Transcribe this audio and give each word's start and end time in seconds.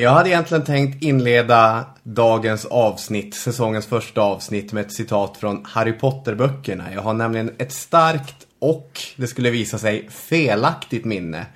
Jag 0.00 0.10
hade 0.10 0.28
egentligen 0.28 0.64
tänkt 0.64 1.02
inleda 1.02 1.84
dagens 2.02 2.64
avsnitt, 2.64 3.34
säsongens 3.34 3.86
första 3.86 4.20
avsnitt 4.20 4.72
med 4.72 4.86
ett 4.86 4.92
citat 4.92 5.36
från 5.36 5.64
Harry 5.64 5.92
Potter-böckerna. 5.92 6.84
Jag 6.94 7.02
har 7.02 7.14
nämligen 7.14 7.50
ett 7.58 7.72
starkt 7.72 8.46
och, 8.58 9.00
det 9.16 9.26
skulle 9.26 9.50
visa 9.50 9.78
sig, 9.78 10.08
felaktigt 10.10 11.04
minne 11.04 11.46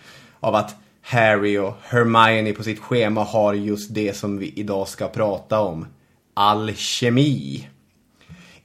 av 0.41 0.55
att 0.55 0.77
Harry 1.07 1.59
och 1.59 1.75
Hermione 1.83 2.53
på 2.53 2.63
sitt 2.63 2.79
schema 2.79 3.25
har 3.25 3.55
just 3.55 3.95
det 3.95 4.17
som 4.17 4.39
vi 4.39 4.53
idag 4.57 4.89
ska 4.89 5.09
prata 5.09 5.61
om. 5.61 5.87
Alkemi. 6.35 7.69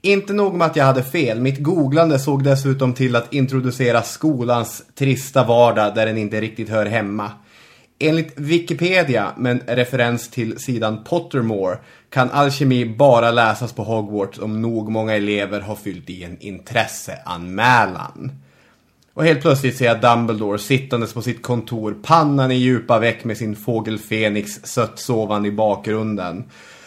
Inte 0.01 0.33
nog 0.33 0.53
med 0.53 0.67
att 0.67 0.75
jag 0.75 0.85
hade 0.85 1.03
fel, 1.03 1.41
mitt 1.41 1.59
googlande 1.59 2.19
såg 2.19 2.43
dessutom 2.43 2.93
till 2.93 3.15
att 3.15 3.33
introducera 3.33 4.01
skolans 4.01 4.83
trista 4.95 5.43
vardag 5.43 5.95
där 5.95 6.05
den 6.05 6.17
inte 6.17 6.41
riktigt 6.41 6.69
hör 6.69 6.85
hemma. 6.85 7.31
Enligt 7.99 8.33
Wikipedia, 8.35 9.31
med 9.37 9.51
en 9.51 9.75
referens 9.75 10.29
till 10.29 10.59
sidan 10.59 11.03
Pottermore, 11.03 11.77
kan 12.09 12.31
alkemi 12.31 12.95
bara 12.97 13.31
läsas 13.31 13.73
på 13.73 13.83
Hogwarts 13.83 14.39
om 14.39 14.61
nog 14.61 14.91
många 14.91 15.15
elever 15.15 15.61
har 15.61 15.75
fyllt 15.75 16.09
i 16.09 16.23
en 16.23 16.39
intresseanmälan. 16.39 18.31
Och 19.19 19.25
helt 19.25 19.41
plötsligt 19.41 19.77
ser 19.77 19.85
jag 19.85 20.01
Dumbledore 20.01 20.59
sittandes 20.59 21.13
på 21.13 21.21
sitt 21.21 21.41
kontor, 21.41 21.97
pannan 22.03 22.51
i 22.51 22.55
djupa 22.55 22.99
veck 22.99 23.23
med 23.23 23.37
sin 23.37 23.55
fågel 23.55 23.99
Fenix 23.99 24.51
sött 24.63 24.99
sovande 24.99 25.49
i 25.49 25.51
bakgrunden. 25.51 26.43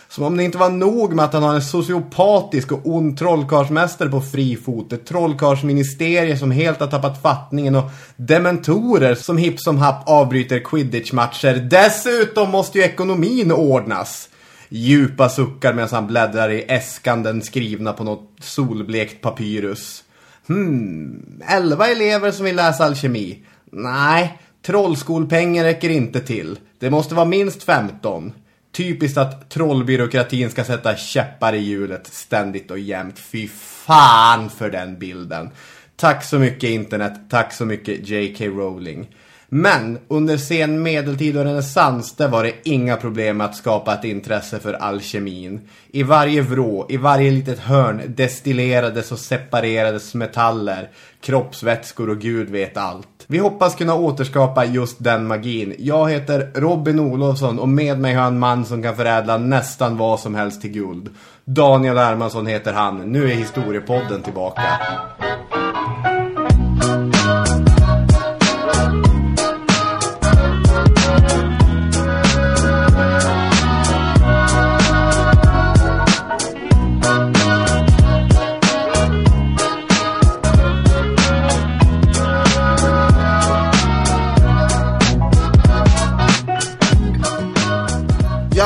Som 0.08 0.24
om 0.24 0.36
det 0.36 0.44
inte 0.44 0.58
var 0.58 0.70
nog 0.70 1.14
med 1.14 1.24
att 1.24 1.32
han 1.32 1.42
har 1.42 1.54
en 1.54 1.62
sociopatisk 1.62 2.72
och 2.72 2.80
ond 2.84 3.18
trollkarlsmästare 3.18 4.08
på 4.08 4.20
fri 4.20 4.56
fot. 4.56 4.92
Ett 4.92 5.06
trollkarlsministerie 5.06 6.38
som 6.38 6.50
helt 6.50 6.80
har 6.80 6.86
tappat 6.86 7.22
fattningen 7.22 7.74
och 7.74 7.90
dementorer 8.16 9.14
som 9.14 9.38
hipp 9.38 9.60
som 9.60 9.78
happ 9.78 10.08
avbryter 10.08 10.58
quidditchmatcher. 10.58 11.54
Dessutom 11.54 12.50
måste 12.50 12.78
ju 12.78 12.84
ekonomin 12.84 13.52
ordnas. 13.52 14.28
Djupa 14.68 15.28
suckar 15.28 15.72
medan 15.72 15.88
han 15.92 16.06
bläddrar 16.06 16.50
i 16.50 16.64
äskanden 16.68 17.42
skrivna 17.42 17.92
på 17.92 18.04
något 18.04 18.30
solblekt 18.40 19.20
papyrus. 19.20 20.04
Hmm, 20.48 21.42
elva 21.48 21.88
elever 21.88 22.30
som 22.30 22.44
vill 22.44 22.56
läsa 22.56 22.84
alkemi. 22.84 23.42
Nej, 23.70 24.38
trollskolpengen 24.62 25.64
räcker 25.64 25.90
inte 25.90 26.20
till. 26.20 26.58
Det 26.78 26.90
måste 26.90 27.14
vara 27.14 27.26
minst 27.26 27.62
15. 27.62 28.32
Typiskt 28.72 29.18
att 29.18 29.50
trollbyråkratin 29.50 30.50
ska 30.50 30.64
sätta 30.64 30.96
käppar 30.96 31.52
i 31.52 31.58
hjulet 31.58 32.06
ständigt 32.06 32.70
och 32.70 32.78
jämt. 32.78 33.18
Fy 33.18 33.48
fan 33.48 34.50
för 34.50 34.70
den 34.70 34.98
bilden. 34.98 35.50
Tack 35.96 36.24
så 36.24 36.38
mycket 36.38 36.70
internet, 36.70 37.12
tack 37.30 37.52
så 37.52 37.64
mycket 37.64 38.08
J.K. 38.08 38.44
Rowling. 38.44 39.08
Men 39.54 39.98
under 40.08 40.36
sen 40.36 40.82
medeltid 40.82 41.36
och 41.36 41.44
renässans 41.44 42.16
där 42.16 42.28
var 42.28 42.42
det 42.42 42.52
inga 42.64 42.96
problem 42.96 43.40
att 43.40 43.56
skapa 43.56 43.94
ett 43.94 44.04
intresse 44.04 44.58
för 44.58 44.72
alkemin. 44.72 45.60
I 45.90 46.02
varje 46.02 46.42
vrå, 46.42 46.86
i 46.88 46.96
varje 46.96 47.30
litet 47.30 47.58
hörn 47.58 48.02
destillerades 48.06 49.12
och 49.12 49.18
separerades 49.18 50.14
metaller, 50.14 50.90
kroppsvätskor 51.20 52.10
och 52.10 52.18
gud 52.18 52.50
vet 52.50 52.76
allt. 52.76 53.08
Vi 53.26 53.38
hoppas 53.38 53.74
kunna 53.74 53.94
återskapa 53.94 54.64
just 54.64 55.04
den 55.04 55.26
magin. 55.26 55.74
Jag 55.78 56.10
heter 56.10 56.50
Robin 56.54 57.00
Olofsson 57.00 57.58
och 57.58 57.68
med 57.68 57.98
mig 57.98 58.14
har 58.14 58.26
en 58.26 58.38
man 58.38 58.64
som 58.64 58.82
kan 58.82 58.96
förädla 58.96 59.38
nästan 59.38 59.96
vad 59.96 60.20
som 60.20 60.34
helst 60.34 60.60
till 60.60 60.72
guld. 60.72 61.10
Daniel 61.44 61.98
Hermansson 61.98 62.46
heter 62.46 62.72
han. 62.72 63.12
Nu 63.12 63.30
är 63.30 63.34
historiepodden 63.34 64.22
tillbaka. 64.22 64.62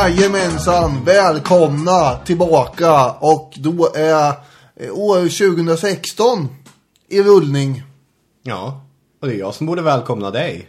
Jajamensan, 0.08 1.04
välkomna 1.04 2.16
tillbaka 2.24 3.10
och 3.10 3.54
då 3.56 3.92
är 3.94 4.32
eh, 4.76 4.92
år 4.92 5.16
2016 5.56 6.48
i 7.08 7.22
rullning. 7.22 7.82
Ja, 8.42 8.86
och 9.20 9.28
det 9.28 9.34
är 9.34 9.38
jag 9.38 9.54
som 9.54 9.66
borde 9.66 9.82
välkomna 9.82 10.30
dig. 10.30 10.68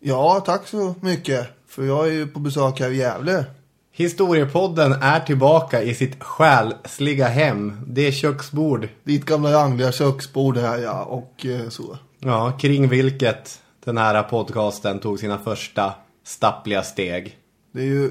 Ja, 0.00 0.42
tack 0.46 0.68
så 0.68 0.94
mycket. 1.00 1.46
För 1.68 1.84
jag 1.84 2.06
är 2.06 2.12
ju 2.12 2.26
på 2.26 2.40
besök 2.40 2.80
här 2.80 2.90
i 2.90 2.96
Gävle. 2.96 3.44
Historiepodden 3.92 4.92
är 4.92 5.20
tillbaka 5.20 5.82
i 5.82 5.94
sitt 5.94 6.22
själsliga 6.22 7.28
hem. 7.28 7.80
Det 7.86 8.06
är 8.06 8.12
köksbord. 8.12 8.88
Ditt 9.04 9.24
gamla 9.24 9.52
rangliga 9.52 9.92
köksbord 9.92 10.56
här, 10.56 10.78
ja, 10.78 11.04
och 11.04 11.46
eh, 11.46 11.68
så. 11.68 11.98
Ja, 12.18 12.52
kring 12.60 12.88
vilket 12.88 13.60
den 13.84 13.98
här 13.98 14.22
podcasten 14.22 14.98
tog 14.98 15.18
sina 15.18 15.38
första 15.38 15.94
stappliga 16.24 16.82
steg. 16.82 17.36
Det 17.72 17.80
är 17.80 17.86
ju 17.86 18.10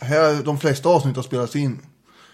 här 0.00 0.42
de 0.42 0.58
flesta 0.58 0.88
avsnitt 0.88 1.16
har 1.16 1.22
spelats 1.22 1.56
in. 1.56 1.78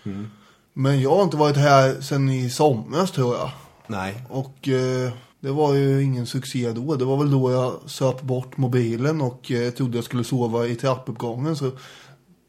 Mm. 0.04 0.30
Men 0.72 1.00
jag 1.00 1.16
har 1.16 1.22
inte 1.22 1.36
varit 1.36 1.56
här 1.56 2.00
sedan 2.00 2.28
i 2.28 2.50
somras 2.50 3.10
tror 3.10 3.36
jag. 3.36 3.50
Nej. 3.86 4.24
Och 4.28 4.68
eh, 4.68 5.12
det 5.40 5.50
var 5.50 5.74
ju 5.74 6.02
ingen 6.02 6.26
succé 6.26 6.72
då. 6.72 6.94
Det 6.94 7.04
var 7.04 7.16
väl 7.16 7.30
då 7.30 7.50
jag 7.50 7.90
söp 7.90 8.22
bort 8.22 8.56
mobilen 8.56 9.20
och 9.20 9.50
eh, 9.50 9.70
trodde 9.70 9.98
jag 9.98 10.04
skulle 10.04 10.24
sova 10.24 10.66
i 10.66 10.74
trappuppgången. 10.74 11.56
Så 11.56 11.70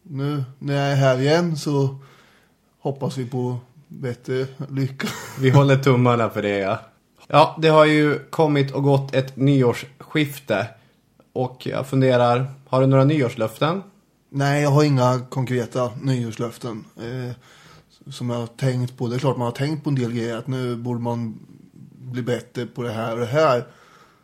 nu 0.03 0.43
när 0.59 0.75
jag 0.75 0.91
är 0.91 0.95
här 0.95 1.19
igen 1.21 1.57
så 1.57 1.97
hoppas 2.79 3.17
vi 3.17 3.25
på 3.25 3.57
bättre 3.87 4.47
lycka. 4.69 5.07
Vi 5.39 5.49
håller 5.49 5.77
tummarna 5.77 6.29
för 6.29 6.41
det, 6.41 6.57
ja. 6.57 6.79
Ja, 7.27 7.55
det 7.61 7.67
har 7.67 7.85
ju 7.85 8.19
kommit 8.19 8.71
och 8.71 8.83
gått 8.83 9.15
ett 9.15 9.37
nyårsskifte. 9.37 10.67
Och 11.33 11.67
jag 11.67 11.87
funderar, 11.87 12.51
har 12.67 12.81
du 12.81 12.87
några 12.87 13.03
nyårslöften? 13.03 13.83
Nej, 14.37 14.61
jag 14.61 14.69
har 14.69 14.83
inga 14.83 15.21
konkreta 15.29 15.91
nyårslöften. 16.01 16.85
Eh, 16.97 17.35
som 18.11 18.29
jag 18.29 18.37
har 18.37 18.47
tänkt 18.47 18.97
på. 18.97 19.07
Det 19.07 19.15
är 19.15 19.19
klart 19.19 19.37
man 19.37 19.45
har 19.45 19.51
tänkt 19.51 19.83
på 19.83 19.89
en 19.89 19.95
del 19.95 20.11
grejer. 20.11 20.37
Att 20.37 20.47
nu 20.47 20.75
borde 20.75 20.99
man 20.99 21.39
bli 21.91 22.21
bättre 22.21 22.65
på 22.65 22.83
det 22.83 22.91
här 22.91 23.13
och 23.13 23.19
det 23.19 23.25
här. 23.25 23.65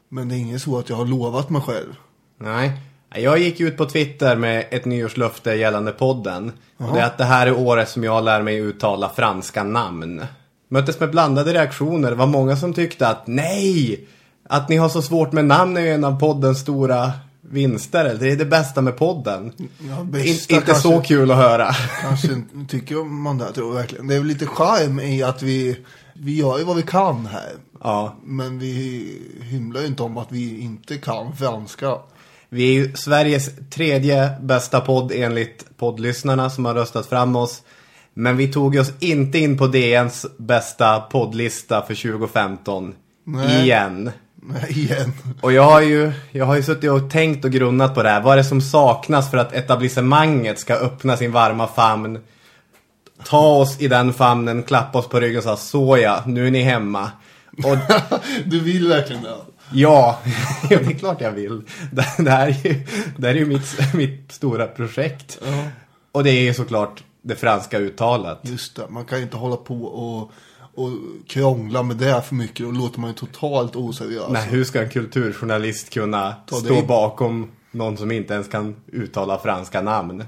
Men 0.09 0.29
det 0.29 0.35
är 0.35 0.37
inget 0.37 0.61
så 0.61 0.79
att 0.79 0.89
jag 0.89 0.95
har 0.95 1.05
lovat 1.05 1.49
mig 1.49 1.61
själv. 1.61 1.95
Nej. 2.37 2.71
Jag 3.15 3.39
gick 3.39 3.59
ut 3.59 3.77
på 3.77 3.85
Twitter 3.85 4.35
med 4.35 4.65
ett 4.71 4.85
nyårslöfte 4.85 5.53
gällande 5.53 5.91
podden. 5.91 6.51
Och 6.77 6.93
det 6.93 6.99
är 6.99 7.05
att 7.05 7.17
det 7.17 7.23
här 7.23 7.47
är 7.47 7.57
året 7.57 7.89
som 7.89 8.03
jag 8.03 8.23
lär 8.23 8.41
mig 8.41 8.57
uttala 8.57 9.09
franska 9.09 9.63
namn. 9.63 10.25
Möttes 10.67 10.99
med 10.99 11.11
blandade 11.11 11.53
reaktioner. 11.53 12.09
Det 12.09 12.15
var 12.15 12.27
många 12.27 12.55
som 12.55 12.73
tyckte 12.73 13.07
att 13.07 13.27
nej! 13.27 14.07
Att 14.49 14.69
ni 14.69 14.75
har 14.75 14.89
så 14.89 15.01
svårt 15.01 15.31
med 15.31 15.45
namn 15.45 15.77
är 15.77 15.81
ju 15.81 15.91
en 15.91 16.03
av 16.03 16.19
poddens 16.19 16.59
stora 16.59 17.11
vinster. 17.41 18.17
Det 18.19 18.31
är 18.31 18.35
det 18.35 18.45
bästa 18.45 18.81
med 18.81 18.97
podden. 18.97 19.53
Ja, 19.89 19.99
In, 19.99 20.11
bästa 20.11 20.29
inte 20.53 20.65
kanske- 20.65 20.89
så 20.89 21.01
kul 21.01 21.31
att 21.31 21.38
höra. 21.38 21.73
Kanske 22.01 22.41
tycker 22.67 22.95
man 23.03 23.38
det, 23.38 23.51
tror 23.53 23.67
jag 23.67 23.73
verkligen. 23.75 24.07
Det 24.07 24.15
är 24.15 24.19
väl 24.19 24.27
lite 24.27 24.45
charm 24.45 24.99
i 24.99 25.23
att 25.23 25.41
vi, 25.43 25.77
vi 26.13 26.35
gör 26.38 26.57
ju 26.57 26.63
vad 26.63 26.75
vi 26.75 26.81
kan 26.83 27.25
här. 27.25 27.51
Ja. 27.83 28.15
Men 28.23 28.59
vi 28.59 29.07
hymlar 29.41 29.81
ju 29.81 29.88
inte 29.88 30.03
om 30.03 30.17
att 30.17 30.31
vi 30.31 30.59
inte 30.61 30.97
kan 30.97 31.35
franska. 31.35 31.97
Vi 32.49 32.69
är 32.69 32.73
ju 32.73 32.95
Sveriges 32.95 33.49
tredje 33.69 34.29
bästa 34.41 34.81
podd 34.81 35.11
enligt 35.15 35.65
poddlyssnarna 35.77 36.49
som 36.49 36.65
har 36.65 36.73
röstat 36.73 37.05
fram 37.05 37.35
oss. 37.35 37.61
Men 38.13 38.37
vi 38.37 38.47
tog 38.47 38.75
oss 38.75 38.91
inte 38.99 39.39
in 39.39 39.57
på 39.57 39.67
DNs 39.67 40.25
bästa 40.37 40.99
poddlista 40.99 41.81
för 41.81 41.95
2015. 41.95 42.94
Nej. 43.23 43.63
Igen. 43.63 44.11
Igen. 44.69 45.13
Och 45.41 45.53
jag 45.53 45.63
har 45.63 45.81
ju, 45.81 46.11
jag 46.31 46.45
har 46.45 46.55
ju 46.55 46.63
suttit 46.63 46.91
och 46.91 47.09
tänkt 47.09 47.45
och 47.45 47.51
grunnat 47.51 47.95
på 47.95 48.03
det 48.03 48.09
här. 48.09 48.21
Vad 48.21 48.33
är 48.33 48.38
det 48.38 48.43
som 48.43 48.61
saknas 48.61 49.31
för 49.31 49.38
att 49.38 49.53
etablissemanget 49.53 50.59
ska 50.59 50.73
öppna 50.73 51.17
sin 51.17 51.31
varma 51.31 51.67
famn? 51.67 52.19
Ta 53.23 53.55
oss 53.55 53.81
i 53.81 53.88
den 53.88 54.13
famnen, 54.13 54.63
klappa 54.63 54.99
oss 54.99 55.07
på 55.07 55.19
ryggen 55.19 55.38
och 55.38 55.43
säga 55.43 55.55
såja, 55.55 56.23
nu 56.25 56.47
är 56.47 56.51
ni 56.51 56.61
hemma. 56.61 57.11
Och 57.63 57.77
Du 58.45 58.59
vill 58.59 58.88
verkligen 58.88 59.23
det. 59.23 59.35
Ja, 59.73 60.19
det 60.69 60.75
är 60.75 60.99
klart 60.99 61.21
jag 61.21 61.31
vill. 61.31 61.61
Det, 61.91 62.05
det 62.17 62.31
här 62.31 62.47
är 62.47 62.67
ju, 62.67 62.85
det 63.17 63.27
här 63.27 63.35
är 63.35 63.39
ju 63.39 63.45
mitt, 63.45 63.94
mitt 63.94 64.31
stora 64.31 64.67
projekt. 64.67 65.39
Och 66.11 66.23
det 66.23 66.29
är 66.29 66.41
ju 66.41 66.53
såklart 66.53 67.03
det 67.21 67.35
franska 67.35 67.77
uttalet. 67.77 68.37
Just 68.41 68.75
det, 68.75 68.87
man 68.89 69.05
kan 69.05 69.17
ju 69.17 69.23
inte 69.23 69.37
hålla 69.37 69.55
på 69.55 69.83
och, 69.83 70.31
och 70.75 70.89
krångla 71.27 71.83
med 71.83 71.97
det 71.97 72.21
för 72.21 72.35
mycket. 72.35 72.65
Då 72.65 72.71
låter 72.71 73.00
man 73.00 73.09
ju 73.09 73.15
totalt 73.15 73.75
oseriös. 73.75 74.29
Nej, 74.29 74.47
hur 74.50 74.63
ska 74.63 74.81
en 74.81 74.89
kulturjournalist 74.89 75.89
kunna 75.89 76.33
Ta 76.47 76.56
stå 76.56 76.73
in. 76.73 76.88
bakom 76.88 77.51
någon 77.71 77.97
som 77.97 78.12
inte 78.12 78.33
ens 78.33 78.47
kan 78.47 78.75
uttala 78.88 79.39
franska 79.39 79.81
namn? 79.81 80.23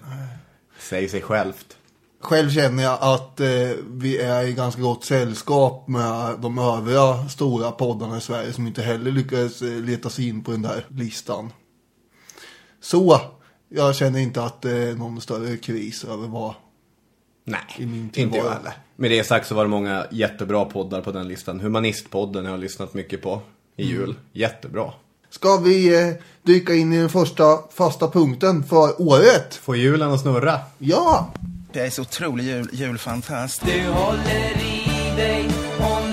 Säger 0.80 1.08
sig 1.08 1.22
självt. 1.22 1.78
Själv 2.22 2.50
känner 2.50 2.84
jag 2.84 2.98
att 3.02 3.40
eh, 3.40 3.48
vi 3.88 4.18
är 4.18 4.44
i 4.44 4.54
ganska 4.54 4.82
gott 4.82 5.06
sällskap 5.06 5.88
med 5.88 6.40
de 6.40 6.58
övriga 6.58 7.30
stora 7.30 7.72
poddarna 7.72 8.18
i 8.18 8.22
Sverige 8.22 8.54
som 8.54 8.68
inte 8.68 8.82
heller 8.82 9.12
lyckades 9.12 9.62
eh, 9.62 9.80
leta 9.80 10.10
sig 10.10 10.28
in 10.28 10.44
på 10.44 10.52
den 10.52 10.62
där 10.62 10.86
listan. 10.90 11.52
Så, 12.82 13.22
jag 13.70 13.96
känner 13.96 14.20
inte 14.20 14.44
att 14.44 14.62
det 14.62 14.72
är 14.72 14.96
någon 14.96 15.22
större 15.22 15.58
kris 15.58 16.04
över 16.04 16.28
vad 16.28 16.54
Nej, 17.46 17.60
I 17.78 17.86
min 17.86 18.12
inte 18.16 18.38
jag 18.38 18.50
heller. 18.50 18.74
Med 19.04 19.12
det 19.12 19.24
sagt 19.24 19.48
så 19.48 19.56
var 19.56 19.64
det 19.64 19.70
många 19.70 20.06
jättebra 20.12 20.66
poddar 20.66 21.02
på 21.02 21.12
den 21.12 21.28
listan. 21.28 21.60
Humanistpodden 21.60 22.46
har 22.46 22.52
jag 22.52 22.60
lyssnat 22.60 22.94
mycket 22.94 23.22
på 23.22 23.42
i 23.78 23.84
Mm. 23.84 23.96
jul. 23.96 24.16
Jättebra. 24.34 24.92
Ska 25.30 25.58
vi 25.58 26.02
eh, 26.02 26.14
dyka 26.44 26.74
in 26.74 26.94
i 26.94 26.98
den 27.00 27.10
första 27.10 27.58
fasta 27.74 28.08
punkten 28.10 28.64
för 28.64 29.02
året? 29.02 29.56
Får 29.56 29.78
julen 29.78 30.12
att 30.12 30.22
snurra. 30.22 30.60
Ja! 30.78 31.34
Jag 31.74 31.86
är 31.86 31.90
så 31.90 32.02
otrolig 32.02 32.44
jul, 32.46 32.70
julfantast. 32.74 33.62
Du 33.66 33.82
håller 33.92 34.52
i 34.62 35.16
dig 35.16 35.46
och 35.80 36.10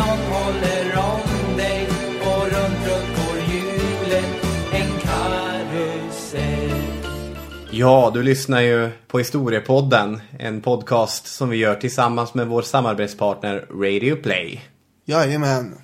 Ja, 7.80 8.10
du 8.14 8.22
lyssnar 8.22 8.60
ju 8.60 8.90
på 9.08 9.18
Historiepodden, 9.18 10.20
en 10.38 10.60
podcast 10.60 11.26
som 11.26 11.48
vi 11.48 11.56
gör 11.56 11.74
tillsammans 11.74 12.34
med 12.34 12.46
vår 12.46 12.62
samarbetspartner 12.62 13.66
Radio 13.70 14.16
Play. 14.16 14.60
Jajamän. 15.04 15.74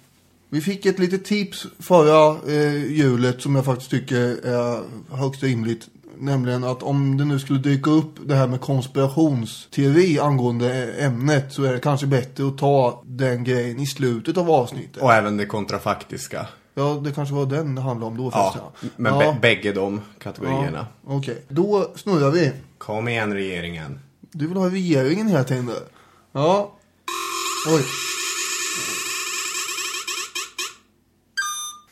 Vi 0.48 0.60
fick 0.60 0.86
ett 0.86 0.98
litet 0.98 1.24
tips 1.24 1.66
förra 1.78 2.36
eh, 2.52 2.92
julet 2.92 3.42
som 3.42 3.56
jag 3.56 3.64
faktiskt 3.64 3.90
tycker 3.90 4.46
är 4.46 4.82
högst 5.16 5.42
rimligt. 5.42 5.88
Nämligen 6.18 6.64
att 6.64 6.82
om 6.82 7.16
det 7.16 7.24
nu 7.24 7.38
skulle 7.38 7.58
dyka 7.58 7.90
upp 7.90 8.14
det 8.26 8.34
här 8.34 8.46
med 8.46 8.60
konspirationsteori 8.60 10.18
angående 10.18 10.92
ämnet 10.92 11.52
så 11.52 11.64
är 11.64 11.72
det 11.72 11.80
kanske 11.80 12.06
bättre 12.06 12.48
att 12.48 12.58
ta 12.58 13.02
den 13.06 13.44
grejen 13.44 13.80
i 13.80 13.86
slutet 13.86 14.36
av 14.36 14.50
avsnittet. 14.50 15.02
Och 15.02 15.12
även 15.12 15.36
det 15.36 15.46
kontrafaktiska. 15.46 16.46
Ja, 16.78 17.00
det 17.04 17.12
kanske 17.12 17.34
var 17.34 17.46
den 17.46 17.74
det 17.74 17.80
handlade 17.82 18.10
om 18.10 18.16
då 18.16 18.30
Ja, 18.34 18.52
förresten. 18.52 18.90
men 18.96 19.14
ja. 19.14 19.20
bä- 19.32 19.40
bägge 19.40 19.72
de 19.72 20.00
kategorierna. 20.18 20.86
Ja, 21.06 21.12
Okej, 21.14 21.44
då 21.48 21.90
snurrar 21.94 22.30
vi. 22.30 22.52
Kom 22.78 23.08
igen 23.08 23.34
regeringen. 23.34 23.98
Du 24.32 24.46
vill 24.46 24.56
ha 24.56 24.68
regeringen 24.70 25.28
tiden 25.44 25.66
där. 25.66 25.82
Ja. 26.32 26.72
Oj. 27.68 27.82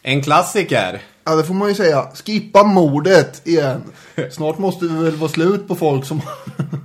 En 0.02 0.22
klassiker. 0.22 1.02
Ja, 1.24 1.34
det 1.34 1.44
får 1.44 1.54
man 1.54 1.68
ju 1.68 1.74
säga. 1.74 2.08
Skippa 2.24 2.64
mordet 2.64 3.46
igen. 3.46 3.82
Snart 4.30 4.58
måste 4.58 4.84
det 4.86 5.02
väl 5.02 5.16
vara 5.16 5.30
slut 5.30 5.68
på 5.68 5.74
folk 5.74 6.04
som, 6.04 6.20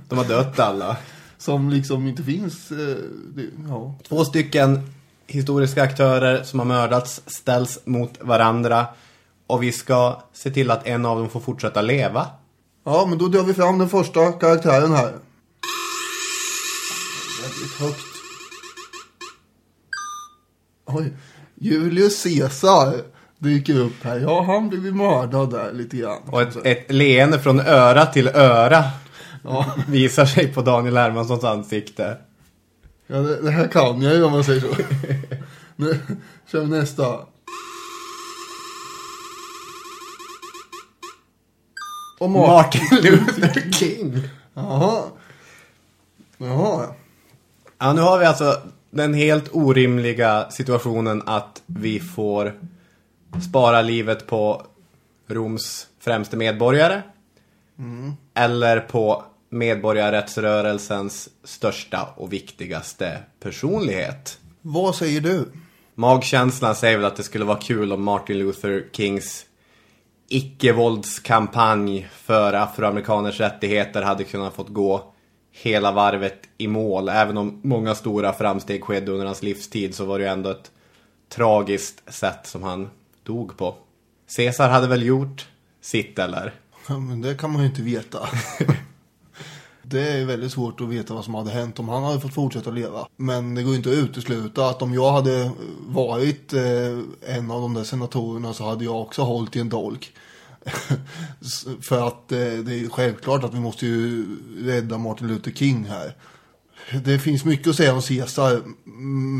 De 0.08 0.18
har 0.18 0.24
dött 0.24 0.58
alla. 0.60 0.96
som 1.38 1.70
liksom 1.70 2.06
inte 2.06 2.22
finns. 2.22 2.70
Eh, 2.70 2.96
ja. 3.68 3.94
Två 4.08 4.24
stycken 4.24 4.80
historiska 5.30 5.82
aktörer 5.82 6.42
som 6.42 6.58
har 6.58 6.66
mördats 6.66 7.22
ställs 7.26 7.78
mot 7.84 8.18
varandra. 8.20 8.86
Och 9.46 9.62
vi 9.62 9.72
ska 9.72 10.22
se 10.32 10.50
till 10.50 10.70
att 10.70 10.86
en 10.86 11.06
av 11.06 11.18
dem 11.18 11.30
får 11.30 11.40
fortsätta 11.40 11.82
leva. 11.82 12.26
ja, 12.84 13.06
men 13.08 13.18
då 13.18 13.28
drar 13.28 13.42
vi 13.42 13.54
fram 13.54 13.78
den 13.78 13.88
första 13.88 14.32
karaktären 14.32 14.92
här. 14.92 15.12
Väldigt 17.42 17.80
högt. 17.80 18.06
Oj. 20.86 21.12
Julius 21.54 22.22
Caesar 22.22 22.94
dyker 23.38 23.78
upp 23.78 24.04
här. 24.04 24.18
Ja, 24.18 24.42
han 24.42 24.68
blev 24.68 24.96
mördad 24.96 25.50
där 25.50 25.72
lite 25.72 25.96
grann. 25.96 26.22
Och 26.26 26.42
ett, 26.42 26.56
ett 26.64 26.90
leende 26.92 27.38
från 27.38 27.60
öra 27.60 28.06
till 28.06 28.28
öra 28.28 28.84
visar 29.88 30.26
sig 30.26 30.52
på 30.52 30.62
Daniel 30.62 30.96
Hermanssons 30.96 31.44
ansikte. 31.44 32.16
Ja, 33.12 33.16
det, 33.16 33.42
det 33.42 33.50
här 33.50 33.68
kan 33.68 34.02
jag 34.02 34.14
ju 34.14 34.24
om 34.24 34.32
man 34.32 34.44
säger 34.44 34.60
så. 34.60 34.66
nu 35.76 35.98
kör 36.52 36.60
vi 36.60 36.66
nästa. 36.66 37.18
Och 42.18 42.30
Martin. 42.30 42.80
Luther 43.02 43.70
King. 43.72 44.22
Jaha. 44.54 45.02
Jaha. 46.38 46.86
Ja, 47.78 47.92
nu 47.92 48.00
har 48.00 48.18
vi 48.18 48.24
alltså 48.24 48.62
den 48.90 49.14
helt 49.14 49.48
orimliga 49.52 50.50
situationen 50.50 51.22
att 51.26 51.62
vi 51.66 52.00
får 52.00 52.54
spara 53.48 53.82
livet 53.82 54.26
på 54.26 54.66
Roms 55.26 55.86
främste 56.00 56.36
medborgare. 56.36 57.02
Eller 58.34 58.80
på 58.80 59.24
medborgarrättsrörelsens 59.50 61.28
största 61.44 62.08
och 62.16 62.32
viktigaste 62.32 63.18
personlighet. 63.40 64.38
Vad 64.62 64.94
säger 64.94 65.20
du? 65.20 65.52
Magkänslan 65.94 66.74
säger 66.74 66.96
väl 66.96 67.06
att 67.06 67.16
det 67.16 67.22
skulle 67.22 67.44
vara 67.44 67.58
kul 67.58 67.92
om 67.92 68.02
Martin 68.02 68.38
Luther 68.38 68.86
Kings 68.92 69.46
icke-våldskampanj 70.28 72.08
för 72.12 72.52
afroamerikaners 72.52 73.40
rättigheter 73.40 74.02
hade 74.02 74.24
kunnat 74.24 74.54
fått 74.54 74.68
gå 74.68 75.12
hela 75.52 75.92
varvet 75.92 76.38
i 76.58 76.68
mål. 76.68 77.08
Även 77.08 77.36
om 77.36 77.60
många 77.62 77.94
stora 77.94 78.32
framsteg 78.32 78.84
skedde 78.84 79.12
under 79.12 79.26
hans 79.26 79.42
livstid 79.42 79.94
så 79.94 80.04
var 80.04 80.18
det 80.18 80.24
ju 80.24 80.30
ändå 80.30 80.50
ett 80.50 80.70
tragiskt 81.28 82.12
sätt 82.12 82.46
som 82.46 82.62
han 82.62 82.90
dog 83.22 83.56
på. 83.56 83.74
Caesar 84.36 84.68
hade 84.68 84.86
väl 84.86 85.02
gjort 85.02 85.48
sitt 85.80 86.18
eller? 86.18 86.54
Ja, 86.88 86.98
men 86.98 87.22
det 87.22 87.34
kan 87.34 87.52
man 87.52 87.62
ju 87.62 87.68
inte 87.68 87.82
veta. 87.82 88.18
det 89.90 90.08
är 90.08 90.24
väldigt 90.24 90.52
svårt 90.52 90.80
att 90.80 90.88
veta 90.88 91.14
vad 91.14 91.24
som 91.24 91.34
hade 91.34 91.50
hänt 91.50 91.78
om 91.78 91.88
han 91.88 92.02
hade 92.02 92.20
fått 92.20 92.34
fortsätta 92.34 92.70
leva. 92.70 93.08
Men 93.16 93.54
det 93.54 93.62
går 93.62 93.72
ju 93.72 93.76
inte 93.76 93.90
att 93.90 93.96
utesluta 93.96 94.66
att 94.66 94.82
om 94.82 94.94
jag 94.94 95.12
hade 95.12 95.50
varit 95.80 96.52
eh, 96.52 96.98
en 97.36 97.50
av 97.50 97.60
de 97.60 97.74
där 97.74 97.84
senatorerna 97.84 98.54
så 98.54 98.64
hade 98.64 98.84
jag 98.84 99.00
också 99.00 99.22
hållit 99.22 99.56
i 99.56 99.60
en 99.60 99.68
dolk. 99.68 100.12
För 101.80 102.08
att 102.08 102.32
eh, 102.32 102.38
det 102.38 102.72
är 102.72 102.78
ju 102.78 102.90
självklart 102.90 103.44
att 103.44 103.54
vi 103.54 103.60
måste 103.60 103.86
ju 103.86 104.26
rädda 104.58 104.98
Martin 104.98 105.28
Luther 105.28 105.52
King 105.52 105.84
här. 105.84 106.16
Det 107.04 107.18
finns 107.18 107.44
mycket 107.44 107.68
att 107.68 107.76
säga 107.76 107.94
om 107.94 108.02
Caesar. 108.02 108.62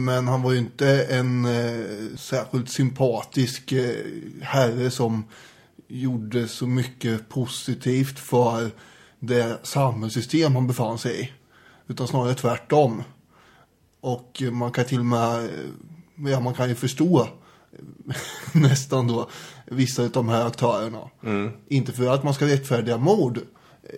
Men 0.05 0.29
han 0.29 0.43
var 0.43 0.53
ju 0.53 0.59
inte 0.59 1.05
en 1.05 1.45
eh, 1.45 2.17
särskilt 2.17 2.71
sympatisk 2.71 3.73
eh, 3.73 3.95
herre 4.43 4.91
som 4.91 5.25
gjorde 5.89 6.49
så 6.49 6.67
mycket 6.67 7.29
positivt 7.29 8.19
för 8.19 8.71
det 9.21 9.59
samhällssystem 9.63 10.55
han 10.55 10.67
befann 10.67 10.99
sig 10.99 11.21
i. 11.21 11.33
Utan 11.89 12.09
snarare 12.09 12.35
tvärtom. 12.35 13.03
Och 14.01 14.43
man 14.53 14.73
kan 14.73 14.85
till 14.85 14.99
och 14.99 15.07
med, 15.07 15.49
ja 16.17 16.41
man 16.41 16.55
kan 16.55 16.69
ju 16.69 16.75
förstå 16.75 17.29
nästan 18.53 19.07
då 19.07 19.29
vissa 19.65 20.03
av 20.03 20.11
de 20.11 20.29
här 20.29 20.47
aktörerna. 20.47 21.11
Inte 21.69 21.93
för 21.93 22.15
att 22.15 22.25
man 22.25 22.35
ska 22.35 22.47
rättfärdiga 22.47 22.97
mord 22.97 23.41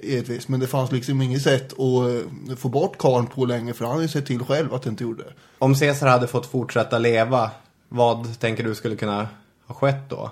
givetvis, 0.02 0.48
men 0.48 0.60
det 0.60 0.66
fanns 0.66 0.92
liksom 0.92 1.22
inget 1.22 1.42
sätt 1.42 1.72
att 1.72 2.48
eh, 2.48 2.56
få 2.56 2.68
bort 2.68 2.98
karln 2.98 3.26
på 3.26 3.44
längre 3.44 3.74
för 3.74 3.84
han 3.84 3.94
hade 3.94 4.08
sett 4.08 4.26
till 4.26 4.44
själv 4.44 4.74
att 4.74 4.82
det 4.82 4.90
inte 4.90 5.04
gjorde. 5.04 5.24
Om 5.58 5.74
Caesar 5.74 6.06
hade 6.06 6.26
fått 6.26 6.46
fortsätta 6.46 6.98
leva, 6.98 7.50
vad 7.88 8.40
tänker 8.40 8.64
du 8.64 8.74
skulle 8.74 8.96
kunna 8.96 9.28
ha 9.66 9.74
skett 9.74 10.10
då? 10.10 10.30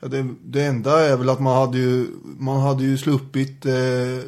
Ja, 0.00 0.08
det, 0.08 0.26
det 0.44 0.64
enda 0.64 1.00
är 1.00 1.16
väl 1.16 1.28
att 1.28 1.40
man 1.40 1.56
hade 1.56 1.78
ju, 1.78 2.06
man 2.38 2.60
hade 2.60 2.84
ju 2.84 2.98
sluppit 2.98 3.66
eh, 3.66 3.72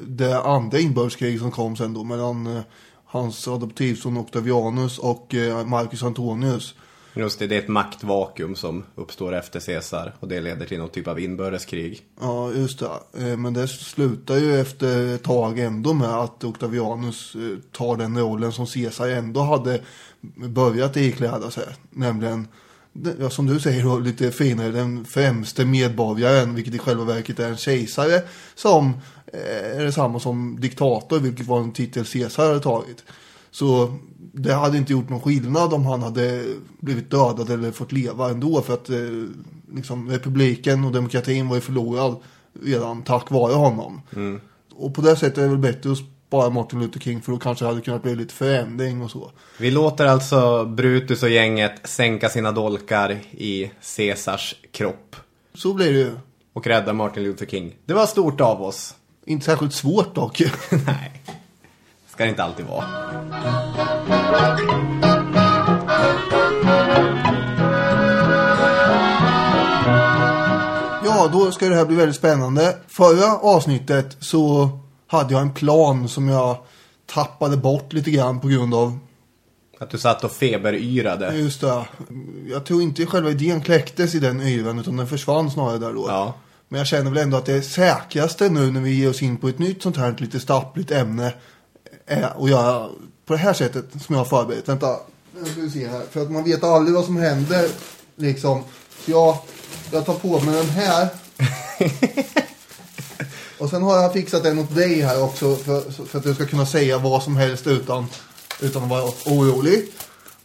det 0.07 0.41
andra 0.45 0.79
inbördeskrig 0.79 1.41
som 1.41 1.51
kom 1.51 1.77
sen 1.77 1.95
då 1.95 2.05
mellan 2.05 2.47
eh, 2.47 2.63
hans 3.05 3.49
adoptivson 3.49 4.17
Octavianus 4.17 4.99
och 4.99 5.35
eh, 5.35 5.67
Marcus 5.67 6.03
Antonius. 6.03 6.75
Just 7.15 7.39
det, 7.39 7.47
det 7.47 7.55
är 7.55 7.59
ett 7.59 7.69
maktvakuum 7.69 8.57
som 8.57 8.85
uppstår 8.95 9.35
efter 9.35 9.61
Caesar 9.61 10.15
och 10.21 10.29
det 10.29 10.41
leder 10.41 10.67
till 10.67 10.79
någon 10.79 10.89
typ 10.89 11.09
av 11.09 11.21
inbördeskrig. 11.21 12.03
Ja, 12.21 12.53
just 12.53 12.79
det. 12.79 13.31
Eh, 13.31 13.37
Men 13.37 13.55
det 13.55 13.69
slutar 13.69 14.37
ju 14.37 14.61
efter 14.61 15.15
ett 15.15 15.23
tag 15.23 15.59
ändå 15.59 15.93
med 15.93 16.09
att 16.09 16.45
Octavianus 16.45 17.35
eh, 17.35 17.59
tar 17.73 17.97
den 17.97 18.19
rollen 18.19 18.53
som 18.53 18.67
Caesar 18.67 19.09
ändå 19.09 19.41
hade 19.41 19.81
börjat 20.49 20.97
ikläda 20.97 21.51
sig. 21.51 21.67
Nämligen, 21.91 22.49
ja, 23.21 23.31
som 23.31 23.47
du 23.47 23.61
säger 23.61 23.85
då, 23.85 23.99
lite 23.99 24.31
finare, 24.31 24.71
den 24.71 25.05
främste 25.05 25.65
medborgaren, 25.65 26.55
vilket 26.55 26.75
i 26.75 26.79
själva 26.79 27.05
verket 27.05 27.39
är 27.41 27.49
en 27.49 27.57
kejsare, 27.57 28.23
som 28.55 28.93
eh, 29.27 29.79
är 29.79 29.85
detsamma 29.85 30.21
som 30.21 30.61
diktator, 30.61 31.19
vilket 31.19 31.47
var 31.47 31.61
en 31.61 31.73
titel 31.73 32.05
Caesar 32.05 32.47
hade 32.47 32.61
tagit. 32.61 33.05
Så 33.51 33.99
det 34.33 34.55
hade 34.55 34.79
inte 34.79 34.93
gjort 34.93 35.09
någon 35.09 35.21
skillnad 35.21 35.73
om 35.73 35.87
han 35.87 36.03
hade 36.03 36.45
blivit 36.81 37.11
dödad 37.11 37.51
eller 37.51 37.71
fått 37.71 37.93
leva 37.93 38.31
ändå 38.31 38.63
för 38.63 38.75
att 38.75 38.91
eh, 38.91 38.97
liksom, 39.75 40.11
republiken 40.11 40.85
och 40.85 40.93
demokratin 40.93 41.49
var 41.49 41.55
ju 41.55 41.61
förlorad 41.61 42.17
redan 42.63 43.03
tack 43.03 43.31
vare 43.31 43.55
honom. 43.55 44.01
Och 44.75 44.95
på 44.95 45.01
det 45.01 45.17
sättet 45.17 45.39
är 45.39 45.43
det 45.43 45.49
väl 45.49 45.59
bättre 45.59 45.93
att 45.93 45.99
spara 46.33 46.51
Martin 46.51 46.81
Luther 46.81 47.01
King 47.01 47.23
för 47.23 47.33
då 47.33 47.39
kanske 47.39 47.65
det 47.65 47.69
hade 47.69 47.81
kunnat 47.81 48.03
bli 48.03 48.17
lite 48.17 48.35
förändring 48.35 49.03
och 49.03 49.11
så. 49.11 49.31
Vi 49.59 49.71
låter 49.71 50.07
alltså 50.07 50.65
Brutus 50.65 51.23
och 51.23 51.31
gänget 51.31 51.81
sänka 51.85 52.29
sina 52.29 52.53
dolkar 52.53 53.19
i 53.31 53.71
Caesars 53.97 54.55
kropp 54.71 55.17
Så 55.55 55.75
blir 55.75 55.93
det 55.93 55.99
ju. 55.99 56.11
och 56.53 56.67
rädda 56.67 56.93
Martin 56.93 57.23
Luther 57.23 57.47
King. 57.47 57.75
Det 57.85 57.95
var 57.95 58.07
stort 58.07 58.41
av 58.41 58.63
oss. 58.63 58.95
Inte 59.27 59.45
särskilt 59.45 59.75
svårt 59.75 60.15
dock. 60.15 60.41
Nej, 60.87 61.23
ska 62.09 62.25
det 62.25 62.31
inte 62.31 62.43
alltid 62.43 62.67
vara. 62.67 62.85
Ja, 71.05 71.29
då 71.33 71.51
ska 71.51 71.69
det 71.69 71.75
här 71.77 71.87
bli 71.87 71.97
väldigt 71.97 72.17
spännande. 72.17 72.77
Förra 72.89 73.39
avsnittet 73.39 74.17
så 74.21 74.69
hade 75.13 75.35
jag 75.35 75.43
en 75.43 75.55
plan 75.55 76.09
som 76.09 76.29
jag 76.29 76.57
tappade 77.07 77.57
bort 77.57 77.93
lite 77.93 78.11
grann 78.11 78.41
på 78.41 78.49
grund 78.49 78.75
av 78.75 78.99
Att 79.79 79.91
du 79.91 79.99
satt 79.99 80.25
och 80.25 80.33
feberyrade. 80.33 81.35
Just 81.37 81.61
det. 81.61 81.85
Jag 82.51 82.65
tror 82.67 82.83
inte 82.83 83.07
själva 83.07 83.31
idén 83.31 83.61
kläcktes 83.61 84.15
i 84.15 84.19
den 84.19 84.41
yran 84.41 84.79
utan 84.79 84.97
den 84.97 85.07
försvann 85.07 85.51
snarare 85.51 85.79
där 85.79 85.93
då. 85.93 86.05
Ja. 86.09 86.35
Men 86.69 86.79
jag 86.79 86.87
känner 86.87 87.11
väl 87.11 87.23
ändå 87.23 87.37
att 87.37 87.47
det 87.47 87.63
säkraste 87.63 88.49
nu 88.49 88.71
när 88.71 88.81
vi 88.81 88.91
ger 88.91 89.11
oss 89.11 89.23
in 89.23 89.37
på 89.37 89.49
ett 89.49 89.59
nytt 89.59 89.83
sånt 89.83 89.97
här 89.97 90.17
lite 90.19 90.41
stappligt 90.41 90.91
ämne 90.91 91.35
är 92.07 92.43
att 92.45 92.51
göra 92.51 92.89
på 93.27 93.33
det 93.33 93.39
här 93.39 93.53
sättet 93.53 93.85
som 94.03 94.15
jag 94.15 94.21
har 94.21 94.25
förberett. 94.25 94.69
Vänta, 94.69 94.97
nu 95.39 95.45
ska 95.45 95.61
vi 95.61 95.71
se 95.71 95.89
här. 95.89 96.03
För 96.11 96.23
att 96.23 96.31
man 96.31 96.45
vet 96.45 96.65
aldrig 96.65 96.95
vad 96.95 97.05
som 97.05 97.17
händer 97.17 97.69
liksom. 98.17 98.63
Så 99.05 99.11
jag, 99.11 99.39
jag 99.93 100.07
tar 100.07 100.15
på 100.15 100.41
mig 100.41 100.55
den 100.55 100.69
här. 100.69 101.09
Och 103.63 103.71
sen 103.71 103.83
har 103.83 103.97
jag 103.97 104.13
fixat 104.13 104.47
en 104.47 104.59
åt 104.59 104.75
dig 104.75 105.01
här 105.01 105.23
också 105.23 105.57
för, 105.57 106.05
för 106.07 106.19
att 106.19 106.25
du 106.25 106.35
ska 106.35 106.47
kunna 106.47 106.67
säga 106.67 106.99
vad 106.99 107.23
som 107.23 107.37
helst 107.37 107.67
utan, 107.67 108.07
utan 108.61 108.83
att 108.83 108.91
vara 108.91 109.03
orolig. 109.27 109.89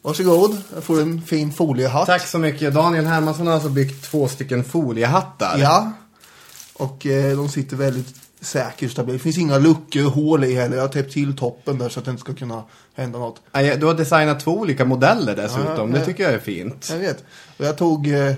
Varsågod, 0.01 0.57
jag 0.73 0.83
får 0.83 1.01
en 1.01 1.21
fin 1.21 1.51
foliehatt. 1.53 2.05
Tack 2.05 2.27
så 2.27 2.39
mycket. 2.39 2.73
Daniel 2.73 3.05
Hermansson 3.05 3.47
har 3.47 3.53
alltså 3.53 3.69
byggt 3.69 4.11
två 4.11 4.27
stycken 4.27 4.63
foliehattar. 4.63 5.57
Ja. 5.57 5.91
Och 6.73 7.05
eh, 7.05 7.37
de 7.37 7.49
sitter 7.49 7.77
väldigt 7.77 8.15
säkert 8.41 8.91
stabilt. 8.91 9.17
Det 9.17 9.23
finns 9.23 9.37
inga 9.37 9.57
luckor 9.57 10.05
och 10.05 10.11
hål 10.11 10.43
i 10.43 10.53
heller. 10.53 10.75
Jag 10.75 10.83
har 10.83 10.89
täppt 10.89 11.13
till 11.13 11.37
toppen 11.37 11.77
där 11.77 11.89
så 11.89 11.99
att 11.99 12.05
det 12.05 12.11
inte 12.11 12.21
ska 12.21 12.33
kunna 12.33 12.63
hända 12.95 13.19
något. 13.19 13.41
Du 13.53 13.85
har 13.85 13.93
designat 13.93 14.39
två 14.39 14.51
olika 14.51 14.85
modeller 14.85 15.35
dessutom. 15.35 15.91
Ja, 15.91 15.99
det 15.99 16.05
tycker 16.05 16.23
jag 16.23 16.33
är 16.33 16.39
fint. 16.39 16.87
Jag 16.91 16.97
vet. 16.97 17.23
Och 17.57 17.65
jag 17.65 17.77
tog 17.77 18.07
eh, 18.07 18.33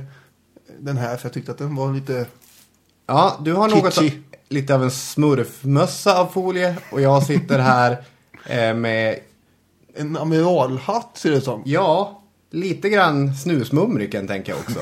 den 0.80 0.98
här 0.98 1.18
för 1.18 1.26
jag 1.26 1.34
tyckte 1.34 1.52
att 1.52 1.58
den 1.58 1.76
var 1.76 1.94
lite... 1.94 2.26
Ja, 3.08 3.40
du 3.44 3.54
har 3.54 3.68
något 3.68 3.94
Kitschy. 3.94 4.22
Lite 4.50 4.76
av 4.76 4.84
en 4.84 4.92
smurfmössa 4.92 6.20
av 6.20 6.28
folie 6.28 6.78
och 6.92 7.02
jag 7.02 7.24
sitter 7.24 7.60
här 7.60 7.92
eh, 8.46 8.74
med, 8.74 9.20
En 9.96 10.18
amiralhatt 10.18 11.18
ser 11.18 11.32
det 11.32 11.42
som. 11.42 11.62
ja, 11.66 12.22
lite 12.52 12.90
grann 12.90 13.36
snusmumriken 13.36 14.28
tänker 14.28 14.52
jag 14.52 14.60
också. 14.60 14.80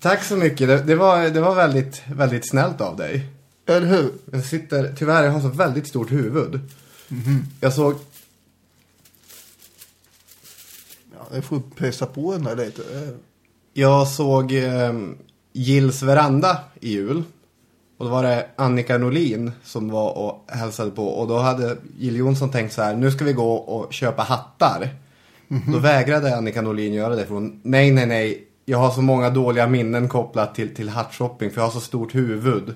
Tack 0.00 0.24
så 0.24 0.36
mycket. 0.36 0.68
Det, 0.68 0.82
det, 0.82 0.94
var, 0.94 1.28
det 1.28 1.40
var 1.40 1.54
väldigt, 1.54 2.02
väldigt 2.06 2.48
snällt 2.48 2.80
av 2.80 2.96
dig. 2.96 3.26
Eller 3.66 3.86
hur? 3.86 4.12
Jag 4.32 4.44
sitter, 4.44 4.94
tyvärr, 4.98 5.24
jag 5.24 5.32
har 5.32 5.40
så 5.40 5.48
väldigt 5.48 5.86
stort 5.86 6.12
huvud. 6.12 6.60
Jag 7.60 7.72
såg, 7.72 7.94
Ja, 11.12 11.34
jag 11.34 11.44
får 11.44 11.62
pressa 11.76 12.06
på 12.06 12.32
den 12.32 12.44
där 12.44 12.56
lite. 12.56 12.82
Jag 13.72 14.08
såg 14.08 14.52
eh, 14.52 14.92
Gills 15.52 16.02
veranda 16.02 16.58
i 16.80 16.90
jul. 16.90 17.22
Och 18.04 18.10
då 18.10 18.16
var 18.16 18.22
det 18.22 18.46
Annika 18.56 18.98
Norlin 18.98 19.52
som 19.62 19.90
var 19.90 20.18
och 20.18 20.44
hälsade 20.48 20.90
på. 20.90 21.08
Och 21.08 21.28
då 21.28 21.38
hade 21.38 21.76
Jill 21.98 22.16
Johnson 22.16 22.50
tänkt 22.50 22.72
så 22.72 22.82
här, 22.82 22.96
nu 22.96 23.10
ska 23.10 23.24
vi 23.24 23.32
gå 23.32 23.54
och 23.54 23.92
köpa 23.92 24.22
hattar. 24.22 24.88
Då 25.72 25.78
vägrade 25.78 26.36
Annika 26.36 26.62
Norlin 26.62 26.94
göra 26.94 27.16
det. 27.16 27.26
För 27.26 27.34
hon, 27.34 27.60
nej, 27.62 27.92
nej, 27.92 28.06
nej. 28.06 28.44
Jag 28.64 28.78
har 28.78 28.90
så 28.90 29.02
många 29.02 29.30
dåliga 29.30 29.66
minnen 29.66 30.08
kopplat 30.08 30.54
till, 30.54 30.74
till 30.74 30.88
hattshopping. 30.88 31.50
För 31.50 31.60
jag 31.60 31.66
har 31.66 31.72
så 31.72 31.80
stort 31.80 32.14
huvud. 32.14 32.74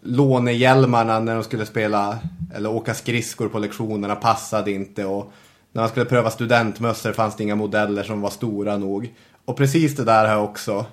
Lånehjälmarna 0.00 1.20
när 1.20 1.34
de 1.34 1.44
skulle 1.44 1.66
spela 1.66 2.18
eller 2.54 2.70
åka 2.70 2.94
skridskor 2.94 3.48
på 3.48 3.58
lektionerna 3.58 4.14
passade 4.14 4.70
inte. 4.70 5.04
Och 5.04 5.32
när 5.72 5.82
man 5.82 5.88
skulle 5.88 6.06
pröva 6.06 6.30
studentmössor 6.30 7.12
fanns 7.12 7.36
det 7.36 7.42
inga 7.42 7.56
modeller 7.56 8.02
som 8.02 8.20
var 8.20 8.30
stora 8.30 8.76
nog. 8.76 9.14
Och 9.44 9.56
precis 9.56 9.96
det 9.96 10.04
där 10.04 10.26
har 10.26 10.34
jag 10.34 10.44
också. 10.44 10.86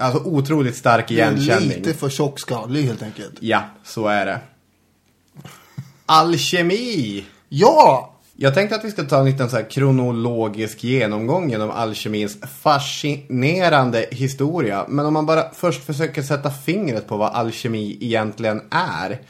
Alltså 0.00 0.22
otroligt 0.24 0.76
stark 0.76 1.08
det 1.08 1.20
är 1.20 1.32
igenkänning. 1.32 1.68
lite 1.68 1.94
för 1.94 2.10
tjockskallig 2.10 2.82
helt 2.82 3.02
enkelt. 3.02 3.34
Ja, 3.40 3.62
så 3.84 4.06
är 4.06 4.26
det. 4.26 4.40
Alkemi! 6.06 7.24
Ja! 7.48 8.14
Jag 8.36 8.54
tänkte 8.54 8.76
att 8.76 8.84
vi 8.84 8.90
ska 8.90 9.04
ta 9.04 9.18
en 9.18 9.24
liten 9.24 9.50
så 9.50 9.56
här 9.56 9.70
kronologisk 9.70 10.84
genomgång 10.84 11.50
genom 11.50 11.70
alkemins 11.70 12.38
fascinerande 12.62 14.06
historia. 14.10 14.84
Men 14.88 15.06
om 15.06 15.12
man 15.12 15.26
bara 15.26 15.50
först 15.54 15.84
försöker 15.84 16.22
sätta 16.22 16.50
fingret 16.50 17.08
på 17.08 17.16
vad 17.16 17.32
alkemi 17.32 17.98
egentligen 18.00 18.62
är. 18.70 19.20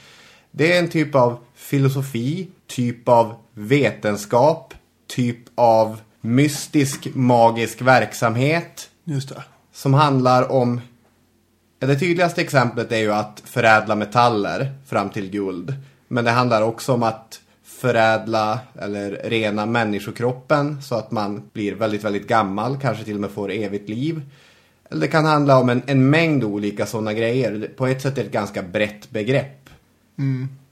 Det 0.51 0.73
är 0.73 0.79
en 0.79 0.91
typ 0.91 1.15
av 1.15 1.39
filosofi, 1.55 2.49
typ 2.67 3.09
av 3.09 3.35
vetenskap, 3.55 4.75
typ 5.09 5.39
av 5.55 6.01
mystisk 6.21 7.09
magisk 7.15 7.83
verksamhet 7.83 8.91
Just 9.05 9.29
det. 9.29 9.43
Som 9.81 9.95
handlar 9.95 10.53
om 10.53 10.81
ja, 11.79 11.87
Det 11.87 11.99
tydligaste 11.99 12.41
exemplet 12.41 12.93
är 12.93 12.99
ju 12.99 13.13
att 13.13 13.43
förädla 13.45 13.95
metaller 13.95 14.73
fram 14.87 15.11
till 15.11 15.31
guld. 15.31 15.75
Men 16.09 16.25
det 16.25 16.31
handlar 16.31 16.63
också 16.63 16.93
om 16.93 17.03
att 17.03 17.41
förädla 17.65 18.59
eller 18.79 19.21
rena 19.25 19.67
människokroppen 19.67 20.83
så 20.83 20.95
att 20.95 21.11
man 21.11 21.43
blir 21.53 21.75
väldigt, 21.75 22.05
väldigt 22.05 22.29
gammal, 22.29 22.79
kanske 22.83 23.05
till 23.05 23.15
och 23.15 23.21
med 23.21 23.31
får 23.31 23.51
evigt 23.51 23.89
liv. 23.89 24.23
Eller 24.91 25.01
det 25.01 25.09
kan 25.09 25.25
handla 25.25 25.59
om 25.59 25.69
en, 25.69 25.83
en 25.87 26.11
mängd 26.11 26.45
olika 26.45 26.87
sådana 26.87 27.13
grejer. 27.13 27.71
På 27.77 27.87
ett 27.87 28.03
sätt 28.03 28.19
är 28.19 28.23
det 28.23 28.27
ett 28.27 28.33
ganska 28.33 28.63
brett 28.63 29.11
begrepp. 29.11 29.71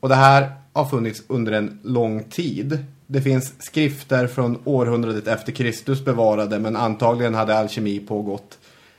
Och 0.01 0.09
det 0.09 0.15
här 0.15 0.53
har 0.73 0.85
funnits 0.85 1.23
under 1.27 1.53
en 1.53 1.81
lång 1.83 2.25
tid. 2.25 2.85
Det 3.07 3.23
finns 3.23 3.63
skrifter 3.63 4.27
från 4.27 4.59
århundradet 4.65 5.27
efter 5.27 5.53
Kristus 5.53 6.05
bevarade 6.05 6.59
men 6.59 6.77
antagligen 6.77 7.35
hade 7.35 7.59
alkemi 7.59 8.01
pågått 8.01 8.59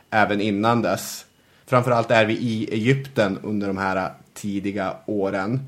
även 0.10 0.42
innan 0.42 0.82
dess. 0.82 1.26
Framförallt 1.66 2.12
är 2.12 2.26
vi 2.26 2.34
i 2.34 2.70
Egypten 2.72 3.40
under 3.44 3.68
de 3.68 3.78
här 3.78 4.12
tidiga 4.34 4.96
åren. 5.06 5.60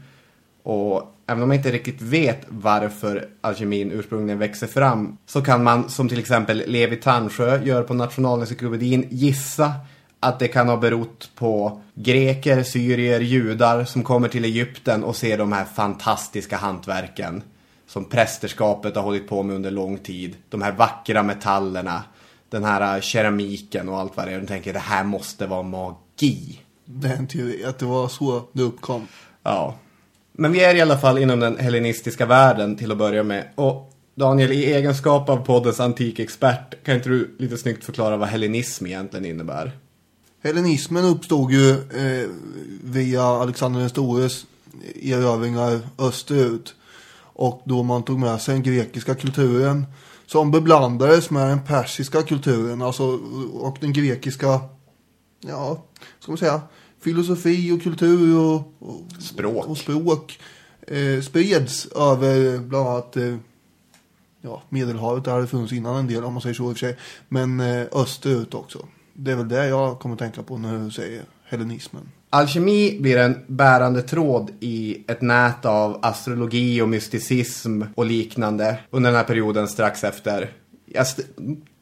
Och 0.63 1.15
även 1.27 1.43
om 1.43 1.47
man 1.49 1.57
inte 1.57 1.71
riktigt 1.71 2.01
vet 2.01 2.41
varför 2.47 3.27
alkemin 3.41 3.91
ursprungligen 3.91 4.39
växer 4.39 4.67
fram, 4.67 5.17
så 5.25 5.41
kan 5.41 5.63
man, 5.63 5.89
som 5.89 6.09
till 6.09 6.19
exempel 6.19 6.63
Levi 6.67 6.95
Tansjö 6.95 7.63
gör 7.63 7.83
på 7.83 7.93
Nationalencyklopedin, 7.93 9.07
gissa 9.09 9.73
att 10.19 10.39
det 10.39 10.47
kan 10.47 10.69
ha 10.69 10.77
berott 10.77 11.31
på 11.35 11.81
greker, 11.95 12.63
syrier, 12.63 13.19
judar 13.19 13.85
som 13.85 14.03
kommer 14.03 14.27
till 14.27 14.45
Egypten 14.45 15.03
och 15.03 15.15
ser 15.15 15.37
de 15.37 15.51
här 15.51 15.65
fantastiska 15.65 16.57
hantverken 16.57 17.43
som 17.87 18.05
prästerskapet 18.05 18.95
har 18.95 19.03
hållit 19.03 19.29
på 19.29 19.43
med 19.43 19.55
under 19.55 19.71
lång 19.71 19.97
tid. 19.97 20.35
De 20.49 20.61
här 20.61 20.71
vackra 20.71 21.23
metallerna, 21.23 22.03
den 22.51 22.63
här 22.63 23.01
keramiken 23.01 23.89
och 23.89 23.99
allt 23.99 24.17
vad 24.17 24.27
det 24.27 24.31
är. 24.33 24.39
De 24.39 24.47
tänker 24.47 24.73
det 24.73 24.79
här 24.79 25.03
måste 25.03 25.47
vara 25.47 25.63
magi. 25.63 26.59
Det 26.85 27.07
är 27.07 27.15
en 27.15 27.27
teori, 27.27 27.65
att 27.65 27.79
det 27.79 27.85
var 27.85 28.07
så 28.07 28.43
det 28.51 28.63
uppkom. 28.63 29.07
Ja. 29.43 29.75
Men 30.31 30.51
vi 30.51 30.63
är 30.63 30.75
i 30.75 30.81
alla 30.81 30.97
fall 30.97 31.17
inom 31.17 31.39
den 31.39 31.57
hellenistiska 31.57 32.25
världen 32.25 32.75
till 32.75 32.91
att 32.91 32.97
börja 32.97 33.23
med. 33.23 33.47
Och 33.55 33.93
Daniel, 34.15 34.51
i 34.51 34.73
egenskap 34.73 35.29
av 35.29 35.45
poddens 35.45 35.79
antikexpert, 35.79 36.83
kan 36.83 36.95
inte 36.95 37.09
du 37.09 37.35
lite 37.39 37.57
snyggt 37.57 37.83
förklara 37.83 38.17
vad 38.17 38.27
hellenism 38.27 38.85
egentligen 38.85 39.25
innebär? 39.25 39.71
Hellenismen 40.43 41.05
uppstod 41.05 41.51
ju 41.51 41.71
eh, 41.71 42.29
via 42.83 43.23
Alexander 43.23 43.79
den 43.79 43.89
stores 43.89 44.45
erövringar 45.01 45.79
österut. 45.99 46.75
Och 47.33 47.61
då 47.65 47.83
man 47.83 48.03
tog 48.03 48.19
med 48.19 48.41
sig 48.41 48.53
den 48.53 48.63
grekiska 48.63 49.15
kulturen 49.15 49.85
som 50.31 50.51
beblandades 50.51 51.29
med 51.29 51.47
den 51.47 51.63
persiska 51.63 52.21
kulturen. 52.23 52.81
Alltså, 52.81 53.03
och 53.53 53.77
den 53.79 53.93
grekiska, 53.93 54.59
ja, 55.39 55.83
ska 56.19 56.31
man 56.31 56.37
säga, 56.37 56.61
filosofi 56.99 57.71
och 57.71 57.81
kultur 57.83 58.37
och, 58.37 58.73
och 58.79 59.01
Språk. 59.19 59.67
och 59.67 59.77
språk 59.77 60.39
eh, 60.87 61.21
spreds 61.21 61.85
över 61.85 62.57
bland 62.57 62.87
annat 62.87 63.17
eh, 63.17 63.35
ja, 64.41 64.61
Medelhavet. 64.69 65.23
Där 65.25 65.31
hade 65.31 65.43
det 65.43 65.47
funnits 65.47 65.73
innan 65.73 65.95
en 65.95 66.07
del 66.07 66.23
om 66.23 66.33
man 66.33 66.41
säger 66.41 66.55
så 66.55 66.63
i 66.63 66.73
och 66.73 66.77
för 66.77 66.79
sig. 66.79 66.97
Men 67.29 67.59
eh, 67.59 67.87
österut 67.91 68.53
också. 68.53 68.87
Det 69.13 69.31
är 69.31 69.35
väl 69.35 69.49
det 69.49 69.67
jag 69.67 69.99
kommer 69.99 70.15
att 70.15 70.19
tänka 70.19 70.43
på 70.43 70.57
när 70.57 70.79
du 70.79 70.91
säger 70.91 71.23
hellenismen. 71.43 72.11
Alkemi 72.33 72.97
blir 73.01 73.17
en 73.17 73.39
bärande 73.47 74.01
tråd 74.01 74.51
i 74.59 75.03
ett 75.07 75.21
nät 75.21 75.65
av 75.65 75.99
astrologi 76.01 76.81
och 76.81 76.89
mysticism 76.89 77.81
och 77.95 78.05
liknande 78.05 78.77
under 78.89 79.09
den 79.09 79.17
här 79.17 79.23
perioden 79.23 79.67
strax 79.67 80.03
efter 80.03 80.49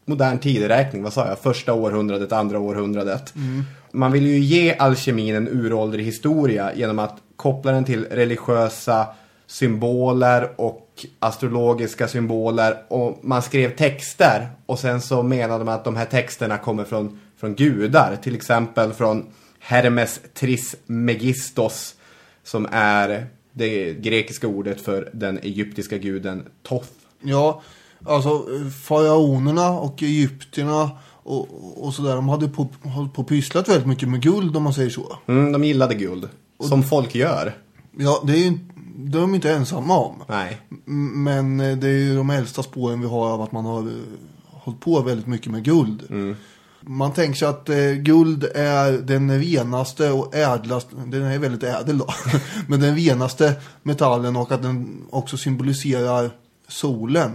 modern 0.05 0.39
tideräkning, 0.39 1.03
vad 1.03 1.13
sa 1.13 1.27
jag? 1.27 1.39
Första 1.39 1.73
århundradet, 1.73 2.31
andra 2.31 2.59
århundradet. 2.59 3.33
Man 3.91 4.11
vill 4.11 4.27
ju 4.27 4.39
ge 4.39 4.75
alkemin 4.75 5.35
en 5.35 5.47
uråldrig 5.47 6.05
historia 6.05 6.75
genom 6.75 6.99
att 6.99 7.17
koppla 7.35 7.71
den 7.71 7.83
till 7.83 8.05
religiösa 8.05 9.07
symboler 9.47 10.49
och 10.55 11.05
astrologiska 11.19 12.07
symboler 12.07 12.77
och 12.87 13.19
man 13.21 13.41
skrev 13.41 13.75
texter 13.75 14.47
och 14.65 14.79
sen 14.79 15.01
så 15.01 15.23
menade 15.23 15.65
man 15.65 15.73
att 15.73 15.83
de 15.83 15.95
här 15.95 16.05
texterna 16.05 16.57
kommer 16.57 16.83
från, 16.83 17.19
från 17.39 17.55
gudar, 17.55 18.15
till 18.23 18.35
exempel 18.35 18.93
från 18.93 19.25
Hermes 19.59 20.21
Trismegistos 20.33 21.95
som 22.43 22.67
är 22.71 23.27
det 23.51 23.93
grekiska 23.93 24.47
ordet 24.47 24.81
för 24.81 25.09
den 25.13 25.39
egyptiska 25.39 25.97
guden 25.97 26.45
Thoth. 26.63 26.89
Ja, 27.21 27.61
alltså 28.05 28.45
faraonerna 28.83 29.69
och 29.69 30.03
egyptierna 30.03 30.91
och, 31.23 31.47
och 31.85 31.93
sådär. 31.93 32.15
De 32.15 32.29
hade 32.29 32.47
på, 32.47 32.67
hållit 32.83 33.13
på 33.13 33.21
och 33.21 33.27
pysslat 33.27 33.69
väldigt 33.69 33.87
mycket 33.87 34.09
med 34.09 34.21
guld 34.21 34.57
om 34.57 34.63
man 34.63 34.73
säger 34.73 34.89
så. 34.89 35.17
Mm, 35.27 35.51
de 35.51 35.63
gillade 35.63 35.95
guld, 35.95 36.29
som 36.59 36.83
folk 36.83 37.15
gör. 37.15 37.57
Ja, 37.97 38.23
det 38.27 38.33
är 38.33 38.37
ju 38.37 38.59
det 39.01 39.17
är 39.17 39.21
de 39.21 39.35
inte 39.35 39.51
ensamma 39.51 39.97
om. 39.97 40.23
Nej. 40.27 40.61
Men 41.15 41.59
eh, 41.59 41.77
det 41.77 41.87
är 41.87 41.97
ju 41.97 42.15
de 42.15 42.29
äldsta 42.29 42.63
spåren 42.63 43.01
vi 43.01 43.07
har 43.07 43.29
av 43.29 43.41
att 43.41 43.51
man 43.51 43.65
har 43.65 43.79
eh, 43.79 43.93
hållit 44.45 44.79
på 44.79 45.01
väldigt 45.01 45.27
mycket 45.27 45.51
med 45.51 45.63
guld. 45.63 46.01
Man 46.81 47.13
tänker 47.13 47.37
sig 47.37 47.47
att 47.47 47.69
eh, 47.69 47.91
guld 47.91 48.43
är 48.55 48.91
den 48.91 49.39
renaste 49.39 50.11
och 50.11 50.35
ädlaste, 50.35 50.95
den 51.07 51.23
är 51.23 51.39
väldigt 51.39 51.63
ädel 51.63 51.97
då, 51.97 52.07
men 52.67 52.79
den 52.79 52.95
renaste 52.95 53.55
metallen 53.83 54.35
och 54.35 54.51
att 54.51 54.61
den 54.61 55.05
också 55.09 55.37
symboliserar 55.37 56.31
solen. 56.67 57.31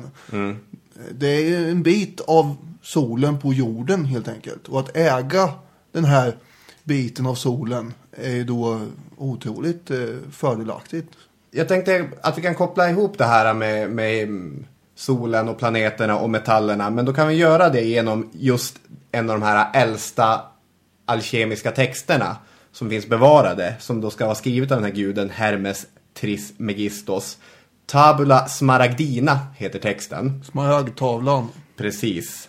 Det 1.11 1.26
är 1.26 1.68
en 1.68 1.83
bit 1.83 2.20
av 2.20 2.57
solen 2.83 3.38
på 3.38 3.52
jorden 3.52 4.04
helt 4.04 4.28
enkelt. 4.28 4.68
Och 4.68 4.80
att 4.80 4.96
äga 4.96 5.50
den 5.92 6.04
här 6.04 6.37
biten 6.85 7.26
av 7.26 7.35
solen 7.35 7.94
är 8.12 8.44
då 8.44 8.80
otroligt 9.16 9.90
eh, 9.90 9.98
fördelaktigt. 10.30 11.09
Jag 11.50 11.68
tänkte 11.68 12.09
att 12.22 12.38
vi 12.38 12.42
kan 12.42 12.54
koppla 12.54 12.90
ihop 12.90 13.18
det 13.18 13.24
här 13.24 13.54
med, 13.54 13.90
med 13.90 14.22
mm, 14.22 14.64
solen 14.94 15.48
och 15.48 15.59
planeterna 15.59 16.18
och 16.18 16.30
metallerna. 16.30 16.90
Men 16.90 17.04
då 17.04 17.12
kan 17.12 17.28
vi 17.28 17.35
göra 17.35 17.68
det 17.68 17.80
genom 17.80 18.30
just 18.33 18.76
en 19.14 19.31
av 19.31 19.40
de 19.40 19.46
här 19.46 19.70
äldsta 19.74 20.40
alkemiska 21.07 21.70
texterna 21.70 22.37
som 22.72 22.90
finns 22.90 23.07
bevarade. 23.07 23.74
Som 23.79 24.00
då 24.00 24.11
ska 24.11 24.24
vara 24.24 24.35
skrivet 24.35 24.70
av 24.70 24.77
den 24.77 24.85
här 24.85 24.96
guden 24.96 25.31
Hermes 25.31 25.87
Trismegistos. 26.20 27.38
Tabula 27.87 28.46
Smaragdina 28.46 29.38
heter 29.57 29.79
texten. 29.79 30.44
Smaragdtavlan. 30.44 31.48
Precis. 31.77 32.48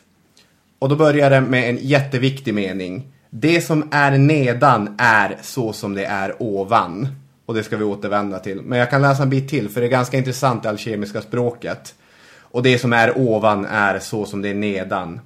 Och 0.80 0.90
då 0.90 0.96
börjar 0.96 1.30
det 1.30 1.42
med 1.42 1.70
en 1.70 1.78
jätteviktig 1.82 2.54
mening. 2.54 3.12
Det 3.30 3.62
som 3.62 3.90
är 3.92 4.18
nedan 4.18 4.96
är 4.98 5.38
så 5.42 5.74
som 5.74 5.94
det 5.94 6.06
är 6.06 6.42
ovan. 6.42 7.08
Och 7.46 7.54
det 7.54 7.64
ska 7.64 7.78
vi 7.78 7.84
återvända 7.84 8.40
till. 8.40 8.62
Men 8.62 8.80
jag 8.80 8.90
kan 8.90 9.02
läsa 9.02 9.24
en 9.24 9.30
bit 9.30 9.50
till 9.50 9.70
för 9.70 9.82
det 9.82 9.88
är 9.88 9.92
ganska 9.92 10.18
intressant 10.18 10.64
det 10.64 10.70
alkemiska 10.70 11.22
språket. 11.22 11.96
Och 12.40 12.64
det 12.64 12.80
som 12.80 12.94
är 12.94 13.18
ovan 13.18 13.66
är 13.66 14.00
så 14.00 14.26
som 14.26 14.42
det 14.42 14.50
är 14.50 14.54
nedan. 14.54 15.20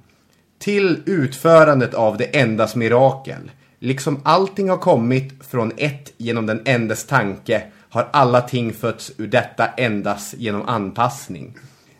Till 0.60 1.02
utförandet 1.06 1.94
av 1.94 2.16
det 2.16 2.36
endas 2.36 2.76
mirakel. 2.76 3.50
Liksom 3.78 4.20
allting 4.24 4.70
har 4.70 4.76
kommit 4.76 5.46
från 5.46 5.72
ett 5.76 6.12
genom 6.16 6.46
den 6.46 6.62
endes 6.64 7.06
tanke 7.06 7.62
har 7.90 8.08
alla 8.12 8.40
ting 8.40 8.72
fötts 8.72 9.12
ur 9.18 9.26
detta 9.26 9.66
endas 9.66 10.34
genom 10.38 10.68
anpassning. 10.68 11.54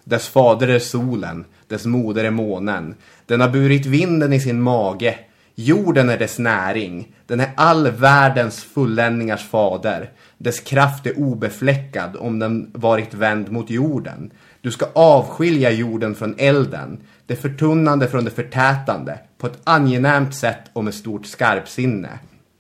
Dess 0.04 0.28
fader 0.28 0.68
är 0.68 0.78
solen, 0.78 1.44
dess 1.68 1.86
moder 1.86 2.24
är 2.24 2.30
månen. 2.30 2.94
Den 3.26 3.40
har 3.40 3.48
burit 3.48 3.86
vinden 3.86 4.32
i 4.32 4.40
sin 4.40 4.62
mage. 4.62 5.18
Jorden 5.54 6.08
är 6.08 6.18
dess 6.18 6.38
näring. 6.38 7.14
Den 7.26 7.40
är 7.40 7.50
all 7.56 7.90
världens 7.90 8.64
fulländningars 8.64 9.48
fader. 9.48 10.10
Dess 10.38 10.60
kraft 10.60 11.06
är 11.06 11.18
obefläckad 11.18 12.16
om 12.16 12.38
den 12.38 12.70
varit 12.74 13.14
vänd 13.14 13.52
mot 13.52 13.70
jorden. 13.70 14.30
Du 14.60 14.70
ska 14.70 14.86
avskilja 14.94 15.70
jorden 15.70 16.14
från 16.14 16.34
elden, 16.38 17.00
det 17.30 17.36
förtunnande 17.36 18.08
från 18.08 18.24
det 18.24 18.30
förtätande, 18.30 19.18
på 19.38 19.46
ett 19.46 19.58
angenämt 19.64 20.34
sätt 20.34 20.60
och 20.72 20.84
med 20.84 20.94
stort 20.94 21.26
skarpsinne. 21.26 22.18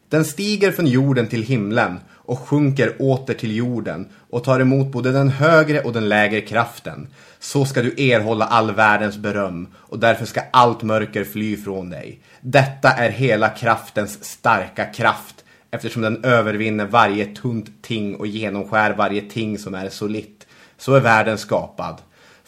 Den 0.08 0.24
stiger 0.24 0.72
från 0.72 0.86
jorden 0.86 1.26
till 1.26 1.42
himlen 1.42 1.98
och 2.10 2.38
sjunker 2.38 2.96
åter 2.98 3.34
till 3.34 3.56
jorden 3.56 4.08
och 4.30 4.44
tar 4.44 4.60
emot 4.60 4.92
både 4.92 5.12
den 5.12 5.28
högre 5.28 5.80
och 5.80 5.92
den 5.92 6.08
lägre 6.08 6.40
kraften. 6.40 7.06
Så 7.38 7.64
ska 7.64 7.82
du 7.82 8.10
erhålla 8.10 8.44
all 8.44 8.74
världens 8.74 9.18
beröm 9.18 9.68
och 9.74 9.98
därför 9.98 10.26
ska 10.26 10.40
allt 10.50 10.82
mörker 10.82 11.24
fly 11.24 11.56
från 11.56 11.90
dig. 11.90 12.20
Detta 12.40 12.90
är 12.90 13.10
hela 13.10 13.48
kraftens 13.48 14.24
starka 14.24 14.84
kraft 14.84 15.44
eftersom 15.70 16.02
den 16.02 16.24
övervinner 16.24 16.86
varje 16.86 17.26
tunt 17.26 17.82
ting 17.82 18.14
och 18.14 18.26
genomskär 18.26 18.94
varje 18.94 19.22
ting 19.22 19.58
som 19.58 19.74
är 19.74 19.88
solitt. 19.88 20.46
Så 20.78 20.94
är 20.94 21.00
världen 21.00 21.38
skapad. 21.38 21.96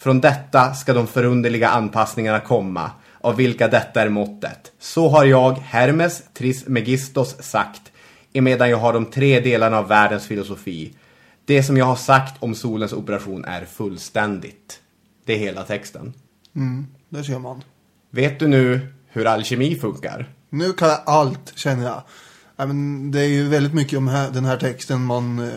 Från 0.03 0.21
detta 0.21 0.73
ska 0.73 0.93
de 0.93 1.07
förunderliga 1.07 1.69
anpassningarna 1.69 2.39
komma, 2.39 2.91
av 3.21 3.35
vilka 3.35 3.67
detta 3.67 4.01
är 4.01 4.09
måttet. 4.09 4.71
Så 4.79 5.09
har 5.09 5.25
jag, 5.25 5.51
Hermes 5.51 6.23
Trismegistos, 6.33 7.35
sagt, 7.39 7.81
emedan 8.33 8.69
jag 8.69 8.77
har 8.77 8.93
de 8.93 9.05
tre 9.05 9.39
delarna 9.39 9.77
av 9.77 9.87
världens 9.87 10.27
filosofi. 10.27 10.93
Det 11.45 11.63
som 11.63 11.77
jag 11.77 11.85
har 11.85 11.95
sagt 11.95 12.43
om 12.43 12.55
solens 12.55 12.93
operation 12.93 13.45
är 13.45 13.65
fullständigt. 13.65 14.79
Det 15.25 15.33
är 15.33 15.37
hela 15.37 15.63
texten. 15.63 16.13
Där 17.09 17.23
ser 17.23 17.39
man. 17.39 17.63
Vet 18.09 18.39
du 18.39 18.47
nu 18.47 18.93
hur 19.07 19.27
alkemi 19.27 19.75
funkar? 19.75 20.29
Nu 20.49 20.73
kan 20.73 20.89
jag 20.89 20.99
allt 21.05 21.57
känner 21.57 21.83
jag. 21.83 22.01
Ja, 22.55 22.65
men 22.65 23.11
det 23.11 23.19
är 23.19 23.29
ju 23.29 23.49
väldigt 23.49 23.73
mycket 23.73 23.97
om 23.97 24.05
den 24.33 24.45
här 24.45 24.57
texten 24.57 25.05
man 25.05 25.39
eh, 25.39 25.53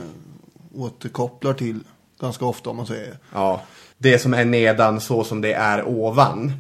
återkopplar 0.75 1.55
till 1.55 1.81
ganska 2.21 2.45
ofta 2.45 2.71
om 2.71 2.77
man 2.77 2.87
säger. 2.87 3.19
Ja, 3.33 3.63
det 3.99 4.19
som 4.19 4.35
är 4.35 4.45
nedan 4.45 5.01
så 5.01 5.25
som 5.25 5.41
det 5.41 5.53
är 5.53 5.89
ovan. 5.89 6.53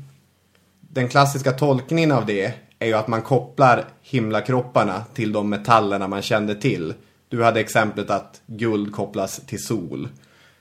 Den 0.80 1.08
klassiska 1.08 1.52
tolkningen 1.52 2.12
av 2.12 2.26
det 2.26 2.52
är 2.78 2.86
ju 2.86 2.94
att 2.94 3.08
man 3.08 3.22
kopplar 3.22 3.84
himlakropparna 4.02 5.04
till 5.14 5.32
de 5.32 5.50
metallerna 5.50 6.08
man 6.08 6.22
kände 6.22 6.54
till. 6.54 6.94
Du 7.28 7.42
hade 7.42 7.60
exemplet 7.60 8.10
att 8.10 8.40
guld 8.46 8.92
kopplas 8.92 9.40
till 9.46 9.64
sol. 9.64 10.08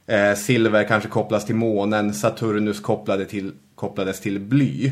Eh, 0.07 0.33
silver 0.35 0.88
kanske 0.88 1.09
kopplas 1.09 1.45
till 1.45 1.55
månen. 1.55 2.13
Saturnus 2.13 2.79
kopplade 2.79 3.25
till, 3.25 3.51
kopplades 3.75 4.21
till 4.21 4.39
bly. 4.39 4.91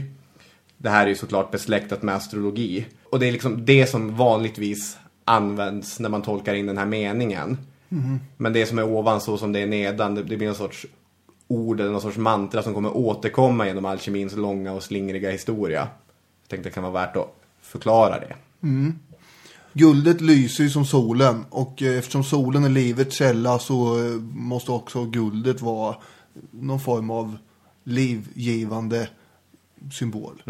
Det 0.78 0.90
här 0.90 1.06
är 1.06 1.10
ju 1.10 1.16
såklart 1.16 1.52
besläktat 1.52 2.02
med 2.02 2.16
astrologi. 2.16 2.86
Och 3.12 3.20
det 3.20 3.28
är 3.28 3.32
liksom 3.32 3.66
det 3.66 3.90
som 3.90 4.16
vanligtvis 4.16 4.98
används 5.26 6.00
när 6.00 6.10
man 6.10 6.22
tolkar 6.22 6.54
in 6.54 6.66
den 6.66 6.78
här 6.78 6.86
meningen. 6.86 7.58
Men 8.38 8.54
det 8.54 8.66
som 8.66 8.80
är 8.80 8.84
ovan 8.84 9.22
så 9.22 9.38
som 9.38 9.52
det 9.52 9.60
är 9.60 9.68
nedan, 9.68 10.16
det, 10.16 10.24
det 10.24 10.38
blir 10.38 10.48
någon 10.48 10.56
sorts 10.56 10.86
ord 11.48 11.80
eller 11.80 11.92
någon 11.92 12.02
sorts 12.02 12.18
mantra 12.18 12.64
som 12.64 12.74
kommer 12.74 12.98
återkomma 12.98 13.68
genom 13.68 13.86
alkemins 13.86 14.36
långa 14.36 14.72
och 14.72 14.84
slingriga 14.84 15.32
historia. 15.32 15.80
Jag 16.42 16.50
tänkte 16.50 16.70
det 16.70 16.74
kan 16.74 16.84
vara 16.84 16.94
värt 16.94 17.16
att 17.16 17.36
förklara 17.62 18.20
det. 18.20 18.36
Guldet 19.74 20.22
lyser 20.22 20.64
ju 20.64 20.70
som 20.70 20.86
solen 20.86 21.46
och 21.50 21.82
eh, 21.82 21.98
eftersom 21.98 22.24
solen 22.24 22.64
är 22.64 22.70
livets 22.70 23.16
källa 23.16 23.60
så 23.60 24.00
eh, 24.00 24.12
måste 24.34 24.72
också 24.72 25.06
guldet 25.06 25.62
vara 25.62 25.96
någon 26.52 26.80
form 26.80 27.10
av 27.10 27.38
livgivande 27.84 29.10
symbol. 29.92 30.44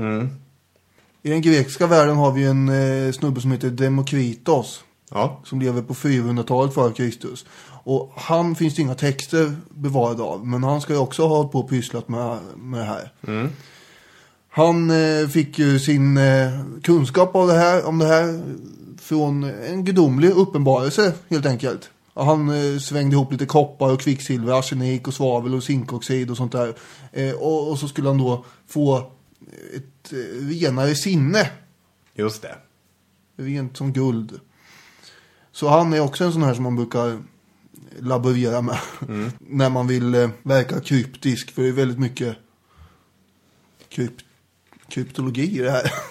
I 1.21 1.29
den 1.29 1.41
grekiska 1.41 1.87
världen 1.87 2.15
har 2.15 2.31
vi 2.31 2.43
en 2.43 2.69
eh, 2.69 3.11
snubbe 3.11 3.41
som 3.41 3.51
heter 3.51 3.69
Demokritos 3.69 4.83
Ja, 5.13 5.41
som 5.45 5.59
lever 5.59 5.81
på 5.81 5.93
400-talet 5.93 6.73
före 6.73 6.93
Kristus. 6.93 7.45
Och 7.83 8.13
han 8.15 8.55
finns 8.55 8.75
det 8.75 8.81
inga 8.81 8.95
texter 8.95 9.55
bevarade 9.69 10.23
av, 10.23 10.47
men 10.47 10.63
han 10.63 10.81
ska 10.81 10.93
ju 10.93 10.99
också 10.99 11.27
ha 11.27 11.37
hållit 11.37 11.51
på 11.51 11.59
och 11.59 11.69
pysslat 11.69 12.09
med, 12.09 12.39
med 12.55 12.79
det 12.79 12.85
här. 12.85 13.11
Han 14.49 14.89
eh, 14.91 15.27
fick 15.27 15.59
ju 15.59 15.79
sin 15.79 16.17
eh, 16.17 16.49
kunskap 16.83 17.35
av 17.35 17.47
det 17.47 17.53
här, 17.53 17.85
om 17.85 17.99
det 17.99 18.07
här 18.07 18.41
från 19.01 19.43
en 19.43 19.85
gudomlig 19.85 20.29
uppenbarelse 20.29 21.13
helt 21.29 21.45
enkelt. 21.45 21.89
Och 22.13 22.25
Han 22.25 22.49
eh, 22.49 22.79
svängde 22.79 23.15
ihop 23.15 23.31
lite 23.31 23.45
koppar 23.45 23.91
och 23.91 24.01
kvicksilver, 24.01 24.59
arsenik 24.59 25.07
och 25.07 25.13
svavel 25.13 25.53
och 25.53 25.63
zinkoxid 25.63 26.31
och 26.31 26.37
sånt 26.37 26.51
där. 26.51 26.73
Eh, 27.11 27.33
och, 27.33 27.71
och 27.71 27.79
så 27.79 27.87
skulle 27.87 28.07
han 28.07 28.17
då 28.17 28.45
få 28.67 28.97
ett 29.75 30.13
eh, 30.13 30.45
renare 30.47 30.95
sinne 30.95 31.49
just 32.15 32.41
det. 32.41 32.55
rent 33.37 33.77
som 33.77 33.93
guld. 33.93 34.39
Så 35.51 35.67
han 35.67 35.93
är 35.93 35.99
också 35.99 36.23
en 36.23 36.33
sån 36.33 36.43
här 36.43 36.53
som 36.53 36.63
man 36.63 36.75
brukar 36.75 37.19
laborera 37.99 38.61
med. 38.61 38.77
När 39.39 39.69
man 39.69 39.87
vill 39.87 40.15
eh, 40.15 40.29
verka 40.43 40.79
kryptisk. 40.79 41.51
För 41.51 41.61
det 41.61 41.67
är 41.67 41.71
väldigt 41.71 41.99
mycket 41.99 42.35
kryp 43.89 44.13
kryptologi 44.87 45.59
i 45.59 45.61
det 45.61 45.71
här. 45.71 45.93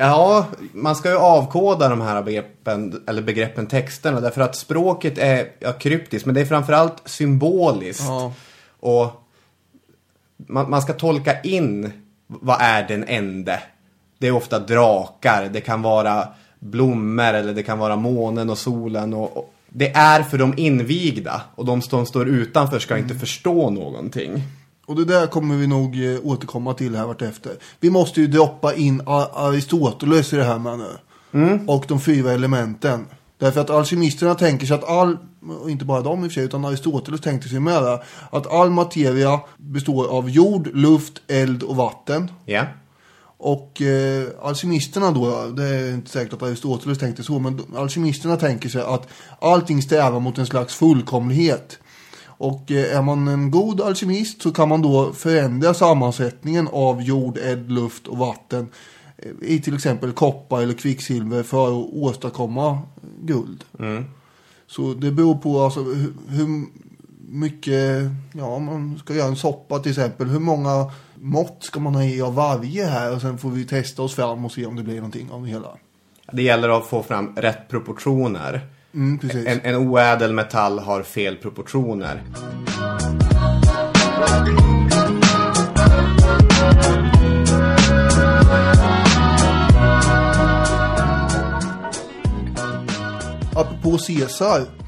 Ja, 0.00 0.46
man 0.72 0.96
ska 0.96 1.10
ju 1.10 1.16
avkoda 1.16 1.88
de 1.88 2.00
här 2.00 2.22
begreppen, 2.22 3.02
eller 3.06 3.22
begreppen 3.22 3.66
texterna. 3.66 4.20
Därför 4.20 4.40
att 4.40 4.56
språket 4.56 5.18
är 5.18 5.50
ja, 5.58 5.72
kryptiskt, 5.72 6.26
men 6.26 6.34
det 6.34 6.40
är 6.40 6.44
framförallt 6.44 7.02
symboliskt. 7.04 8.04
Ja. 8.06 8.32
Och 8.80 9.24
man, 10.36 10.70
man 10.70 10.82
ska 10.82 10.92
tolka 10.92 11.40
in 11.40 11.92
vad 12.26 12.56
är 12.60 12.88
den 12.88 13.04
ende. 13.04 13.62
Det 14.18 14.26
är 14.26 14.32
ofta 14.32 14.58
drakar, 14.58 15.48
det 15.52 15.60
kan 15.60 15.82
vara 15.82 16.28
blommor 16.58 17.34
eller 17.34 17.54
det 17.54 17.62
kan 17.62 17.78
vara 17.78 17.96
månen 17.96 18.50
och 18.50 18.58
solen. 18.58 19.14
Och, 19.14 19.36
och 19.36 19.54
det 19.70 19.96
är 19.96 20.22
för 20.22 20.38
de 20.38 20.54
invigda 20.56 21.42
och 21.54 21.64
de 21.64 21.82
som 21.82 22.06
står 22.06 22.28
utanför 22.28 22.78
ska 22.78 22.98
inte 22.98 23.14
förstå 23.14 23.70
någonting. 23.70 24.42
Och 24.86 24.96
det 24.96 25.04
där 25.04 25.26
kommer 25.26 25.56
vi 25.56 25.66
nog 25.66 26.04
eh, 26.04 26.18
återkomma 26.22 26.74
till 26.74 26.96
här 26.96 27.06
vartefter. 27.06 27.52
Vi 27.80 27.90
måste 27.90 28.20
ju 28.20 28.26
droppa 28.26 28.74
in 28.74 29.02
Aristoteles 29.06 30.32
i 30.32 30.36
det 30.36 30.44
här 30.44 30.58
med 30.58 30.78
nu. 30.78 30.90
Och 31.66 31.84
de 31.88 32.00
fyra 32.00 32.32
elementen. 32.32 33.06
Därför 33.38 33.60
att 33.60 33.70
alkemisterna 33.70 34.34
tänker 34.34 34.66
sig 34.66 34.74
att 34.74 34.88
all, 34.88 35.16
inte 35.68 35.84
bara 35.84 36.00
de 36.00 36.24
i 36.24 36.26
och 36.26 36.30
för 36.30 36.34
sig, 36.34 36.44
utan 36.44 36.64
Aristoteles 36.64 37.20
tänkte 37.20 37.48
sig 37.48 37.60
med 37.60 37.82
det, 37.82 38.02
att 38.30 38.52
all 38.52 38.70
materia 38.70 39.40
består 39.56 40.06
av 40.06 40.30
jord, 40.30 40.68
luft, 40.74 41.22
eld 41.28 41.62
och 41.62 41.76
vatten. 41.76 42.30
Ja, 42.44 42.64
Och 43.40 43.82
eh, 43.82 44.28
alkemisterna 44.42 45.10
då, 45.10 45.46
det 45.46 45.64
är 45.64 45.94
inte 45.94 46.10
säkert 46.10 46.32
att 46.32 46.42
Aristoteles 46.42 46.98
tänkte 46.98 47.22
så, 47.22 47.38
men 47.38 47.60
alkemisterna 47.76 48.36
tänker 48.36 48.68
sig 48.68 48.82
att 48.82 49.08
allting 49.40 49.82
strävar 49.82 50.20
mot 50.20 50.38
en 50.38 50.46
slags 50.46 50.74
fullkomlighet. 50.74 51.78
Och 52.26 52.70
eh, 52.70 52.96
är 52.96 53.02
man 53.02 53.28
en 53.28 53.50
god 53.50 53.80
alkemist 53.80 54.42
så 54.42 54.52
kan 54.52 54.68
man 54.68 54.82
då 54.82 55.12
förändra 55.12 55.74
sammansättningen 55.74 56.68
av 56.72 57.02
jord, 57.02 57.38
eld, 57.38 57.72
luft 57.72 58.06
och 58.06 58.18
vatten 58.18 58.68
eh, 59.18 59.32
i 59.40 59.60
till 59.60 59.74
exempel 59.74 60.12
koppar 60.12 60.62
eller 60.62 60.74
kvicksilver 60.74 61.42
för 61.42 61.66
att 61.68 61.88
åstadkomma 61.92 62.78
guld. 63.20 63.64
Så 64.66 64.94
det 64.94 65.10
beror 65.10 65.34
på 65.34 65.60
alltså, 65.60 65.82
hur, 65.82 66.12
hur 66.28 66.66
mycket, 67.28 68.10
ja 68.32 68.44
om 68.44 68.64
man 68.64 68.98
ska 68.98 69.14
göra 69.14 69.28
en 69.28 69.36
soppa 69.36 69.78
till 69.78 69.90
exempel, 69.90 70.28
hur 70.28 70.40
många 70.40 70.90
mått 71.20 71.56
ska 71.60 71.80
man 71.80 71.94
ha 71.94 72.02
i 72.02 72.22
av 72.22 72.34
varje 72.34 72.86
här 72.86 73.14
och 73.14 73.20
sen 73.20 73.38
får 73.38 73.50
vi 73.50 73.64
testa 73.64 74.02
oss 74.02 74.14
fram 74.14 74.44
och 74.44 74.52
se 74.52 74.66
om 74.66 74.76
det 74.76 74.82
blir 74.82 74.96
någonting 74.96 75.30
av 75.30 75.42
det 75.42 75.48
hela. 75.48 75.68
det 76.32 76.42
gäller 76.42 76.68
att 76.68 76.86
få 76.86 77.02
fram 77.02 77.36
rätt 77.36 77.68
proportioner. 77.68 78.60
Mm. 78.94 79.20
En, 79.46 79.60
en 79.62 79.76
oädel 79.76 80.32
metall 80.32 80.78
har 80.78 81.02
fel 81.02 81.36
proportioner. 81.36 82.22
Apropå 93.54 93.98
Caesar. 94.06 94.87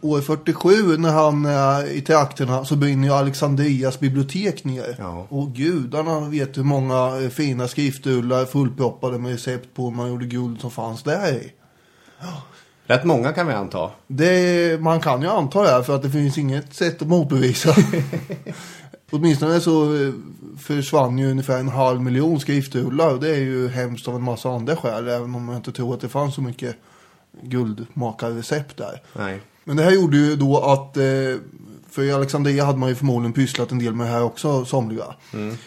År 0.00 0.20
47 0.20 0.96
när 0.96 1.12
han 1.12 1.44
är 1.44 1.86
i 1.86 2.00
trakterna 2.00 2.64
så 2.64 2.76
brinner 2.76 3.08
ju 3.08 3.14
Alexandrias 3.14 4.00
bibliotek 4.00 4.64
ner. 4.64 4.96
Ja. 4.98 5.26
Och 5.28 5.52
gudarna 5.52 6.20
vet 6.20 6.58
hur 6.58 6.62
många 6.62 7.20
eh, 7.20 7.28
fina 7.28 7.68
skriftrullar 7.68 8.44
fullproppade 8.44 9.18
med 9.18 9.32
recept 9.32 9.74
på 9.74 9.84
hur 9.84 9.96
man 9.96 10.08
gjorde 10.08 10.26
guld 10.26 10.60
som 10.60 10.70
fanns 10.70 11.02
där 11.02 11.32
i. 11.32 11.52
Rätt 12.86 13.04
många 13.04 13.32
kan 13.32 13.46
vi 13.46 13.52
anta. 13.52 13.90
Det, 14.06 14.80
man 14.80 15.00
kan 15.00 15.22
ju 15.22 15.28
anta 15.28 15.62
det 15.62 15.68
här 15.68 15.82
för 15.82 15.94
att 15.94 16.02
det 16.02 16.10
finns 16.10 16.38
inget 16.38 16.74
sätt 16.74 17.02
att 17.02 17.08
motbevisa. 17.08 17.74
Åtminstone 19.10 19.60
så 19.60 19.94
eh, 19.94 20.12
försvann 20.58 21.18
ju 21.18 21.30
ungefär 21.30 21.58
en 21.58 21.68
halv 21.68 22.00
miljon 22.00 22.40
skriftrullar. 22.40 23.14
Det 23.14 23.30
är 23.30 23.40
ju 23.40 23.68
hemskt 23.68 24.08
av 24.08 24.14
en 24.14 24.22
massa 24.22 24.50
andra 24.50 24.76
skäl. 24.76 25.08
Även 25.08 25.34
om 25.34 25.48
jag 25.48 25.56
inte 25.56 25.72
tror 25.72 25.94
att 25.94 26.00
det 26.00 26.08
fanns 26.08 26.34
så 26.34 26.42
mycket 26.42 26.76
guldmakarrecept 27.42 28.76
där. 28.76 29.02
Nej. 29.12 29.40
Men 29.64 29.76
det 29.76 29.82
här 29.82 29.90
gjorde 29.90 30.16
ju 30.16 30.36
då 30.36 30.58
att, 30.58 30.96
eh, 30.96 31.02
för 31.90 32.02
i 32.02 32.12
Alexandria 32.12 32.64
hade 32.64 32.78
man 32.78 32.88
ju 32.88 32.94
förmodligen 32.94 33.32
pysslat 33.32 33.72
en 33.72 33.78
del 33.78 33.94
med 33.94 34.06
det 34.06 34.10
här 34.12 34.22
också, 34.22 34.64
somliga. 34.64 35.04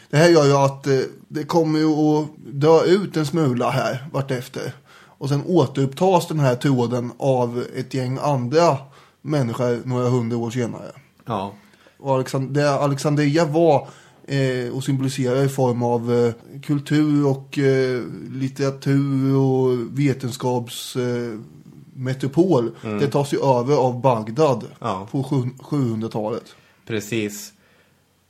Det 0.10 0.18
här 0.18 0.30
gör 0.30 0.46
ju 0.46 0.54
att 0.54 0.88
eh, 0.88 1.00
det 1.28 1.44
kommer 1.44 1.80
ju 1.80 1.86
att 1.90 2.28
dö 2.38 2.84
ut 2.84 3.18
en 3.18 3.26
smula 3.26 3.70
här 3.70 4.08
vartefter. 4.14 4.74
Och 4.92 5.30
sen 5.30 5.44
återupptas 5.48 6.28
den 6.28 6.40
här 6.40 6.56
tråden 6.56 7.12
av 7.18 7.64
ett 7.76 7.94
gäng 7.94 8.18
andra 8.22 8.78
människor 9.22 9.82
några 9.86 10.10
hundra 10.10 10.38
år 10.38 10.50
senare. 10.52 10.92
Ja. 11.26 11.54
Och 12.00 12.16
Alexand- 12.16 12.54
det 12.54 12.72
Alexandria 12.72 13.46
var 13.46 13.88
eh, 14.30 14.76
och 14.76 14.84
symboliserar 14.84 15.44
i 15.46 15.50
form 15.50 15.84
av 15.84 16.13
eh, 16.13 16.60
kultur 16.62 17.26
och 17.28 17.58
eh, 17.60 18.02
litteratur 18.32 19.36
och 19.36 20.00
vetenskaps 20.00 20.96
eh, 20.96 21.39
metropol. 21.94 22.72
Det 22.82 23.08
tas 23.08 23.34
ju 23.34 23.38
över 23.60 23.76
av 23.76 24.02
Bagdad 24.02 24.63
Ja. 24.80 25.08
på 25.12 25.24
sju- 25.24 25.50
700-talet. 25.60 26.44
Precis. 26.88 27.54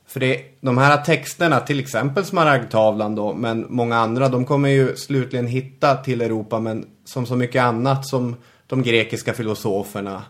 För 0.06 0.20
det, 0.20 0.40
de 0.60 0.78
här 0.78 0.96
texterna, 1.04 1.60
till 1.60 1.80
exempel 1.80 2.24
Smaragdtavlan 2.24 3.14
då, 3.14 3.34
men 3.34 3.66
många 3.68 3.96
andra, 3.96 4.28
de 4.28 4.44
kommer 4.44 4.68
ju 4.68 4.96
slutligen 4.96 5.46
hitta 5.46 5.96
till 5.96 6.20
Europa, 6.20 6.60
men 6.60 6.86
som 7.04 7.26
så 7.26 7.36
mycket 7.36 7.62
annat 7.62 8.06
som 8.06 8.36
de 8.66 8.82
grekiska 8.82 9.32
filosoferna 9.32 10.22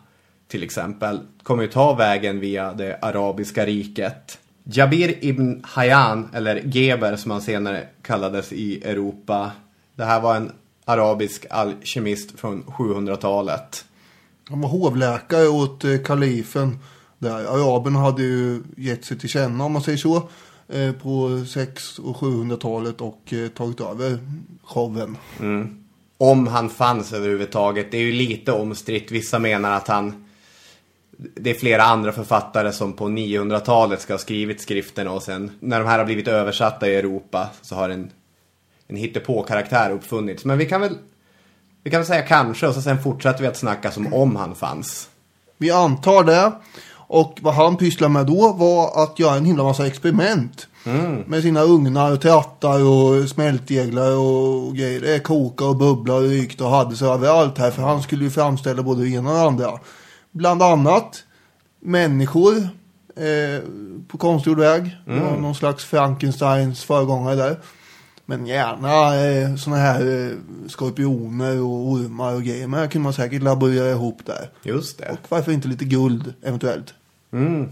till 0.48 0.62
exempel, 0.62 1.20
kommer 1.42 1.62
ju 1.62 1.68
ta 1.68 1.94
vägen 1.94 2.40
via 2.40 2.72
det 2.72 2.98
arabiska 3.02 3.66
riket. 3.66 4.38
Jabir 4.64 5.24
ibn 5.24 5.64
Hayyan, 5.64 6.28
eller 6.34 6.62
Geber 6.64 7.16
som 7.16 7.30
han 7.30 7.40
senare 7.40 7.86
kallades 8.02 8.52
i 8.52 8.82
Europa, 8.84 9.50
det 9.96 10.04
här 10.04 10.20
var 10.20 10.36
en 10.36 10.52
arabisk 10.84 11.46
alkemist 11.50 12.40
från 12.40 12.64
700-talet. 12.64 13.84
Han 14.48 14.60
var 14.60 14.68
hovläkare 14.68 15.48
åt 15.48 15.84
eh, 15.84 15.98
kalifen. 15.98 16.78
Där 17.18 17.30
araberna 17.30 17.98
hade 17.98 18.22
ju 18.22 18.62
gett 18.76 19.04
sig 19.04 19.18
till 19.18 19.28
känna 19.28 19.64
om 19.64 19.72
man 19.72 19.82
säger 19.82 19.98
så. 19.98 20.28
Eh, 20.68 20.92
på 20.92 21.44
600 21.48 22.10
och 22.10 22.16
700-talet 22.16 23.00
och 23.00 23.32
eh, 23.32 23.48
tagit 23.48 23.80
över 23.80 24.18
showen. 24.64 25.16
Om 26.18 26.46
han 26.46 26.70
fanns 26.70 27.12
överhuvudtaget. 27.12 27.90
Det 27.90 27.96
är 27.96 28.02
ju 28.02 28.12
lite 28.12 28.52
omstritt. 28.52 29.10
Vissa 29.10 29.38
menar 29.38 29.76
att 29.76 29.88
han... 29.88 30.26
Det 31.34 31.50
är 31.50 31.54
flera 31.54 31.82
andra 31.82 32.12
författare 32.12 32.72
som 32.72 32.92
på 32.92 33.04
900-talet 33.04 34.00
ska 34.00 34.12
ha 34.12 34.18
skrivit 34.18 34.60
skrifterna 34.60 35.10
och 35.10 35.22
sen 35.22 35.50
när 35.60 35.80
de 35.80 35.88
här 35.88 35.98
har 35.98 36.04
blivit 36.04 36.28
översatta 36.28 36.88
i 36.88 36.96
Europa 36.96 37.48
så 37.62 37.74
har 37.74 37.88
en, 37.90 38.10
en 38.88 38.96
hittepå-karaktär 38.96 39.90
uppfunnits. 39.90 40.44
Men 40.44 40.58
vi 40.58 40.66
kan 40.66 40.80
väl... 40.80 40.98
Vi 41.82 41.90
kan 41.90 42.00
väl 42.00 42.06
säga 42.06 42.22
kanske 42.22 42.66
och 42.66 42.74
så 42.74 42.82
sen 42.82 43.02
fortsätter 43.02 43.40
vi 43.42 43.46
att 43.46 43.56
snacka 43.56 43.90
som 43.90 44.14
om 44.14 44.36
han 44.36 44.54
fanns. 44.54 45.08
Vi 45.58 45.70
antar 45.70 46.24
det. 46.24 46.52
Och 46.92 47.38
vad 47.40 47.54
han 47.54 47.76
pysslade 47.76 48.12
med 48.12 48.26
då 48.26 48.52
var 48.52 49.02
att 49.02 49.18
göra 49.18 49.36
en 49.36 49.44
himla 49.44 49.62
massa 49.62 49.86
experiment. 49.86 50.66
Med 51.26 51.42
sina 51.42 51.62
ugnar 51.62 52.12
och 52.12 52.20
trattar 52.20 52.84
och 52.84 53.28
smältdeglar 53.28 54.16
och 54.16 54.76
grejer. 54.76 55.00
Det 55.00 55.20
kokade 55.20 55.70
och 55.70 55.76
bubblade 55.76 56.20
och 56.20 56.30
rykte 56.30 56.64
och 56.64 56.70
hade 56.70 56.96
sig 56.96 57.08
överallt 57.08 57.58
här. 57.58 57.70
För 57.70 57.82
han 57.82 58.02
skulle 58.02 58.24
ju 58.24 58.30
framställa 58.30 58.82
både 58.82 59.02
det 59.02 59.08
ena 59.08 59.30
och 59.30 59.36
det 59.36 59.42
andra. 59.42 59.78
Bland 60.30 60.62
annat 60.62 61.24
människor 61.80 62.56
eh, 63.16 63.62
på 64.08 64.18
konstgjord 64.18 64.58
väg. 64.58 64.96
Det 65.06 65.20
var 65.20 65.36
Någon 65.36 65.54
slags 65.54 65.84
Frankensteins 65.84 66.84
föregångare 66.84 67.34
där. 67.34 67.56
Men 68.26 68.46
gärna 68.46 69.24
eh, 69.26 69.56
sådana 69.56 69.82
här 69.82 70.26
eh, 70.26 70.36
skorpioner 70.68 71.60
och 71.60 71.88
ormar 71.90 72.34
och 72.34 72.42
grejer. 72.42 72.66
Men 72.66 72.80
här 72.80 72.86
kunde 72.86 73.04
man 73.04 73.12
säkert 73.12 73.42
laborera 73.42 73.90
ihop 73.90 74.26
där. 74.26 74.50
Just 74.62 74.98
det. 74.98 75.10
Och 75.10 75.26
varför 75.28 75.52
inte 75.52 75.68
lite 75.68 75.84
guld 75.84 76.34
eventuellt? 76.42 76.94
Mm, 77.32 77.68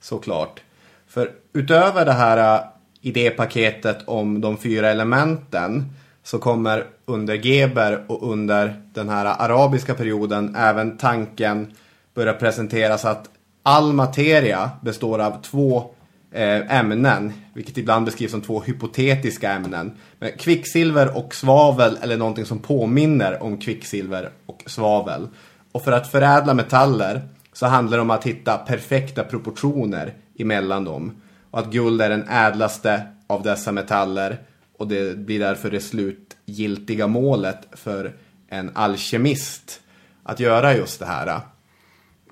såklart. 0.00 0.60
För 1.08 1.30
utöver 1.52 2.04
det 2.04 2.12
här 2.12 2.58
äh, 2.58 2.64
idépaketet 3.00 3.98
om 4.06 4.40
de 4.40 4.56
fyra 4.56 4.90
elementen 4.90 5.92
så 6.22 6.38
kommer 6.38 6.86
under 7.04 7.34
Geber 7.34 8.04
och 8.08 8.32
under 8.32 8.82
den 8.94 9.08
här 9.08 9.24
arabiska 9.24 9.94
perioden 9.94 10.56
även 10.56 10.96
tanken 10.96 11.72
börjar 12.16 12.34
presenteras 12.34 13.04
att 13.04 13.30
all 13.62 13.92
materia 13.92 14.70
består 14.80 15.18
av 15.18 15.42
två 15.42 15.90
eh, 16.32 16.78
ämnen, 16.78 17.32
vilket 17.54 17.78
ibland 17.78 18.04
beskrivs 18.04 18.30
som 18.30 18.40
två 18.40 18.60
hypotetiska 18.60 19.52
ämnen. 19.52 19.92
Men 20.18 20.32
kvicksilver 20.38 21.16
och 21.16 21.34
svavel 21.34 21.98
eller 22.02 22.16
någonting 22.16 22.44
som 22.44 22.58
påminner 22.58 23.42
om 23.42 23.58
kvicksilver 23.58 24.30
och 24.46 24.62
svavel. 24.66 25.28
Och 25.72 25.84
för 25.84 25.92
att 25.92 26.10
förädla 26.10 26.54
metaller 26.54 27.28
så 27.52 27.66
handlar 27.66 27.98
det 27.98 28.02
om 28.02 28.10
att 28.10 28.26
hitta 28.26 28.58
perfekta 28.58 29.24
proportioner 29.24 30.14
emellan 30.38 30.84
dem. 30.84 31.22
Och 31.50 31.58
att 31.58 31.70
guld 31.72 32.02
är 32.02 32.08
den 32.08 32.28
ädlaste 32.28 33.02
av 33.26 33.42
dessa 33.42 33.72
metaller 33.72 34.38
och 34.78 34.88
det 34.88 35.18
blir 35.18 35.40
därför 35.40 35.70
det 35.70 35.80
slutgiltiga 35.80 37.06
målet 37.06 37.68
för 37.72 38.12
en 38.48 38.70
alkemist 38.74 39.80
att 40.22 40.40
göra 40.40 40.74
just 40.76 40.98
det 40.98 41.06
här. 41.06 41.40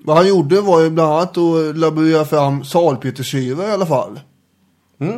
Vad 0.05 0.17
han 0.17 0.27
gjorde 0.27 0.61
var 0.61 0.81
ju 0.81 0.89
bland 0.89 1.13
annat 1.13 1.37
att 1.37 1.77
laborera 1.77 2.25
fram 2.25 2.63
salpetersyra 2.63 3.67
i 3.69 3.71
alla 3.71 3.85
fall. 3.85 4.19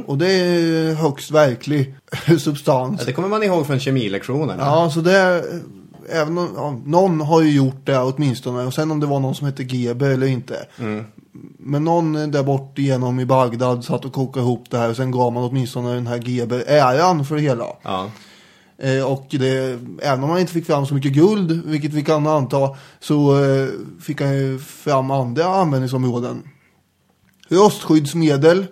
Och 0.06 0.18
det 0.18 0.32
är 0.32 0.94
högst 0.94 1.32
verklig 1.32 1.96
substans. 2.40 3.00
Ja, 3.00 3.06
det 3.06 3.14
kommer 3.14 3.28
man 3.28 3.44
ihåg 3.44 3.68
från 3.68 3.80
kemilektionerna. 3.80 4.64
Ja, 4.66 4.90
så 4.94 5.02
det 5.02 5.44
även 6.10 6.38
om, 6.38 6.50
ja, 6.56 6.80
någon 6.86 7.22
har 7.22 7.42
ju 7.42 7.52
gjort 7.52 7.86
det 7.86 8.00
åtminstone. 8.00 8.64
Och 8.64 8.74
sen 8.74 8.92
om 8.92 9.00
det 9.00 9.06
var 9.06 9.20
någon 9.20 9.36
som 9.36 9.48
hette 9.48 9.64
Geber 9.64 10.10
eller 10.10 10.28
inte. 10.28 10.66
Men 11.60 11.84
någon 11.84 12.32
där 12.32 12.44
bort 12.44 12.80
igenom 12.80 13.20
i 13.20 13.26
Bagdad 13.26 13.86
satt 13.86 14.06
och 14.06 14.14
kokade 14.14 14.46
ihop 14.46 14.66
det 14.70 14.78
här. 14.78 14.90
Och 14.90 14.96
sen 14.96 15.12
gav 15.12 15.34
man 15.34 15.44
åtminstone 15.44 15.94
den 15.94 16.08
här 16.08 16.18
Geber 16.18 16.64
äran 16.68 17.26
för 17.26 17.36
det 17.36 17.42
hela. 17.42 17.66
Ja. 17.82 18.12
Eh, 18.80 19.12
och 19.12 19.28
det, 19.30 19.80
även 20.02 20.24
om 20.24 20.30
man 20.30 20.40
inte 20.40 20.54
fick 20.54 20.66
fram 20.66 20.86
så 20.86 20.94
mycket 20.94 21.14
guld, 21.14 21.66
vilket 21.66 21.94
vi 21.94 22.04
kan 22.04 22.28
anta, 22.28 22.76
så 23.00 23.44
eh, 23.44 23.68
fick 24.02 24.22
han 24.22 24.34
ju 24.34 24.60
fram 24.60 25.12
andra 25.12 25.46
användningsområden. 25.46 26.44
Rostskyddsmedel, 27.50 28.66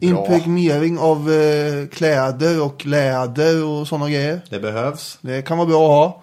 impregnering 0.00 0.98
av 0.98 1.32
eh, 1.32 1.86
kläder 1.88 2.62
och 2.62 2.86
läder 2.86 3.64
och 3.64 3.88
sådana 3.88 4.10
grejer. 4.10 4.40
Det 4.50 4.60
behövs. 4.60 5.18
Det 5.20 5.42
kan 5.42 5.58
vara 5.58 5.68
bra 5.68 5.84
att 5.84 5.90
ha. 5.90 6.22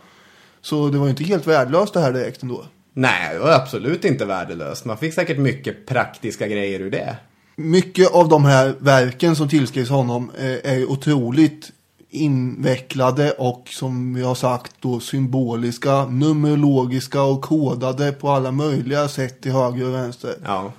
Så 0.62 0.90
det 0.90 0.98
var 0.98 1.06
ju 1.06 1.10
inte 1.10 1.24
helt 1.24 1.48
värdelöst 1.48 1.94
det 1.94 2.00
här 2.00 2.14
direkt 2.14 2.44
ändå. 2.44 2.66
Nej, 2.94 3.34
det 3.34 3.40
var 3.40 3.52
absolut 3.52 4.06
inte 4.06 4.26
värdelöst. 4.26 4.86
Man 4.86 4.98
fick 4.98 5.14
säkert 5.14 5.38
mycket 5.38 5.88
praktiska 5.88 6.48
grejer 6.48 6.80
ur 6.80 6.92
det. 6.92 7.18
Mycket 7.56 8.12
av 8.12 8.30
de 8.30 8.46
här 8.46 8.76
verken 8.80 9.36
som 9.36 9.50
tillskrivs 9.50 9.90
honom 9.90 10.32
är 10.64 10.92
otroligt 10.92 11.72
invecklade 12.10 13.32
och 13.32 13.68
som 13.70 14.14
vi 14.14 14.24
har 14.24 14.36
sagt 14.36 14.76
då 14.80 15.00
symboliska, 15.00 16.06
numerologiska 16.06 17.22
och 17.22 17.42
kodade 17.42 18.12
på 18.12 18.30
alla 18.30 18.52
möjliga 18.52 19.08
sätt 19.08 19.42
till 19.42 19.52
höger 19.52 19.86
och 19.86 19.94
vänster. 19.94 20.36
Ja. 20.46 20.74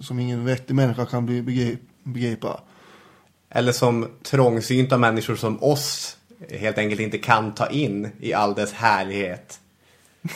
Som 0.00 0.18
ingen 0.18 0.44
vettig 0.44 0.74
människa 0.74 1.06
kan 1.06 1.26
bli 1.26 1.42
begrip, 1.42 1.80
begripa. 2.02 2.60
Eller 3.50 3.72
som 3.72 4.08
trångsynta 4.22 4.98
människor 4.98 5.36
som 5.36 5.62
oss 5.62 6.16
helt 6.50 6.78
enkelt 6.78 7.00
inte 7.00 7.18
kan 7.18 7.54
ta 7.54 7.66
in 7.66 8.08
i 8.20 8.32
all 8.32 8.54
dess 8.54 8.72
härlighet. 8.72 9.60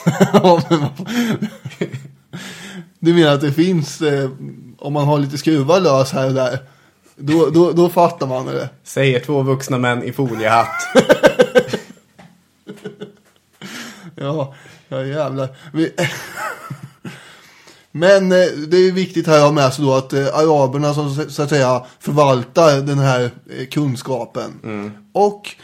Du 2.99 3.13
menar 3.13 3.33
att 3.33 3.41
det 3.41 3.51
finns, 3.51 4.01
eh, 4.01 4.29
om 4.79 4.93
man 4.93 5.05
har 5.05 5.19
lite 5.19 5.37
skruvar 5.37 5.79
lös 5.79 6.11
här 6.11 6.27
och 6.27 6.33
där, 6.33 6.59
då, 7.15 7.49
då, 7.49 7.71
då 7.71 7.89
fattar 7.89 8.27
man 8.27 8.45
det. 8.45 8.69
Säger 8.83 9.19
två 9.19 9.41
vuxna 9.41 9.77
män 9.77 10.03
i 10.03 10.11
foliehatt. 10.13 10.67
Ja, 14.15 14.53
ja 14.87 15.03
jävlar. 15.05 15.49
Vi... 15.73 15.93
Men 17.91 18.31
eh, 18.31 18.37
det 18.67 18.77
är 18.77 18.91
viktigt 18.91 19.27
här 19.27 19.37
att 19.37 19.43
ha 19.43 19.51
med 19.51 19.73
sig 19.73 19.85
då 19.85 19.93
att 19.93 20.13
eh, 20.13 20.25
araberna 20.25 20.93
som 20.93 21.29
så- 21.29 21.41
att 21.43 21.49
säga 21.49 21.85
förvaltar 21.99 22.81
den 22.81 22.99
här 22.99 23.31
eh, 23.59 23.65
kunskapen. 23.67 24.51
Och 25.13 25.47
eh, 25.47 25.63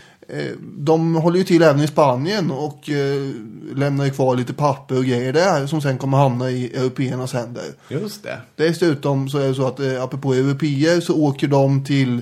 de 0.78 1.16
håller 1.16 1.38
ju 1.38 1.44
till 1.44 1.62
även 1.62 1.82
i 1.82 1.88
Spanien 1.88 2.52
och 2.52 2.90
eh, 2.90 3.32
lämnar 3.76 4.06
ju 4.06 4.12
kvar 4.12 4.36
lite 4.36 4.54
papper 4.54 4.98
och 4.98 5.06
grejer 5.06 5.34
där 5.34 5.68
som 5.68 5.82
sen 5.82 5.98
kommer 5.98 6.18
hamna 6.18 6.50
i 6.50 6.76
européernas 6.76 7.34
händer. 7.34 7.64
Just 7.88 8.24
det. 8.24 8.42
Dessutom 8.56 9.30
så 9.30 9.38
är 9.38 9.48
det 9.48 9.56
så 9.56 9.68
att 9.68 9.80
eh, 9.80 10.04
apropå 10.04 10.34
europeer 10.34 11.02
så 11.02 11.16
åker 11.16 11.48
de 11.48 11.86
till 11.86 12.22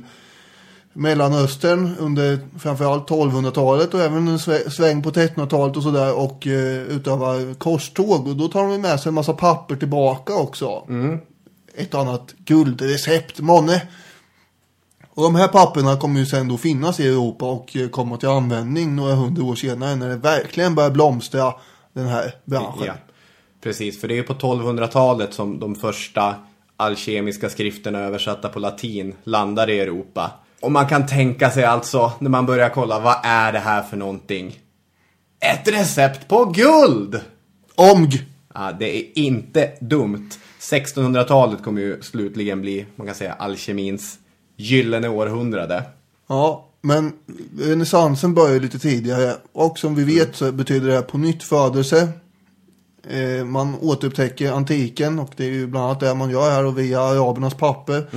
Mellanöstern 0.94 1.96
under 2.00 2.40
framförallt 2.60 3.10
1200-talet 3.10 3.94
och 3.94 4.00
även 4.00 4.28
en 4.28 4.40
sväng 4.72 5.04
på 5.04 5.12
1300-talet 5.12 5.78
och 5.78 5.84
sådär 5.84 6.18
och 6.18 6.48
eh, 6.48 6.82
utövar 6.82 7.54
korståg 7.54 8.28
och 8.28 8.36
då 8.36 8.48
tar 8.48 8.70
de 8.70 8.82
med 8.82 9.00
sig 9.00 9.10
en 9.10 9.14
massa 9.14 9.34
papper 9.34 9.76
tillbaka 9.76 10.34
också. 10.34 10.84
Ett 11.76 11.96
annat 11.96 12.34
guldrecept, 12.38 13.40
månne. 13.40 13.82
Och 15.20 15.26
de 15.26 15.36
här 15.36 15.48
papperna 15.48 15.98
kommer 15.98 16.20
ju 16.20 16.26
sen 16.26 16.48
då 16.48 16.58
finnas 16.58 17.00
i 17.00 17.08
Europa 17.08 17.46
och 17.46 17.76
eh, 17.76 17.90
komma 17.90 18.18
till 18.18 18.30
användning 18.30 18.96
några 18.96 19.16
hundra 19.16 19.44
år 19.44 19.56
senare 19.56 19.96
när 19.96 20.10
det 20.10 20.16
verkligen 20.16 20.76
börjar 20.76 20.90
blomstra 20.90 21.54
den 21.94 22.08
här 22.08 22.36
branschen. 22.46 22.86
Ja, 22.86 22.94
precis. 23.62 24.02
För 24.02 24.08
det 24.08 24.14
är 24.14 24.16
ju 24.16 24.24
på 24.24 24.34
1200-talet 24.34 25.34
som 25.34 25.60
de 25.60 25.76
första 25.76 26.36
alkemiska 26.78 27.50
skrifterna 27.50 28.00
översatta 28.00 28.50
på 28.50 28.60
latin 28.60 29.16
landar 29.24 29.70
i 29.70 29.80
Europa. 29.80 30.32
Och 30.60 30.72
man 30.72 30.88
kan 30.88 31.08
tänka 31.08 31.50
sig 31.50 31.64
alltså, 31.64 32.12
när 32.20 32.30
man 32.30 32.46
börjar 32.46 32.70
kolla, 32.70 33.00
vad 33.00 33.16
är 33.24 33.54
det 33.54 33.60
här 33.60 33.84
för 33.84 33.98
någonting? 33.98 34.60
Ett 35.40 35.68
recept 35.68 36.28
på 36.28 36.46
guld! 36.46 37.22
Omg! 37.76 38.26
Ja, 38.54 38.72
det 38.80 38.98
är 38.98 39.18
inte 39.20 39.72
dumt. 39.82 40.30
1600-talet 40.60 41.64
kommer 41.64 41.82
ju 41.82 42.02
slutligen 42.02 42.62
bli, 42.62 42.86
man 42.96 43.08
kan 43.08 43.16
säga, 43.16 43.34
alkemins 43.34 44.20
gyllene 44.60 45.10
århundrade. 45.10 45.84
Ja, 46.28 46.66
men 46.82 47.14
renässansen 47.60 48.34
börjar 48.34 48.60
lite 48.60 48.80
tidigare 48.80 49.34
och 49.54 49.80
som 49.80 49.96
vi 49.96 50.04
vet 50.04 50.36
så 50.36 50.52
betyder 50.52 50.88
det 50.88 50.94
här 50.94 51.02
på 51.02 51.18
nytt 51.18 51.44
födelse. 51.44 52.10
Eh, 53.10 53.46
man 53.46 53.76
återupptäcker 53.82 54.52
antiken 54.52 55.20
och 55.20 55.32
det 55.38 55.46
är 55.46 55.50
ju 55.50 55.68
bland 55.68 55.86
annat 55.86 56.00
det 56.00 56.14
man 56.14 56.30
gör 56.30 56.52
här 56.52 56.66
och 56.66 56.78
via 56.78 57.02
arabernas 57.02 57.54
papper. 57.54 58.08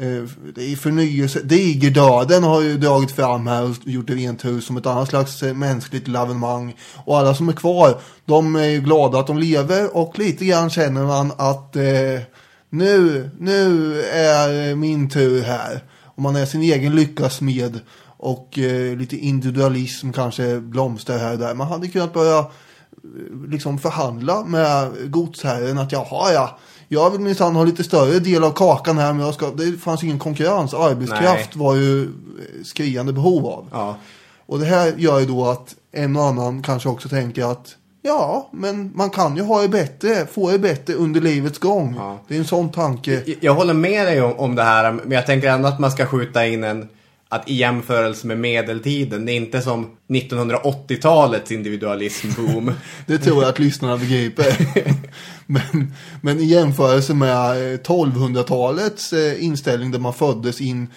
Eh, 0.00 0.22
det 0.54 0.72
är 0.72 0.76
förnyelse. 0.76 1.40
Digerdöden 1.42 2.42
har 2.42 2.60
ju 2.60 2.78
dragit 2.78 3.10
fram 3.10 3.46
här 3.46 3.64
och 3.64 3.76
gjort 3.84 4.06
det 4.06 4.14
rent 4.14 4.44
hus 4.44 4.64
som 4.64 4.76
ett 4.76 4.86
annat 4.86 5.08
slags 5.08 5.42
eh, 5.42 5.54
mänskligt 5.54 6.08
lavemang. 6.08 6.76
Och 7.04 7.18
alla 7.18 7.34
som 7.34 7.48
är 7.48 7.52
kvar, 7.52 7.98
de 8.24 8.56
är 8.56 8.68
ju 8.68 8.80
glada 8.80 9.18
att 9.18 9.26
de 9.26 9.38
lever 9.38 9.96
och 9.96 10.18
lite 10.18 10.44
grann 10.44 10.70
känner 10.70 11.02
man 11.02 11.32
att 11.36 11.76
eh, 11.76 12.22
nu, 12.70 13.30
nu 13.38 14.00
är 14.02 14.74
min 14.74 15.10
tur 15.10 15.42
här. 15.42 15.84
Och 16.04 16.22
man 16.22 16.36
är 16.36 16.46
sin 16.46 16.62
egen 16.62 16.94
lyckas 16.94 17.40
med 17.40 17.80
och 18.16 18.58
eh, 18.58 18.96
lite 18.96 19.16
individualism 19.16 20.12
kanske 20.12 20.60
blomstrar 20.60 21.18
här 21.18 21.32
och 21.32 21.38
där. 21.38 21.54
Man 21.54 21.66
hade 21.66 21.88
kunnat 21.88 22.12
börja 22.12 22.38
eh, 22.38 22.46
liksom 23.48 23.78
förhandla 23.78 24.44
med 24.44 24.90
godsherren 25.10 25.78
att 25.78 25.92
jaha 25.92 26.32
ja, 26.32 26.58
jag 26.88 27.10
vill 27.10 27.20
minsann 27.20 27.56
ha 27.56 27.64
lite 27.64 27.84
större 27.84 28.18
del 28.18 28.44
av 28.44 28.50
kakan 28.50 28.98
här 28.98 29.12
men 29.12 29.26
jag 29.26 29.34
ska, 29.34 29.50
det 29.50 29.78
fanns 29.78 30.04
ingen 30.04 30.18
konkurrens. 30.18 30.74
Arbetskraft 30.74 31.50
Nej. 31.54 31.64
var 31.64 31.74
ju 31.74 32.02
eh, 32.02 32.08
skriande 32.64 33.12
behov 33.12 33.46
av. 33.46 33.68
Ja, 33.72 33.96
Och 34.46 34.58
det 34.58 34.66
här 34.66 34.94
gör 34.96 35.20
ju 35.20 35.26
då 35.26 35.46
att 35.46 35.74
en 35.92 36.16
och 36.16 36.24
annan 36.24 36.62
kanske 36.62 36.88
också 36.88 37.08
tänker 37.08 37.52
att 37.52 37.76
ja, 38.02 38.48
men 38.52 38.90
man 38.94 39.10
kan 39.10 39.36
ju 39.36 39.42
ha 39.42 39.62
det 39.62 39.68
bättre, 39.68 40.26
få 40.26 40.50
det 40.50 40.58
bättre 40.58 40.94
under 40.94 41.20
livets 41.20 41.58
gång. 41.58 41.94
Ja. 41.98 42.18
Det 42.28 42.34
är 42.34 42.38
en 42.38 42.44
sån 42.44 42.72
tanke. 42.72 43.12
Jag- 43.26 43.36
Jag 43.40 43.54
håller 43.54 43.74
med 43.74 44.06
dig 44.06 44.20
om, 44.22 44.32
om 44.38 44.54
det 44.54 44.62
här, 44.62 44.92
men 44.92 45.10
jag 45.10 45.26
tänker 45.26 45.48
ändå 45.50 45.68
att 45.68 45.78
man 45.78 45.90
ska 45.90 46.06
skjuta 46.06 46.46
in 46.46 46.64
en 46.64 46.88
att 47.32 47.48
i 47.50 47.54
jämförelse 47.54 48.26
med 48.26 48.38
medeltiden, 48.38 49.26
det 49.26 49.32
är 49.32 49.36
inte 49.36 49.60
som 49.62 49.86
1980-talets 50.08 51.50
individualism-boom. 51.50 52.72
Det 53.06 53.18
tror 53.18 53.42
jag 53.42 53.48
att 53.50 53.58
lyssnarna 53.58 53.96
begriper. 53.96 54.56
men, 55.46 55.94
men 56.22 56.40
i 56.40 56.44
jämförelse 56.44 57.14
med 57.14 57.72
eh, 57.74 57.78
1200-talets 57.78 59.12
eh, 59.12 59.44
inställning 59.44 59.90
där 59.90 59.98
man 59.98 60.12
föddes 60.14 60.60
in 60.60 60.88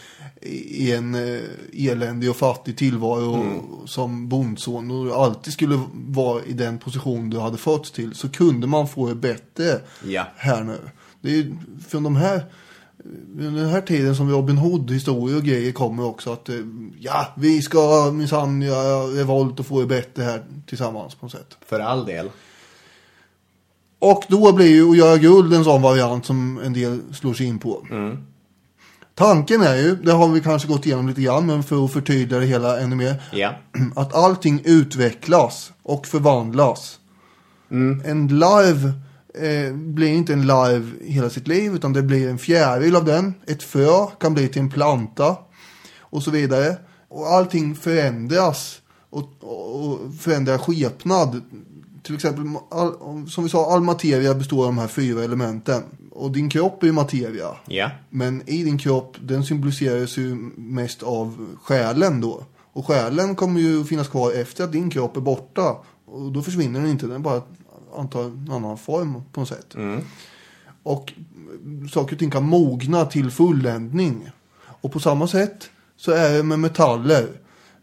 i 0.46 0.92
en 0.94 1.16
eh, 1.16 1.42
eländig 1.74 2.30
och 2.30 2.36
fattig 2.36 2.78
tillvaro 2.78 3.44
som 3.86 4.30
bondson 4.30 4.92
och 4.92 5.24
alltid 5.24 5.54
skulle 5.54 5.80
vara 5.94 6.44
i 6.44 6.54
den 6.54 6.78
position 6.78 7.30
du 7.30 7.40
hade 7.40 7.58
fötts 7.58 7.92
till 7.92 8.16
så 8.16 8.30
kunde 8.30 8.68
man 8.68 8.88
få 8.88 9.08
det 9.10 9.16
bättre 9.16 9.80
Ja. 10.08 10.28
här 10.36 10.64
nu. 10.64 10.80
Det 11.22 11.30
är 11.30 11.36
ju 11.36 11.56
från 11.88 12.04
de 12.04 12.16
här 12.16 12.46
den 13.36 13.56
här 13.70 13.82
tiden 13.82 14.16
som 14.16 14.30
Robin 14.32 14.58
Hood-historier 14.58 15.38
och 15.38 15.44
grejer 15.44 15.72
kommer 15.72 16.04
också 16.06 16.34
att 16.34 16.50
eh, 16.50 16.56
ja, 17.00 17.28
vi 17.38 17.62
ska 17.62 18.12
minsann 18.14 18.62
göra 18.62 19.04
revolt 19.20 19.60
och 19.60 19.66
få 19.66 19.80
det 19.80 19.86
bättre 19.88 20.24
här 20.24 20.44
tillsammans 20.68 21.16
på 21.16 21.26
något 21.26 21.32
sätt. 21.32 21.58
För 21.66 21.80
all 21.80 22.06
del. 22.06 22.30
Och 24.00 24.24
då 24.28 24.52
blir 24.54 24.68
ju 24.68 24.90
att 24.92 24.98
göra 24.98 25.18
guld 25.18 25.54
en 25.54 25.64
sån 25.64 25.82
variant 25.82 26.26
som 26.26 26.60
en 26.64 26.74
del 26.74 27.00
slår 27.14 27.34
sig 27.34 27.46
in 27.46 27.60
på. 27.60 27.88
Tanken 29.16 29.62
är 29.62 29.76
ju, 29.76 29.96
det 29.96 30.12
har 30.12 30.28
vi 30.28 30.42
kanske 30.42 30.68
gått 30.68 30.86
igenom 30.86 31.08
lite 31.08 31.22
grann, 31.22 31.46
men 31.46 31.64
för 31.64 31.86
att 31.86 31.94
förtydliga 31.94 32.40
det 32.40 32.46
hela 32.46 32.80
ännu 32.80 32.96
mer. 32.96 33.24
Ja. 33.32 33.56
Att 33.96 34.14
allting 34.14 34.62
utvecklas 34.66 35.72
och 35.84 36.08
förvandlas. 36.08 37.00
En 38.06 38.28
larv 38.28 38.94
eh, 39.40 39.74
blir 39.74 40.08
inte 40.08 40.34
en 40.34 40.48
larv 40.48 40.94
hela 41.02 41.30
sitt 41.30 41.48
liv, 41.48 41.76
utan 41.76 41.94
det 41.94 42.02
blir 42.02 42.30
en 42.30 42.38
fjäril 42.38 42.96
av 42.96 43.06
den. 43.06 43.34
Ett 43.48 43.64
frö 43.64 44.08
kan 44.20 44.34
bli 44.34 44.48
till 44.48 44.62
en 44.62 44.70
planta 44.70 45.38
och 46.00 46.24
så 46.24 46.32
vidare. 46.32 46.78
Och 47.10 47.28
allting 47.28 47.76
förändras 47.76 48.82
och, 49.10 49.30
och, 49.40 49.86
och 49.86 50.00
förändrar 50.20 50.58
skepnad. 50.58 51.42
Till 52.04 52.16
exempel, 52.16 52.44
all, 52.72 52.94
som 53.30 53.44
vi 53.44 53.50
sa, 53.50 53.74
all 53.74 53.82
materia 53.82 54.34
består 54.34 54.60
av 54.60 54.66
de 54.66 54.78
här 54.78 54.88
fyra 54.88 55.24
elementen. 55.24 55.84
Och 56.16 56.32
din 56.32 56.50
kropp 56.50 56.84
är 56.84 56.88
ju 56.88 56.94
materia. 56.94 57.48
Ja. 57.66 57.92
Men 58.10 58.50
i 58.50 58.64
din 58.64 58.78
kropp, 58.78 59.18
den 59.22 59.44
symboliseras 59.44 60.18
ju 60.18 60.36
mest 60.56 61.04
av 61.04 61.48
själen 61.64 62.22
då. 62.22 62.44
Och 62.74 62.88
själen 62.88 63.36
kommer 63.36 63.62
ju 63.62 63.84
finnas 63.84 64.08
kvar 64.08 64.32
efter 64.32 64.64
att 64.64 64.72
din 64.72 64.90
kropp 64.90 65.18
är 65.18 65.22
borta. 65.22 65.76
Och 66.06 66.32
då 66.32 66.42
försvinner 66.42 66.80
den 66.80 66.90
inte, 66.90 67.08
den 67.08 67.24
bara 67.24 67.42
antar 67.98 68.24
en 68.24 68.50
annan 68.52 68.78
form 68.78 69.24
på 69.32 69.40
något 69.40 69.50
sätt. 69.50 69.76
Och 70.84 71.14
saker 71.92 72.16
och 72.16 72.20
ting 72.20 72.32
kan 72.32 72.44
mogna 72.44 73.06
till 73.06 73.32
fulländning. 73.32 74.30
Och 74.82 74.92
på 74.92 75.00
samma 75.00 75.28
sätt 75.28 75.70
så 75.98 76.12
är 76.12 76.34
det 76.38 76.44
med 76.44 76.60
metaller 76.60 77.28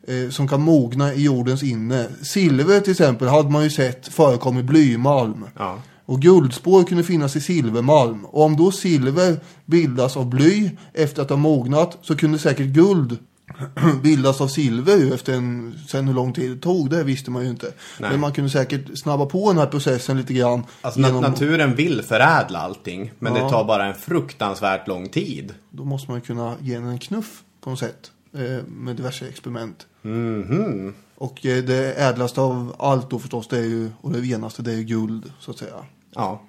eh, 0.07 0.31
som 0.31 0.49
kan 0.49 0.61
mogna 0.61 1.15
i 1.15 1.23
jordens 1.23 1.63
inne. 1.63 2.09
Silver 2.23 2.81
till 2.81 2.91
exempel 2.91 3.29
hade 3.29 3.51
man 3.51 3.65
ju 3.65 3.71
sett 3.71 4.09
förekom 4.09 4.59
i 4.59 4.63
blymalm. 4.63 5.47
Ja. 5.59 5.79
Och 6.11 6.21
guldspår 6.23 6.85
kunde 6.85 7.05
finnas 7.05 7.37
i 7.37 7.41
silvermalm. 7.41 8.25
Och 8.25 8.43
om 8.45 8.57
då 8.57 8.73
silver 8.73 9.41
bildas 9.67 10.17
av 10.17 10.27
bly 10.31 10.71
efter 10.95 11.23
att 11.23 11.31
ha 11.31 11.37
mognat 11.37 11.99
så 12.03 12.17
kunde 12.17 12.39
säkert 12.39 12.67
guld 12.67 13.19
bildas 14.03 14.41
av 14.41 14.49
silver 14.49 15.15
efter 15.15 15.33
en, 15.33 15.75
sen 15.89 16.07
hur 16.09 16.15
lång 16.15 16.33
tid 16.33 16.51
det 16.51 16.57
tog, 16.61 16.91
det 16.91 17.05
visste 17.05 17.31
man 17.31 17.43
ju 17.45 17.51
inte. 17.51 17.73
Nej. 18.01 18.11
Men 18.11 18.21
man 18.21 18.33
kunde 18.33 18.51
säkert 18.51 18.99
snabba 18.99 19.27
på 19.27 19.49
den 19.53 19.59
här 19.59 19.67
processen 19.67 20.17
lite 20.17 20.35
grann. 20.35 20.63
Alltså 20.81 21.01
na- 21.01 21.21
naturen 21.21 21.75
vill 21.75 22.03
förädla 22.03 22.59
allting, 22.59 23.13
men 23.19 23.35
Ja. 23.37 23.45
det 23.45 23.51
tar 23.51 23.65
bara 23.65 23.87
en 23.87 23.95
fruktansvärt 23.95 24.89
lång 24.89 25.09
tid. 25.09 25.55
Då 25.71 25.85
måste 25.85 26.11
man 26.11 26.21
ju 26.21 26.27
kunna 26.27 26.55
ge 26.61 26.75
den 26.75 26.87
en 26.89 26.99
knuff 26.99 27.43
på 27.61 27.71
något 27.71 27.79
sätt. 27.79 28.11
Eh, 28.35 28.65
med 28.67 28.97
diverse 28.97 29.29
experiment. 29.29 29.87
Mhm. 30.03 30.95
Och 31.15 31.47
eh, 31.47 31.65
det 31.65 31.93
ädlaste 31.95 32.41
av 32.41 32.75
allt 32.79 33.11
då 33.11 33.19
förstås, 33.19 33.49
det 33.49 33.59
är 33.59 33.65
ju, 33.65 33.91
och 34.01 34.13
det 34.13 34.19
renaste, 34.21 34.63
det 34.63 34.73
är 34.73 34.77
ju 34.77 34.85
guld 34.85 35.33
så 35.41 35.51
att 35.51 35.59
säga. 35.59 35.75
Ja. 36.15 36.43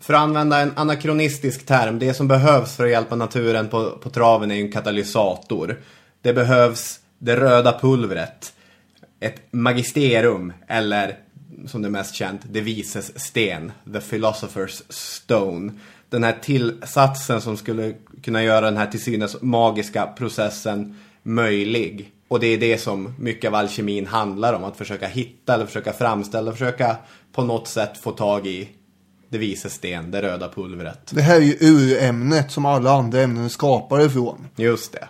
För 0.00 0.14
att 0.14 0.20
använda 0.20 0.60
en 0.60 0.72
anakronistisk 0.76 1.66
term, 1.66 1.98
det 1.98 2.14
som 2.14 2.28
behövs 2.28 2.76
för 2.76 2.84
att 2.84 2.90
hjälpa 2.90 3.16
naturen 3.16 3.68
på, 3.68 3.90
på 3.90 4.10
traven 4.10 4.50
är 4.50 4.54
ju 4.54 4.60
en 4.60 4.72
katalysator. 4.72 5.80
Det 6.22 6.32
behövs 6.32 7.00
det 7.18 7.36
röda 7.36 7.78
pulvret, 7.78 8.52
ett 9.20 9.52
magisterum 9.52 10.52
eller 10.66 11.16
som 11.66 11.82
det 11.82 11.88
är 11.88 11.90
mest 11.90 12.14
känt, 12.14 12.40
det 12.50 12.60
vises 12.60 13.20
sten, 13.20 13.72
the 13.92 13.98
philosopher's 13.98 14.82
stone. 14.88 15.72
Den 16.08 16.24
här 16.24 16.36
tillsatsen 16.42 17.40
som 17.40 17.56
skulle 17.56 17.94
kunna 18.22 18.42
göra 18.42 18.60
den 18.60 18.76
här 18.76 18.86
till 18.86 19.02
synes 19.02 19.42
magiska 19.42 20.06
processen 20.06 20.98
möjlig. 21.22 22.12
Och 22.28 22.40
det 22.40 22.46
är 22.46 22.58
det 22.58 22.78
som 22.78 23.14
mycket 23.18 23.48
av 23.48 23.54
alkemin 23.54 24.06
handlar 24.06 24.54
om, 24.54 24.64
att 24.64 24.76
försöka 24.76 25.06
hitta 25.06 25.54
eller 25.54 25.66
försöka 25.66 25.92
framställa, 25.92 26.52
försöka 26.52 26.96
på 27.32 27.44
något 27.44 27.68
sätt 27.68 27.98
få 27.98 28.10
tag 28.10 28.46
i 28.46 28.68
det 29.30 29.38
vises 29.38 29.74
sten, 29.74 30.10
det 30.10 30.22
röda 30.22 30.48
pulvret. 30.48 31.10
Det 31.10 31.22
här 31.22 31.36
är 31.36 31.40
ju 31.40 31.56
urämnet 31.60 32.50
som 32.50 32.66
alla 32.66 32.92
andra 32.92 33.20
ämnen 33.20 33.44
är 33.44 33.48
skapade 33.48 34.04
ifrån. 34.04 34.46
Just 34.56 34.92
det. 34.92 35.08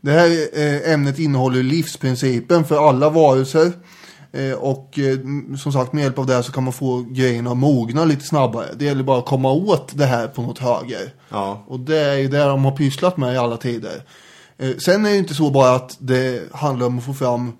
Det 0.00 0.10
här 0.10 0.58
eh, 0.58 0.92
ämnet 0.92 1.18
innehåller 1.18 1.62
livsprincipen 1.62 2.64
för 2.64 2.88
alla 2.88 3.10
varelser. 3.10 3.72
Eh, 4.32 4.52
och 4.52 4.98
eh, 4.98 5.18
som 5.56 5.72
sagt 5.72 5.92
med 5.92 6.02
hjälp 6.02 6.18
av 6.18 6.26
det 6.26 6.34
här 6.34 6.42
så 6.42 6.52
kan 6.52 6.64
man 6.64 6.72
få 6.72 7.06
grejerna 7.08 7.50
att 7.50 7.56
mogna 7.56 8.04
lite 8.04 8.24
snabbare. 8.24 8.66
Det 8.76 8.84
gäller 8.84 9.02
bara 9.02 9.18
att 9.18 9.26
komma 9.26 9.52
åt 9.52 9.98
det 9.98 10.06
här 10.06 10.26
på 10.28 10.42
något 10.42 10.58
höger. 10.58 11.14
Ja. 11.28 11.64
Och 11.66 11.80
det 11.80 11.98
är 11.98 12.16
ju 12.16 12.28
det 12.28 12.44
de 12.44 12.64
har 12.64 12.76
pysslat 12.76 13.16
med 13.16 13.34
i 13.34 13.36
alla 13.36 13.56
tider. 13.56 14.02
Sen 14.78 15.06
är 15.06 15.08
det 15.08 15.12
ju 15.12 15.18
inte 15.18 15.34
så 15.34 15.50
bara 15.50 15.74
att 15.74 15.96
det 15.98 16.52
handlar 16.52 16.86
om 16.86 16.98
att 16.98 17.04
få 17.04 17.14
fram 17.14 17.52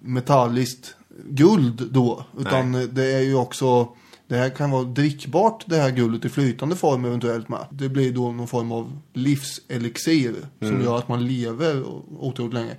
metalliskt 0.00 0.94
guld 1.24 1.88
då. 1.90 2.24
Utan 2.38 2.72
Nej. 2.72 2.88
det 2.92 3.12
är 3.12 3.20
ju 3.20 3.34
också, 3.34 3.88
det 4.28 4.36
här 4.36 4.50
kan 4.50 4.70
vara 4.70 4.84
drickbart 4.84 5.64
det 5.66 5.76
här 5.76 5.90
guldet 5.90 6.24
i 6.24 6.28
flytande 6.28 6.76
form 6.76 7.04
eventuellt 7.04 7.48
med. 7.48 7.66
Det 7.70 7.88
blir 7.88 8.12
då 8.12 8.32
någon 8.32 8.48
form 8.48 8.72
av 8.72 8.98
livselixir 9.12 10.34
som 10.60 10.82
gör 10.82 10.98
att 10.98 11.08
man 11.08 11.26
lever 11.26 11.82
otroligt 12.18 12.54
länge. 12.54 12.76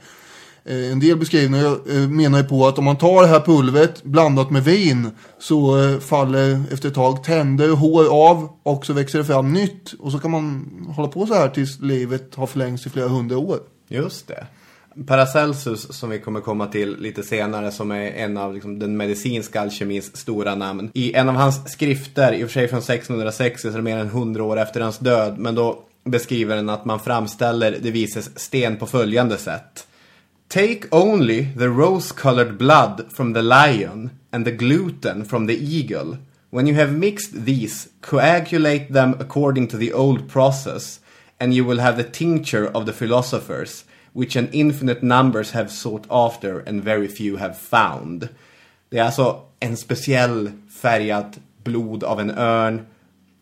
Eh, 0.65 0.91
En 0.91 0.99
del 0.99 1.17
beskrivningar 1.17 1.77
eh, 1.91 2.09
menar 2.09 2.37
ju 2.37 2.43
på 2.43 2.67
att 2.67 2.77
om 2.77 2.85
man 2.85 2.97
tar 2.97 3.21
det 3.21 3.27
här 3.27 3.39
pulvret 3.39 4.03
blandat 4.03 4.49
med 4.51 4.63
vin 4.63 5.11
så 5.39 5.83
eh, 5.83 5.99
faller 5.99 6.63
efter 6.71 6.87
ett 6.89 6.95
tag 6.95 7.23
tänder 7.23 7.71
och 7.71 7.77
hår 7.77 8.29
av 8.29 8.49
och 8.63 8.85
så 8.85 8.93
växer 8.93 9.19
det 9.19 9.25
fram 9.25 9.53
nytt. 9.53 9.93
Och 9.99 10.11
så 10.11 10.19
kan 10.19 10.31
man 10.31 10.69
hålla 10.95 11.07
på 11.07 11.25
så 11.25 11.33
här 11.33 11.49
tills 11.49 11.79
livet 11.79 12.35
har 12.35 12.47
förlängts 12.47 12.85
i 12.85 12.89
flera 12.89 13.07
hundra 13.07 13.37
år. 13.37 13.59
Just 13.87 14.27
det. 14.27 14.47
Paracelsus, 15.07 15.93
som 15.93 16.09
vi 16.09 16.19
kommer 16.19 16.41
komma 16.41 16.67
till 16.67 16.97
lite 16.99 17.23
senare, 17.23 17.71
som 17.71 17.91
är 17.91 18.11
en 18.11 18.37
av 18.37 18.53
liksom, 18.53 18.79
den 18.79 18.97
medicinska 18.97 19.61
alkemins 19.61 20.17
stora 20.17 20.55
namn. 20.55 20.91
I 20.93 21.13
en 21.13 21.29
av 21.29 21.35
hans 21.35 21.71
skrifter, 21.71 22.33
i 22.33 22.43
och 22.43 22.47
för 22.47 22.53
sig 22.53 22.67
från 22.67 22.79
1660, 22.79 23.61
så 23.61 23.67
är 23.67 23.71
det 23.71 23.81
mer 23.81 23.97
än 23.97 24.07
100 24.07 24.43
år 24.43 24.59
efter 24.59 24.81
hans 24.81 24.97
död, 24.97 25.37
men 25.37 25.55
då 25.55 25.83
beskriver 26.03 26.55
den 26.55 26.69
att 26.69 26.85
man 26.85 26.99
framställer 26.99 27.77
det 27.81 27.91
vises 27.91 28.39
sten 28.39 28.77
på 28.77 28.85
följande 28.85 29.37
sätt. 29.37 29.87
Take 30.47 30.79
only 30.91 31.47
the 31.57 31.67
rose-colored 31.67 32.57
blood 32.57 33.05
from 33.09 33.33
the 33.33 33.41
lion 33.41 34.09
and 34.31 34.45
the 34.45 34.51
gluten 34.51 35.25
from 35.25 35.47
the 35.47 35.77
eagle. 35.77 36.17
When 36.51 36.67
you 36.67 36.77
have 36.77 36.91
mixed 36.91 37.45
these, 37.45 37.89
coagulate 38.01 38.93
them 38.93 39.13
according 39.19 39.67
to 39.67 39.77
the 39.77 39.93
old 39.93 40.31
process, 40.31 40.99
and 41.39 41.53
you 41.53 41.67
will 41.67 41.79
have 41.79 42.03
the 42.03 42.09
tincture 42.11 42.67
of 42.73 42.85
the 42.85 42.93
philosophers, 42.93 43.85
which 44.13 44.35
an 44.37 44.47
infinite 44.51 45.05
numbers 45.05 45.51
have 45.51 45.69
sought 45.69 46.03
after 46.09 46.63
and 46.69 46.83
very 46.83 47.07
few 47.07 47.37
have 47.41 47.53
found. 47.53 48.27
Det 48.89 48.97
är 48.97 49.03
alltså 49.03 49.41
en 49.59 49.77
speciell 49.77 50.51
färgat 50.81 51.39
blod 51.63 52.03
av 52.03 52.19
en 52.19 52.31
örn, 52.31 52.81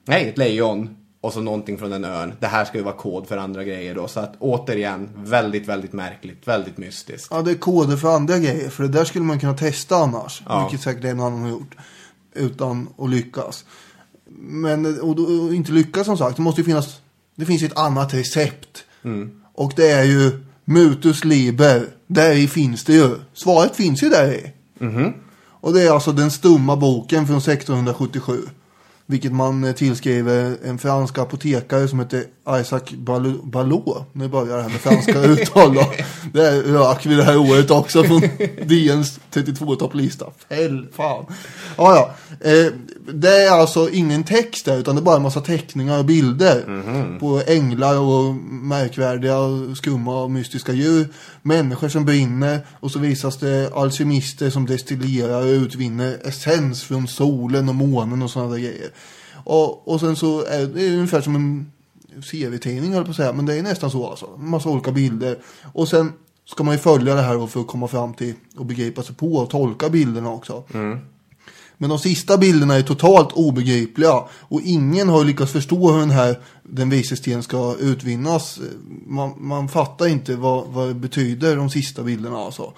nej, 0.05 0.29
ett 0.29 0.37
lejon, 0.37 0.95
och 1.21 1.33
så 1.33 1.41
någonting 1.41 1.77
från 1.77 1.93
en 1.93 2.05
örn. 2.05 2.33
Det 2.39 2.47
här 2.47 2.65
ska 2.65 2.77
ju 2.77 2.83
vara 2.83 2.95
kod 2.95 3.27
för 3.27 3.37
andra 3.37 3.63
grejer 3.63 3.95
då, 3.95 4.07
så 4.07 4.19
att 4.19 4.35
återigen, 4.39 5.09
väldigt, 5.15 5.67
väldigt 5.67 5.93
märkligt, 5.93 6.47
väldigt 6.47 6.77
mystiskt. 6.77 7.27
Ja, 7.31 7.41
det 7.41 7.51
är 7.51 7.55
koder 7.55 7.97
för 7.97 8.15
andra 8.15 8.37
grejer. 8.37 8.69
För 8.69 8.83
det 8.83 8.89
där 8.89 9.05
skulle 9.05 9.25
man 9.25 9.39
kunna 9.39 9.53
testa 9.57 9.95
annars. 9.95 10.41
Ja. 10.45 10.61
Vilket 10.63 10.83
säkert 10.83 11.03
en 11.03 11.19
annan 11.19 11.41
har 11.41 11.49
gjort. 11.49 11.75
Utan 12.33 12.87
att 12.97 13.09
lyckas. 13.09 13.65
Men 14.39 14.99
och, 15.01 15.15
då- 15.15 15.23
och 15.23 15.53
inte 15.53 15.71
lyckas 15.71 16.05
som 16.05 16.17
sagt. 16.17 16.35
Det 16.35 16.41
måste 16.41 16.61
ju 16.61 16.65
finnas. 16.65 17.01
Det 17.35 17.45
finns 17.45 17.61
ju 17.61 17.65
ett 17.67 17.77
annat 17.77 18.13
recept. 18.13 18.83
Och 19.53 19.73
det 19.75 19.91
är 19.91 20.03
ju 20.03 20.45
mutus 20.67 21.23
liber. 21.25 21.85
Där 22.07 22.47
finns 22.47 22.83
det 22.83 22.93
ju. 22.93 23.15
Svaret 23.33 23.75
finns 23.75 24.03
ju 24.03 24.09
där 24.09 24.31
i. 24.31 24.53
Och 25.61 25.73
det 25.73 25.81
är 25.81 25.91
alltså 25.91 26.11
den 26.11 26.31
stumma 26.31 26.75
boken 26.75 27.27
från 27.27 27.37
1677. 27.37 28.41
Vilket 29.09 29.31
man 29.31 29.63
eh, 29.63 29.73
tillskriver 29.73 30.57
en 30.65 30.77
fransk 30.77 31.17
apotekare 31.17 31.87
som 31.87 31.99
heter 31.99 32.23
Isaac 32.61 32.81
Ballot. 33.43 34.05
Nu 34.13 34.27
börjar 34.27 34.57
det 34.57 34.63
här 34.63 34.69
med 34.69 34.79
franska 34.79 35.21
uttal 35.23 35.73
då. 35.73 35.93
Det 36.33 36.61
rök 36.61 37.05
vi 37.05 37.15
det 37.15 37.23
här 37.23 37.37
året 37.37 37.71
också 37.71 38.03
från 38.03 38.21
DNs 38.67 39.19
32-topplista. 39.33 40.31
Fäll 40.49 40.87
fan. 40.93 41.25
Ja, 41.77 41.95
ja. 41.95 42.15
Eh, 42.49 42.73
det 43.13 43.43
är 43.43 43.51
alltså 43.51 43.89
ingen 43.89 44.23
text 44.23 44.65
där 44.65 44.77
utan 44.77 44.95
det 44.95 45.01
är 45.01 45.03
bara 45.03 45.15
en 45.15 45.21
massa 45.21 45.41
teckningar 45.41 45.99
och 45.99 46.05
bilder. 46.05 46.63
På 47.19 47.41
änglar 47.47 47.99
och 47.99 48.35
märkvärdiga, 48.49 49.35
skumma 49.75 50.23
och 50.23 50.31
mystiska 50.31 50.73
djur. 50.73 51.07
Människor 51.41 51.89
som 51.89 52.05
brinner 52.05 52.59
och 52.79 52.91
så 52.91 52.99
visas 52.99 53.37
det 53.37 53.71
alkemister 53.73 54.49
som 54.49 54.65
destillerar 54.65 55.41
och 55.41 55.47
utvinner 55.47 56.17
essens 56.23 56.83
från 56.83 57.07
solen 57.07 57.69
och 57.69 57.75
månen 57.75 58.21
och 58.21 58.29
sådana 58.29 58.51
där 58.51 58.59
grejer. 58.59 58.89
Och, 59.49 59.87
och 59.87 59.99
sen 59.99 60.15
så 60.15 60.45
är 60.45 60.67
det 60.67 60.95
ungefär 60.95 61.21
som 61.21 61.35
en 61.35 61.71
CV-tidning 62.21 62.93
höll 62.93 63.03
på 63.03 63.09
att 63.09 63.15
säga, 63.15 63.33
men 63.33 63.45
det 63.45 63.55
är 63.55 63.63
nästan 63.63 63.91
så 63.91 64.09
alltså. 64.09 64.29
En 64.39 64.49
massa 64.49 64.69
olika 64.69 64.91
bilder. 64.91 65.37
Och 65.73 65.87
sen 65.87 66.13
ska 66.45 66.63
man 66.63 66.73
ju 66.73 66.79
följa 66.79 67.15
det 67.15 67.21
här 67.21 67.47
för 67.47 67.59
att 67.59 67.67
komma 67.67 67.87
fram 67.87 68.13
till 68.13 68.33
och 68.57 68.65
begripa 68.65 69.03
sig 69.03 69.15
på 69.15 69.33
och 69.33 69.49
tolka 69.49 69.89
bilderna 69.89 70.31
också. 70.31 70.63
Men 71.77 71.89
de 71.89 71.99
sista 71.99 72.37
bilderna 72.37 72.75
är 72.75 72.81
totalt 72.81 73.31
obegripliga 73.31 74.23
och 74.31 74.61
ingen 74.63 75.09
har 75.09 75.23
lyckats 75.23 75.51
förstå 75.51 75.91
hur 75.91 75.99
den 75.99 76.11
här 76.11 76.39
den 76.63 76.89
vise 76.89 77.15
sten 77.15 77.43
ska 77.43 77.75
utvinnas. 77.79 78.59
Man, 79.05 79.33
man 79.37 79.69
fattar 79.69 80.07
inte 80.07 80.35
vad, 80.35 80.67
vad 80.67 80.87
det 80.87 80.93
betyder 80.93 81.55
de 81.55 81.69
sista 81.69 82.03
bilderna 82.03 82.37
alltså. 82.37 82.73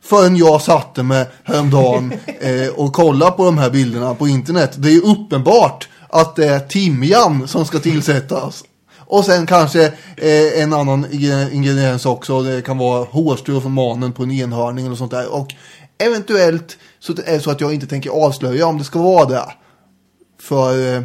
Förrän 0.00 0.36
jag 0.36 0.62
satte 0.62 1.02
mig 1.02 1.26
häromdagen 1.42 2.12
eh, 2.40 2.68
och 2.74 2.92
kollade 2.92 3.32
på 3.32 3.44
de 3.44 3.58
här 3.58 3.70
bilderna 3.70 4.14
på 4.14 4.28
internet. 4.28 4.74
Det 4.76 4.88
är 4.88 4.92
ju 4.92 5.00
uppenbart 5.00 5.88
att 6.14 6.36
det 6.36 6.46
är 6.48 6.60
timjan 6.60 7.48
som 7.48 7.64
ska 7.64 7.78
tillsättas. 7.78 8.64
Och 8.98 9.24
sen 9.24 9.46
kanske 9.46 9.86
eh, 10.16 10.62
en 10.62 10.72
annan 10.72 11.06
ingre- 11.06 11.50
ingrediens 11.52 12.06
också. 12.06 12.42
Det 12.42 12.62
kan 12.62 12.78
vara 12.78 13.04
hårstrå 13.04 13.60
från 13.60 13.72
manen 13.72 14.12
på 14.12 14.22
en 14.22 14.30
enhörning 14.30 14.86
eller 14.86 14.96
sånt 14.96 15.10
där. 15.10 15.34
Och 15.34 15.54
eventuellt 15.98 16.76
så 17.00 17.12
det 17.12 17.22
är 17.22 17.38
så 17.38 17.50
att 17.50 17.60
jag 17.60 17.74
inte 17.74 17.86
tänker 17.86 18.10
avslöja 18.10 18.66
om 18.66 18.78
det 18.78 18.84
ska 18.84 19.02
vara 19.02 19.24
det. 19.28 19.44
För 20.42 20.94
eh, 20.96 21.02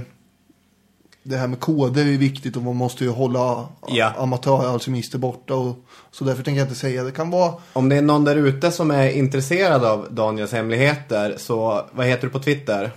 det 1.23 1.37
här 1.37 1.47
med 1.47 1.59
koder 1.59 2.01
är 2.01 2.17
viktigt 2.17 2.55
och 2.57 2.63
man 2.63 2.75
måste 2.75 3.03
ju 3.03 3.09
hålla 3.09 3.67
Ja. 3.87 4.13
amatöralkemister 4.17 5.17
borta. 5.17 5.55
Och, 5.55 5.75
så 6.11 6.23
därför 6.23 6.43
tänker 6.43 6.59
jag 6.59 6.65
inte 6.67 6.79
säga. 6.79 7.03
Det 7.03 7.11
kan 7.11 7.29
vara 7.29 7.53
Om 7.73 7.89
det 7.89 7.95
är 7.95 8.01
någon 8.01 8.23
där 8.25 8.35
ute 8.35 8.71
som 8.71 8.91
är 8.91 9.09
intresserad 9.11 9.83
av 9.85 10.07
Daniels 10.11 10.51
hemligheter 10.51 11.35
så 11.37 11.85
vad 11.91 12.05
heter 12.05 12.27
du 12.27 12.29
på 12.33 12.39
Twitter? 12.39 12.91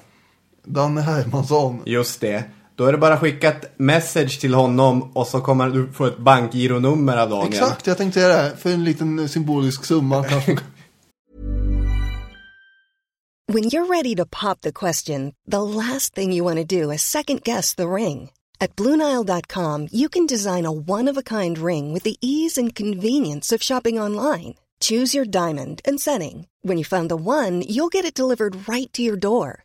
Danne 0.65 1.01
Hermansson. 1.01 1.83
Just 1.87 2.21
det. 2.21 2.45
Då 2.77 2.85
är 2.85 2.93
det 2.93 2.99
bara 2.99 3.15
att 3.15 3.21
skicka 3.21 3.49
ett 3.49 3.79
message 3.79 4.41
till 4.41 4.55
honom 4.55 5.03
och 5.03 5.27
så 5.27 5.41
kommer 5.41 5.69
du 5.69 5.93
få 5.93 6.07
ett 6.07 6.19
bankgironummer 6.19 7.17
av 7.17 7.31
Daniel. 7.31 7.53
Exakt, 7.53 7.87
jag 7.87 7.99
tänkte 7.99 8.21
säga 8.21 8.43
det. 8.43 8.57
För 8.57 8.71
en 8.71 8.85
liten 8.85 9.29
symbolisk 9.29 9.85
summa 9.85 10.25
kanske. 10.25 10.59
When 13.53 13.65
you're 13.65 13.87
ready 13.87 14.15
to 14.15 14.25
pop 14.25 14.61
the 14.63 14.73
question, 14.73 15.35
the 15.51 15.63
last 15.63 16.15
thing 16.15 16.33
you 16.33 16.45
want 16.45 16.69
to 16.69 16.83
do 16.83 16.93
is 16.93 17.03
second 17.03 17.43
guess 17.43 17.75
the 17.75 17.89
ring. 17.89 18.31
At 18.61 18.77
Bluenile.com, 18.77 19.89
you 19.93 20.09
can 20.09 20.27
design 20.27 20.65
a 20.65 20.73
one 20.73 21.11
of 21.11 21.17
a 21.19 21.23
kind 21.23 21.59
ring 21.59 21.93
with 21.93 22.05
the 22.05 22.17
ease 22.21 22.57
and 22.57 22.75
convenience 22.75 23.53
of 23.53 23.63
shopping 23.63 23.99
online. 23.99 24.55
Choose 24.81 25.15
your 25.15 25.27
diamond 25.27 25.83
and 25.85 26.01
setting. 26.01 26.47
When 26.63 26.79
you 26.79 26.85
find 26.85 27.11
the 27.11 27.17
one, 27.17 27.63
you'll 27.63 27.89
get 27.93 28.05
it 28.05 28.15
delivered 28.15 28.69
right 28.69 28.91
to 28.93 29.03
your 29.03 29.17
door. 29.17 29.65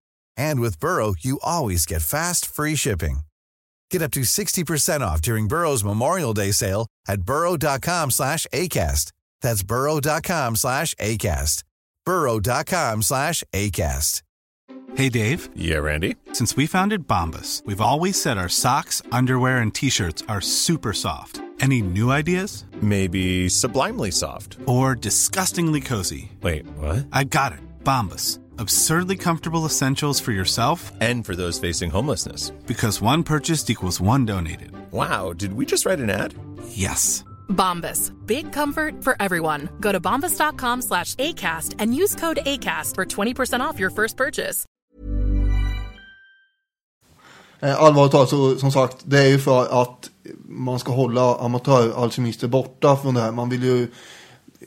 And 0.37 0.59
with 0.59 0.79
Burrow, 0.79 1.15
you 1.19 1.39
always 1.43 1.85
get 1.85 2.01
fast, 2.01 2.45
free 2.45 2.75
shipping. 2.75 3.21
Get 3.89 4.01
up 4.01 4.11
to 4.11 4.21
60% 4.21 5.01
off 5.01 5.21
during 5.21 5.47
Burrow's 5.47 5.83
Memorial 5.83 6.33
Day 6.33 6.51
sale 6.51 6.87
at 7.07 7.23
burrow.com 7.23 8.11
slash 8.11 8.45
ACAST. 8.53 9.11
That's 9.41 9.63
burrow.com 9.63 10.55
slash 10.55 10.93
ACAST. 10.95 11.63
burrow.com 12.05 13.01
slash 13.01 13.43
ACAST. 13.53 14.21
Hey 14.95 15.07
Dave, 15.07 15.49
Yeah, 15.55 15.77
Randy. 15.77 16.15
since 16.33 16.57
we 16.57 16.67
founded 16.67 17.07
Bombus, 17.07 17.63
we've 17.65 17.79
always 17.79 18.21
said 18.21 18.37
our 18.37 18.49
socks, 18.49 19.01
underwear, 19.11 19.59
and 19.59 19.73
t-shirts 19.73 20.21
are 20.27 20.41
super 20.41 20.91
soft. 20.91 21.41
Any 21.61 21.81
new 21.81 22.11
ideas? 22.11 22.65
Maybe 22.81 23.47
sublimely 23.47 24.11
soft. 24.11 24.57
Or 24.65 24.95
disgustingly 24.95 25.79
cozy? 25.79 26.31
Wait, 26.41 26.65
what? 26.77 27.05
I 27.13 27.23
got 27.23 27.53
it. 27.53 27.59
Bombus. 27.83 28.39
Absurdly 28.61 29.17
comfortable 29.17 29.65
essentials 29.65 30.21
for 30.21 30.31
yourself 30.31 30.91
And 31.01 31.25
for 31.25 31.35
those 31.35 31.59
facing 31.67 31.89
homelessness. 31.91 32.51
because 32.67 33.01
one 33.01 33.23
purchased 33.23 33.69
equals 33.69 33.99
one 34.01 34.25
donated. 34.25 34.71
Wow, 34.91 35.33
did 35.33 35.53
we 35.53 35.65
just 35.65 35.85
write 35.85 35.99
an 36.03 36.09
ad? 36.11 36.33
Yes. 36.69 37.23
Bombas. 37.49 38.11
Big 38.27 38.53
comfort 38.53 39.03
for 39.03 39.15
everyone. 39.19 39.67
Go 39.79 39.91
to 39.91 39.99
bombas.com 39.99 40.81
slash 40.81 41.15
ACAST 41.15 41.75
and 41.79 41.95
use 41.95 42.13
code 42.15 42.39
ACAST 42.45 42.93
for 42.95 43.05
20% 43.05 43.61
off 43.61 43.79
your 43.79 43.89
first 43.89 44.15
purchase. 44.17 44.65
Eh, 47.61 47.75
allvarligt 47.81 48.11
talat, 48.11 48.29
så, 48.29 48.57
som 48.57 48.71
sagt, 48.71 48.97
det 49.05 49.19
är 49.19 49.27
ju 49.27 49.39
för 49.39 49.81
att 49.81 50.09
man 50.49 50.79
ska 50.79 50.91
hålla 50.91 51.35
amatöralkemister 51.35 52.47
borta 52.47 52.97
från 52.97 53.13
det 53.13 53.21
här. 53.21 53.31
Man 53.31 53.49
vill 53.49 53.63
ju 53.63 53.87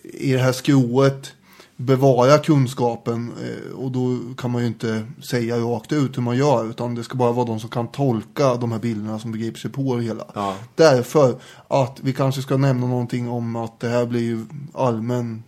i 0.02 0.32
det 0.32 0.38
här 0.38 0.52
skrået 0.52 1.32
bevara 1.76 2.38
kunskapen 2.38 3.32
eh, 3.42 3.74
och 3.74 3.90
då 3.92 4.18
kan 4.36 4.50
man 4.50 4.62
ju 4.62 4.68
inte 4.68 5.06
säga 5.22 5.56
rakt 5.56 5.92
ut 5.92 6.16
hur 6.16 6.22
man 6.22 6.36
gör 6.36 6.70
utan 6.70 6.94
det 6.94 7.04
ska 7.04 7.16
bara 7.16 7.32
vara 7.32 7.46
de 7.46 7.60
som 7.60 7.70
kan 7.70 7.88
tolka 7.88 8.54
de 8.54 8.72
här 8.72 8.78
bilderna 8.78 9.18
som 9.18 9.32
begriper 9.32 9.58
sig 9.58 9.70
på 9.70 9.96
det 9.96 10.02
hela. 10.02 10.24
Ja. 10.34 10.56
Därför 10.74 11.36
att 11.68 12.00
vi 12.02 12.12
kanske 12.12 12.42
ska 12.42 12.56
nämna 12.56 12.86
någonting 12.86 13.28
om 13.28 13.56
att 13.56 13.80
det 13.80 13.88
här 13.88 14.06
blir 14.06 14.20
ju 14.20 14.46
allmän, 14.72 15.42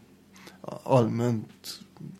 allmänt 0.84 1.48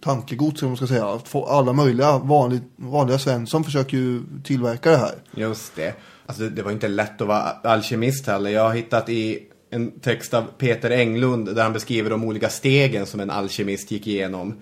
tankegods, 0.01 0.63
om 0.63 0.69
man 0.69 0.77
ska 0.77 0.87
säga. 0.87 1.19
Alla 1.49 1.73
möjliga 1.73 2.19
vanlig, 2.19 2.61
vanliga 2.77 3.19
Svensson 3.19 3.65
försöker 3.65 3.97
ju 3.97 4.23
tillverka 4.45 4.91
det 4.91 4.97
här. 4.97 5.15
Just 5.35 5.77
det. 5.77 5.95
Alltså 6.27 6.49
det 6.49 6.63
var 6.63 6.73
inte 6.73 6.89
lätt 6.89 7.21
att 7.21 7.29
vara 7.29 7.43
alkemist 7.63 8.27
heller. 8.27 8.51
Jag 8.51 8.63
har 8.63 8.75
hittat 8.75 9.09
i 9.09 9.39
en 9.71 10.01
text 10.01 10.35
av 10.35 10.43
Peter 10.59 10.91
Englund 10.91 11.55
där 11.55 11.63
han 11.63 11.73
beskriver 11.73 12.11
de 12.11 12.25
olika 12.25 12.49
stegen 12.49 13.07
som 13.07 13.21
en 13.21 13.31
alkemist 13.31 13.91
gick 13.91 14.07
igenom. 14.07 14.55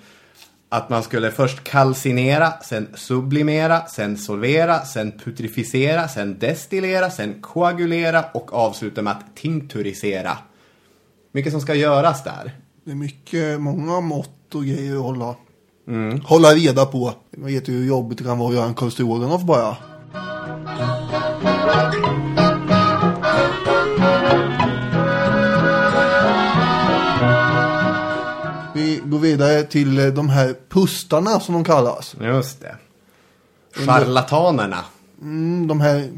Att 0.68 0.88
man 0.88 1.02
skulle 1.02 1.30
först 1.30 1.64
kalcinera, 1.64 2.52
sen 2.62 2.88
sublimera, 2.94 3.86
sen 3.86 4.16
solvera, 4.16 4.80
sen 4.80 5.12
putrificera, 5.24 6.08
sen 6.08 6.38
destillera, 6.38 7.10
sen 7.10 7.34
koagulera 7.40 8.24
och 8.34 8.54
avsluta 8.54 9.02
med 9.02 9.12
att 9.12 9.36
tinkturisera. 9.36 10.38
Mycket 11.32 11.52
som 11.52 11.60
ska 11.60 11.74
göras 11.74 12.24
där. 12.24 12.52
Det 12.84 12.90
är 12.90 12.94
mycket, 12.94 13.60
många 13.60 14.00
mått 14.00 14.54
och 14.54 14.64
grejer 14.64 14.96
att 14.96 15.02
hålla, 15.02 15.34
hålla 16.24 16.48
reda 16.48 16.86
på. 16.86 17.12
Man 17.36 17.46
vet 17.46 17.68
ju 17.68 17.72
hur 17.72 17.86
jobbigt 17.86 18.18
det 18.18 18.24
kan 18.24 18.38
vara 18.38 18.48
att 18.48 18.54
göra 18.54 18.66
en 18.66 18.74
Karl 18.74 18.90
Stroganoff 18.90 19.42
bara. 19.42 19.76
Vi 21.92 22.33
går 29.14 29.20
vidare 29.20 29.62
till 29.62 29.98
eh, 29.98 30.06
de 30.06 30.28
här 30.28 30.54
pustarna 30.68 31.40
som 31.40 31.54
de 31.54 31.64
kallas. 31.64 32.14
Just 32.20 32.60
det. 32.60 32.76
Charlatanerna. 33.86 34.84
Mm, 35.22 35.66
de 35.66 35.80
här, 35.80 36.10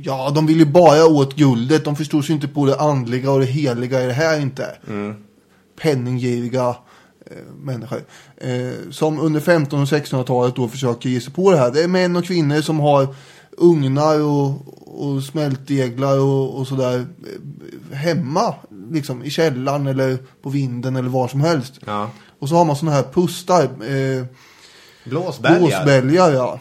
ja 0.00 0.30
de 0.30 0.46
vill 0.46 0.58
ju 0.58 0.66
bara 0.66 1.06
åt 1.06 1.36
guldet. 1.36 1.84
De 1.84 1.96
förstår 1.96 2.22
sig 2.22 2.34
inte 2.34 2.48
på 2.48 2.66
det 2.66 2.80
andliga 2.80 3.30
och 3.30 3.40
det 3.40 3.46
heliga 3.46 4.02
i 4.02 4.06
det 4.06 4.12
här 4.12 4.40
inte. 4.40 4.76
Penninggiriga 5.80 6.68
eh, 7.26 7.36
människor. 7.56 8.00
Eh, 8.36 8.90
som 8.90 9.20
under 9.20 9.40
1500 9.40 9.82
och 9.82 10.02
1600-talet 10.02 10.56
då 10.56 10.68
försöker 10.68 11.08
ge 11.08 11.20
sig 11.20 11.32
på 11.32 11.50
det 11.50 11.56
här. 11.56 11.70
Det 11.70 11.82
är 11.82 11.88
män 11.88 12.16
och 12.16 12.24
kvinnor 12.24 12.60
som 12.60 12.80
har 12.80 13.14
ugnar 13.58 14.22
och, 14.22 14.50
och 15.04 15.22
smältdeglar 15.22 16.18
och, 16.18 16.58
och 16.58 16.66
sådär 16.66 17.06
eh, 17.90 17.96
hemma. 17.96 18.54
Liksom 18.92 19.24
i 19.24 19.30
källaren 19.30 19.86
eller 19.86 20.18
på 20.42 20.50
vinden 20.50 20.96
eller 20.96 21.08
var 21.08 21.28
som 21.28 21.40
helst. 21.40 21.80
Ja. 21.86 22.10
Och 22.38 22.48
så 22.48 22.54
har 22.54 22.64
man 22.64 22.76
sådana 22.76 22.96
här 22.96 23.04
pustar. 23.12 23.62
Eh, 23.62 24.24
Blåsbälgar. 25.04 25.58
Blåsbälgar, 25.58 26.32
ja. 26.32 26.60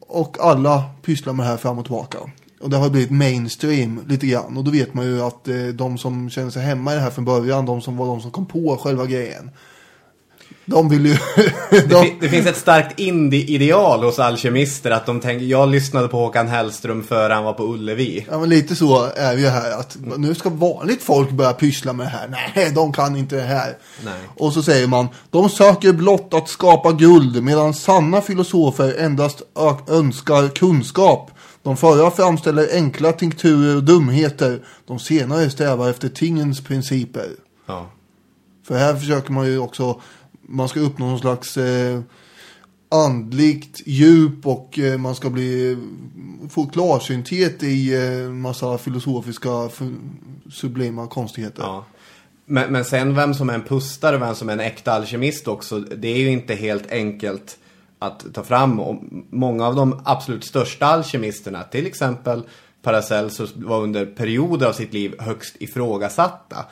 Och 0.00 0.36
alla 0.40 0.84
pysslar 1.02 1.32
med 1.32 1.46
det 1.46 1.50
här 1.50 1.56
fram 1.56 1.78
och 1.78 1.84
tillbaka. 1.84 2.18
Och 2.60 2.70
det 2.70 2.76
har 2.76 2.90
blivit 2.90 3.10
mainstream 3.10 4.00
lite 4.08 4.26
grann. 4.26 4.56
Och 4.56 4.64
då 4.64 4.70
vet 4.70 4.94
man 4.94 5.06
ju 5.06 5.22
att 5.22 5.48
eh, 5.48 5.66
de 5.66 5.98
som 5.98 6.30
känner 6.30 6.50
sig 6.50 6.62
hemma 6.62 6.92
i 6.92 6.94
det 6.94 7.00
här 7.00 7.10
från 7.10 7.24
början, 7.24 7.66
de 7.66 7.80
som 7.80 7.96
var 7.96 8.06
de 8.06 8.20
som 8.20 8.30
kom 8.30 8.46
på 8.46 8.76
själva 8.76 9.06
grejen. 9.06 9.50
De 10.70 10.88
vill 10.88 11.06
ju... 11.06 11.16
Det, 11.70 11.80
de, 11.90 12.04
fi- 12.04 12.16
det 12.20 12.28
finns 12.28 12.46
ett 12.46 12.56
starkt 12.56 13.00
indie-ideal 13.00 14.04
hos 14.04 14.18
alkemister 14.18 14.90
att 14.90 15.06
de 15.06 15.20
tänker, 15.20 15.46
jag 15.46 15.68
lyssnade 15.68 16.08
på 16.08 16.16
Håkan 16.16 16.48
Hellström 16.48 17.02
före 17.02 17.32
han 17.32 17.44
var 17.44 17.52
på 17.52 17.64
Ullevi. 17.64 18.26
Ja 18.30 18.38
men 18.38 18.48
lite 18.48 18.76
så 18.76 19.04
är 19.16 19.36
ju 19.36 19.46
här 19.46 19.72
att 19.80 19.96
nu 20.16 20.34
ska 20.34 20.48
vanligt 20.48 21.02
folk 21.02 21.30
börja 21.30 21.52
pyssla 21.52 21.92
med 21.92 22.06
det 22.06 22.10
här. 22.10 22.50
Nej, 22.54 22.72
de 22.74 22.92
kan 22.92 23.16
inte 23.16 23.36
det 23.36 23.42
här. 23.42 23.76
Nej. 24.04 24.20
Och 24.36 24.52
så 24.52 24.62
säger 24.62 24.86
man, 24.86 25.08
de 25.30 25.48
söker 25.48 25.92
blott 25.92 26.34
att 26.34 26.48
skapa 26.48 26.92
guld 26.92 27.42
medan 27.42 27.74
sanna 27.74 28.20
filosofer 28.20 28.94
endast 28.98 29.42
önskar 29.88 30.48
kunskap. 30.48 31.30
De 31.62 31.76
förra 31.76 32.10
framställer 32.10 32.68
enkla 32.72 33.12
tinkturer 33.12 33.76
och 33.76 33.84
dumheter. 33.84 34.60
De 34.86 34.98
senare 34.98 35.50
strävar 35.50 35.90
efter 35.90 36.08
tingens 36.08 36.60
principer. 36.64 37.26
Ja. 37.66 37.90
För 38.66 38.78
här 38.78 38.94
försöker 38.94 39.32
man 39.32 39.46
ju 39.46 39.58
också, 39.58 40.00
man 40.48 40.68
ska 40.68 40.80
uppnå 40.80 41.06
någon 41.06 41.18
slags 41.18 41.56
eh, 41.56 42.00
andligt 42.88 43.80
djup 43.86 44.46
och 44.46 44.78
eh, 44.78 44.98
man 44.98 45.14
ska 45.14 45.30
bli, 45.30 45.78
få 46.50 46.66
klarsynthet 46.66 47.62
i 47.62 47.94
eh, 47.94 48.30
massa 48.30 48.78
filosofiska 48.78 49.70
sublima 50.50 51.06
konstigheter. 51.06 51.62
Ja. 51.62 51.84
Men, 52.44 52.72
men 52.72 52.84
sen 52.84 53.14
vem 53.14 53.34
som 53.34 53.50
är 53.50 53.54
en 53.54 53.62
pustare 53.62 54.16
och 54.16 54.22
vem 54.22 54.34
som 54.34 54.48
är 54.48 54.52
en 54.52 54.60
äkta 54.60 54.92
alkemist 54.92 55.48
också, 55.48 55.78
det 55.80 56.08
är 56.08 56.18
ju 56.18 56.30
inte 56.30 56.54
helt 56.54 56.90
enkelt 56.90 57.58
att 57.98 58.34
ta 58.34 58.42
fram. 58.42 58.80
Och 58.80 59.02
många 59.30 59.66
av 59.66 59.74
de 59.74 60.00
absolut 60.04 60.44
största 60.44 60.86
alkemisterna, 60.86 61.62
till 61.62 61.86
exempel 61.86 62.42
Paracelsus, 62.82 63.56
var 63.56 63.82
under 63.82 64.06
perioder 64.06 64.66
av 64.66 64.72
sitt 64.72 64.92
liv 64.92 65.14
högst 65.18 65.56
ifrågasatta. 65.60 66.66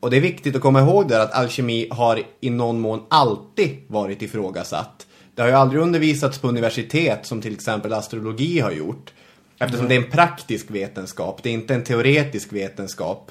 Och 0.00 0.10
det 0.10 0.16
är 0.16 0.20
viktigt 0.20 0.56
att 0.56 0.62
komma 0.62 0.80
ihåg 0.80 1.08
där 1.08 1.20
att 1.20 1.32
alkemi 1.32 1.88
har 1.90 2.22
i 2.40 2.50
någon 2.50 2.80
mån 2.80 3.02
alltid 3.10 3.76
varit 3.86 4.22
ifrågasatt. 4.22 5.06
Det 5.34 5.42
har 5.42 5.48
ju 5.48 5.54
aldrig 5.54 5.82
undervisats 5.82 6.38
på 6.38 6.48
universitet 6.48 7.26
som 7.26 7.42
till 7.42 7.54
exempel 7.54 7.92
astrologi 7.92 8.60
har 8.60 8.70
gjort. 8.70 9.12
Eftersom 9.58 9.88
det 9.88 9.94
är 9.94 10.02
en 10.04 10.10
praktisk 10.10 10.70
vetenskap, 10.70 11.42
det 11.42 11.48
är 11.48 11.52
inte 11.52 11.74
en 11.74 11.84
teoretisk 11.84 12.52
vetenskap. 12.52 13.30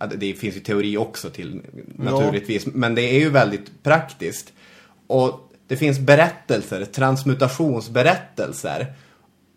Ja, 0.00 0.06
det- 0.06 0.34
finns 0.34 0.56
ju 0.56 0.60
teori 0.60 0.96
också 0.96 1.30
till 1.30 1.60
naturligtvis, 1.96 2.66
men 2.66 2.94
det 2.94 3.02
är 3.02 3.18
ju 3.18 3.30
väldigt 3.30 3.82
praktiskt. 3.82 4.52
Och 5.06 5.52
det 5.68 5.76
finns 5.76 5.98
berättelser, 5.98 6.84
transmutationsberättelser. 6.84 8.86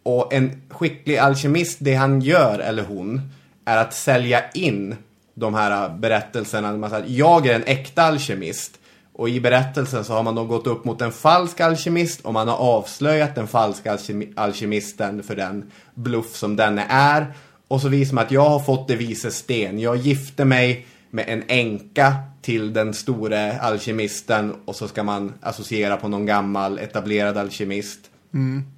Och 0.03 0.34
en 0.34 0.61
skicklig 0.70 1.18
alkemist, 1.18 1.78
det 1.82 1.93
han 1.93 2.22
gör, 2.22 2.59
eller 2.59 2.84
hon, 2.84 3.22
är 3.66 3.78
att 3.78 3.93
sälja 3.93 4.51
in 4.51 4.95
de 5.34 5.53
här 5.53 5.89
berättelserna. 5.89 6.77
Man 6.77 6.89
säger, 6.89 7.05
jag 7.07 7.47
är 7.47 7.55
en 7.55 7.63
äkta 7.63 8.03
alkemist. 8.03 8.79
Och 9.15 9.29
i 9.29 9.39
berättelsen 9.39 10.03
så 10.03 10.13
har 10.13 10.23
man 10.23 10.36
då 10.36 10.45
gått 10.45 10.67
upp 10.67 10.86
mot 10.86 11.01
en 11.01 11.11
falsk 11.11 11.59
alkemist 11.59 12.21
och 12.21 12.34
man 12.34 12.47
har 12.47 12.57
avslöjat 12.57 13.36
den 13.36 13.47
falska 13.47 13.95
alkemi- 13.95 14.34
alkemisten 14.36 15.23
för 15.23 15.36
den 15.36 15.71
bluff 15.93 16.36
som 16.36 16.55
denne 16.55 16.86
är. 16.89 17.34
Och 17.67 17.81
så 17.81 17.88
visar 17.88 18.15
man 18.15 18.23
att 18.23 18.31
jag 18.31 18.49
har 18.49 18.59
fått 18.59 18.88
det 18.88 18.95
vises 18.95 19.38
sten. 19.38 19.79
Jag 19.79 19.95
gifte 19.95 20.45
mig 20.45 20.86
med 21.09 21.25
en 21.27 21.43
änka 21.47 22.15
till 22.41 22.73
den 22.73 22.93
store 22.93 23.59
alkemisten 23.59 24.55
och 24.65 24.75
så 24.75 24.88
ska 24.88 25.03
man 25.03 25.34
associera 25.41 25.97
på 25.97 26.07
någon 26.07 26.25
gammal 26.25 26.79
etablerad 26.79 27.38
alkemist. 27.38 27.99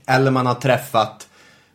Eller 0.07 0.31
man 0.31 0.45
har 0.45 0.55
träffat 0.55 1.27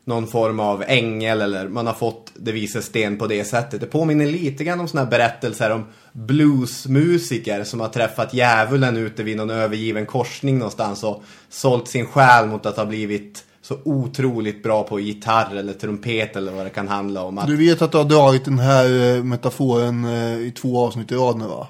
någon 0.05 0.26
form 0.26 0.61
av 0.61 0.84
ängel 0.86 1.40
eller 1.40 1.68
man 1.68 1.86
har 1.86 1.94
fått 1.94 2.32
det 2.36 2.53
vises 2.53 2.84
sten 2.84 3.18
på 3.18 3.26
det 3.26 3.44
sättet. 3.44 3.80
Det 3.80 3.86
påminner 3.86 4.26
lite 4.26 4.64
grann 4.64 4.80
om 4.80 4.88
såna 4.88 5.03
här 5.03 5.11
berättelser 5.11 5.70
om 5.70 5.84
bluesmusiker 6.12 7.64
som 7.64 7.80
har 7.80 7.88
träffat 7.88 8.34
djävulen 8.34 8.96
ute 8.96 9.22
vid 9.22 9.36
någon 9.36 9.51
övergiven 9.51 10.07
korsning 10.07 10.59
någonstans 10.59 11.05
och 11.05 11.22
sålt 11.48 11.88
sin 11.88 12.07
själ 12.07 12.46
mot 12.46 12.66
att 12.66 12.76
ha 12.76 12.84
blivit 12.84 13.44
så 13.62 13.76
otroligt 13.84 14.62
bra 14.62 14.82
på 14.82 15.01
gitarr 15.01 15.57
eller 15.57 15.72
trumpet 15.72 16.36
eller 16.36 16.53
vad 16.53 16.66
det 16.66 16.70
kan 16.70 16.88
handla 16.88 17.22
om. 17.22 17.38
Att, 17.38 17.46
Du 17.46 17.57
vet 17.57 17.82
att 17.82 17.92
du 17.92 17.98
har 17.98 18.05
dragit 18.05 18.44
den 18.44 18.59
här 18.59 19.16
eh, 19.16 19.24
metaforen 19.24 20.05
eh, 20.05 20.38
i 20.38 20.51
två 20.51 20.86
avsnitt 20.86 21.12
i 21.12 21.14
rad 21.14 21.38
nu 21.38 21.46
va? 21.46 21.68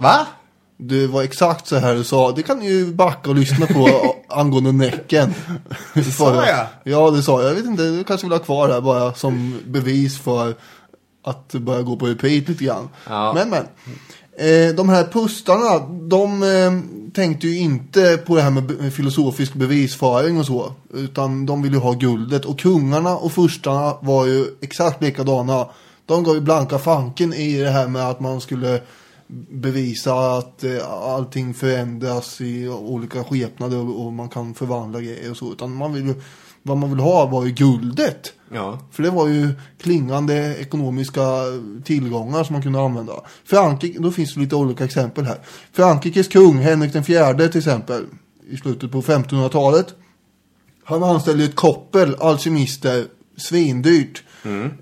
Va? 0.00 0.26
Det 0.88 1.06
var 1.06 1.22
exakt 1.22 1.66
så 1.66 1.76
här 1.76 1.94
du 1.94 2.04
sa. 2.04 2.32
Det 2.32 2.42
kan 2.42 2.58
ni 2.58 2.70
ju 2.70 2.94
backa 2.94 3.30
och 3.30 3.36
lyssna 3.36 3.66
på 3.66 4.14
angående 4.28 4.72
Näcken. 4.72 5.34
Sa 6.16 6.46
jag? 6.46 6.66
Ja, 6.84 7.10
det 7.10 7.22
sa 7.22 7.42
jag. 7.42 7.50
Jag 7.50 7.54
vet 7.54 7.64
inte, 7.64 7.82
du 7.82 8.04
kanske 8.04 8.26
vill 8.26 8.32
ha 8.32 8.38
kvar 8.38 8.68
det 8.68 8.74
här 8.74 8.80
bara 8.80 9.14
som 9.14 9.60
bevis 9.66 10.18
för 10.18 10.54
att 11.24 11.48
det 11.48 11.58
börjar 11.60 11.82
gå 11.82 11.96
på 11.96 12.06
repeat 12.06 12.48
lite 12.48 12.64
grann. 12.64 12.88
Ja. 13.08 13.32
Men, 13.34 13.50
men. 13.50 13.64
Eh, 14.38 14.74
de 14.74 14.88
här 14.88 15.04
pustarna, 15.04 15.78
de 16.08 16.42
eh, 16.42 16.72
tänkte 17.14 17.46
ju 17.46 17.58
inte 17.58 18.16
på 18.26 18.36
det 18.36 18.42
här 18.42 18.50
med 18.50 18.92
filosofisk 18.92 19.54
bevisföring 19.54 20.38
och 20.38 20.46
så. 20.46 20.72
Utan 20.94 21.46
de 21.46 21.62
ville 21.62 21.76
ju 21.76 21.82
ha 21.82 21.92
guldet. 21.92 22.44
Och 22.44 22.60
kungarna 22.60 23.16
och 23.16 23.32
furstarna 23.32 23.94
var 24.00 24.26
ju 24.26 24.46
exakt 24.60 25.02
likadana. 25.02 25.68
De 26.06 26.24
gav 26.24 26.34
ju 26.34 26.40
blanka 26.40 26.78
fanken 26.78 27.34
i 27.34 27.58
det 27.58 27.70
här 27.70 27.88
med 27.88 28.10
att 28.10 28.20
man 28.20 28.40
skulle 28.40 28.80
bevisa 29.50 30.14
att 30.38 30.64
eh, 30.64 30.88
allting 30.88 31.54
förändras 31.54 32.40
i 32.40 32.68
olika 32.68 33.24
skepnader 33.24 34.00
och, 34.00 34.12
man 34.12 34.28
kan 34.28 34.54
förvandla 34.54 35.00
grejer 35.00 35.30
och 35.30 35.36
så. 35.36 35.52
Utan 35.52 35.74
man 35.74 35.92
vill 35.92 36.06
ju, 36.06 36.14
vad 36.62 36.76
man 36.76 36.90
vill 36.90 36.98
ha 36.98 37.26
var 37.26 37.44
ju 37.44 37.50
guldet. 37.50 38.32
Ja. 38.52 38.78
För 38.90 39.02
det 39.02 39.10
var 39.10 39.28
ju 39.28 39.50
klingande 39.78 40.56
ekonomiska 40.56 41.22
tillgångar 41.84 42.44
som 42.44 42.52
man 42.52 42.62
kunde 42.62 42.80
använda. 42.80 43.12
Frankrike, 43.44 43.98
då 43.98 44.10
finns 44.10 44.34
det 44.34 44.40
lite 44.40 44.56
olika 44.56 44.84
exempel 44.84 45.24
här. 45.24 45.38
Frankrikes 45.72 46.28
kung, 46.28 46.58
Henrik 46.58 46.92
den 46.92 47.04
fjärde 47.04 47.48
till 47.48 47.58
exempel, 47.58 48.06
i 48.50 48.56
slutet 48.56 48.92
på 48.92 49.02
1500-talet. 49.02 49.86
Han 50.84 51.02
anställde 51.02 51.44
ett 51.44 51.56
koppel 51.56 52.16
alkemister, 52.20 53.06
svindyrt, 53.36 54.22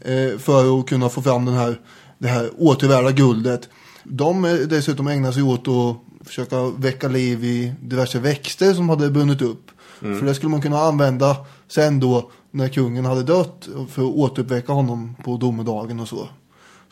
eh, 0.05 0.39
för 0.39 0.81
att 0.81 0.87
kunna 0.87 1.09
få 1.09 1.23
fram 1.23 1.45
den 1.45 1.55
här, 1.55 1.81
det 2.19 2.29
här 2.29 2.51
återvärda 2.59 3.11
guldet. 3.11 3.69
De 4.05 4.45
eh, 4.45 4.53
dessutom 4.55 5.07
ägnade 5.09 5.35
sig 5.35 5.43
åt 5.43 5.69
att 5.69 5.97
försöka 6.29 6.63
väcka 6.77 7.09
liv 7.09 7.45
i 7.45 7.73
diverse 7.83 8.19
växter 8.19 8.75
som 8.75 8.89
hade 8.89 9.11
brunnit 9.11 9.43
upp. 9.43 9.71
För 10.01 10.27
det 10.27 10.35
skulle 10.35 10.51
man 10.51 10.63
kunna 10.63 10.79
använda 10.81 11.37
sen 11.69 12.01
då 12.01 12.31
när 12.51 12.69
kungen 12.69 13.05
hade 13.05 13.23
dött 13.23 13.69
för 13.91 14.03
att 14.03 14.09
återuppväcka 14.15 14.73
honom 14.73 15.17
på 15.25 15.37
domedagen 15.37 16.01
och 16.01 16.09
så. 16.09 16.29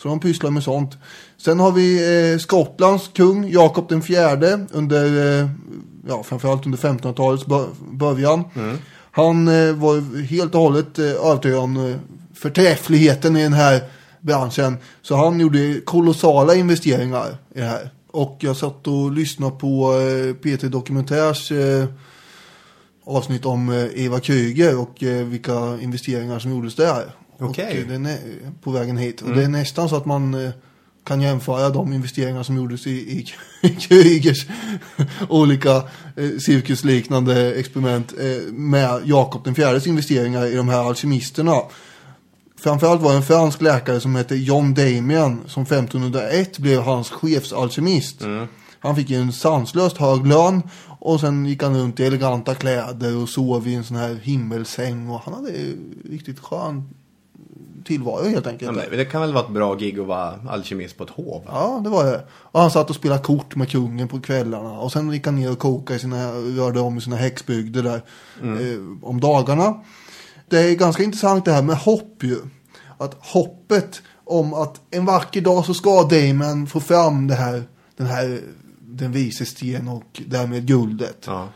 Så 0.03 0.09
de 0.09 0.21
pysslar 0.21 0.51
med 0.51 0.63
sånt. 0.63 0.97
Sen 1.37 1.61
har 1.61 1.73
vi 1.73 1.99
eh, 2.33 2.39
Skottlands 2.39 3.11
kung 3.13 3.51
Jakob 3.51 3.89
den 3.89 4.03
fjärde 4.03 4.67
under, 4.73 5.41
eh, 5.43 5.49
ja 6.09 6.23
framförallt 6.23 6.67
under 6.67 6.79
1500-talets 6.79 7.47
bör- 7.47 7.69
början. 7.93 8.45
Han 9.13 9.49
eh, 9.49 9.73
var 9.73 10.23
helt 10.25 10.55
och 10.55 10.61
hållet 10.61 10.99
eh, 10.99 11.05
övertygad 11.07 11.59
om 11.59 11.77
eh, 11.91 11.97
förträffligheten 12.35 13.37
i 13.37 13.43
den 13.43 13.53
här 13.53 13.83
branschen. 14.21 14.77
Så 15.03 15.17
han 15.17 15.41
gjorde 15.41 15.81
kolossala 15.81 16.55
investeringar 16.55 17.29
i 17.55 17.59
det 17.59 17.65
här. 17.65 17.91
Och 18.11 18.37
jag 18.41 18.57
satt 18.57 18.87
och 18.87 19.13
lyssnade 19.13 19.57
på 19.57 19.93
eh, 19.93 20.35
P3 20.35 20.69
Dokumentärs 20.69 21.53
eh, 21.53 21.85
avsnitt 23.05 23.47
om 23.47 23.69
eh, 23.69 24.05
Eva 24.05 24.21
Kryger 24.21 24.79
och 24.79 25.03
eh, 25.03 25.27
vilka 25.27 25.79
investeringar 25.81 26.39
som 26.39 26.51
gjordes 26.51 26.75
där. 26.75 27.13
Okej. 27.39 27.83
Och, 27.83 27.89
den 27.89 28.07
är 28.07 28.19
på 28.63 28.71
vägen 28.71 28.97
hit. 28.97 29.23
Och 29.23 29.35
det 29.35 29.45
är 29.45 29.49
nästan 29.49 29.89
så 29.89 29.97
att 29.97 30.07
man 30.07 30.53
kan 31.09 31.21
jämföra 31.21 31.71
de 31.71 31.93
investeringar 31.93 32.43
som 32.43 32.57
gjordes 32.57 32.87
i, 32.87 32.91
i, 32.91 33.27
i 33.63 33.69
Krygers 33.81 34.47
olika 35.29 35.77
eh, 36.17 36.39
cirkusliknande 36.47 37.55
experiment 37.55 38.15
eh, 38.21 38.53
med 38.53 39.01
Jakob 39.05 39.45
den 39.45 39.55
fjärdes 39.55 39.87
investeringar 39.87 40.47
i 40.47 40.55
de 40.55 40.69
här 40.69 40.89
alkemisterna. 40.89 41.61
Framförallt 42.59 43.03
var 43.03 43.11
det 43.11 43.17
en 43.17 43.23
fransk 43.23 43.63
läkare 43.63 44.01
som 44.01 44.15
hette 44.15 44.37
John 44.37 44.75
Damian 44.75 45.41
som 45.47 45.63
1501 45.63 46.59
blev 46.59 46.81
hans 46.81 47.11
chefsalkemist. 47.11 48.23
Han 48.81 48.97
fick 48.97 49.11
ju 49.11 49.17
en 49.17 49.33
sanslöst 49.33 49.97
hög 49.97 50.27
lön 50.27 50.63
och 51.01 51.21
sen 51.21 51.47
gick 51.47 51.63
han 51.63 51.77
runt 51.77 52.01
i 52.01 52.05
eleganta 52.05 52.55
kläder 52.55 53.17
och 53.23 53.29
sov 53.29 53.69
i 53.69 53.75
en 53.75 53.85
sån 53.85 53.97
här 53.97 54.15
himmelsäng 54.15 55.09
och 55.09 55.21
han 55.21 55.35
hade 55.35 55.53
riktigt 56.11 56.41
skön 56.41 56.95
tillvaro 57.85 58.29
helt 58.29 58.47
enkelt. 58.47 58.77
Ja, 58.77 58.85
men 58.91 58.99
det 58.99 59.05
kan 59.05 59.21
väl 59.21 59.33
vara 59.33 59.45
ett 59.45 59.51
bra 59.51 59.75
gig 59.75 59.99
att 59.99 60.07
vara 60.07 60.35
alkemist 60.49 60.97
på 60.97 61.05
ett 61.05 61.11
hov? 61.11 61.43
Ja, 61.47 61.81
det 61.85 61.91
var 61.91 62.05
det. 62.05 62.25
Och 62.31 62.61
han 62.61 62.71
satt 62.71 62.91
och 62.91 62.97
spelade 62.97 63.23
kort 63.23 63.57
med 63.57 63.71
kungen 63.71 64.09
på 64.09 64.21
kvällarna. 64.21 64.71
Och 64.71 64.93
sen 64.93 65.13
gick 65.13 65.27
han 65.27 65.37
ner 65.37 65.53
och 65.53 65.59
kokade 65.59 65.97
i 65.97 66.01
sina, 66.01 66.31
rörde 66.33 66.81
om 66.81 66.99
i 66.99 67.01
sina 67.01 67.17
häxbygder 67.17 67.83
där 67.83 68.03
eh, 68.43 68.81
om 69.03 69.21
dagarna. 69.21 69.75
Det 70.51 70.59
är 70.59 70.75
ganska 70.75 71.03
intressant 71.03 71.45
det 71.45 71.53
här 71.53 71.63
med 71.63 71.77
hopp 71.77 72.23
ju. 72.23 72.37
Att 72.99 73.17
hoppet 73.21 74.03
om 74.25 74.55
att 74.55 74.81
en 74.91 75.05
vacker 75.05 75.41
dag 75.41 75.65
så 75.65 75.75
ska 75.75 76.03
Damon 76.03 76.67
få 76.67 76.81
fram 76.81 77.27
det 77.27 77.35
här, 77.35 77.63
den 77.97 78.07
här, 78.07 78.41
den 78.81 79.13
vise 79.13 79.47
sten 79.47 79.89
och 79.89 80.23
därmed 80.27 80.67
guldet. 80.67 81.25
Ja. 81.27 81.49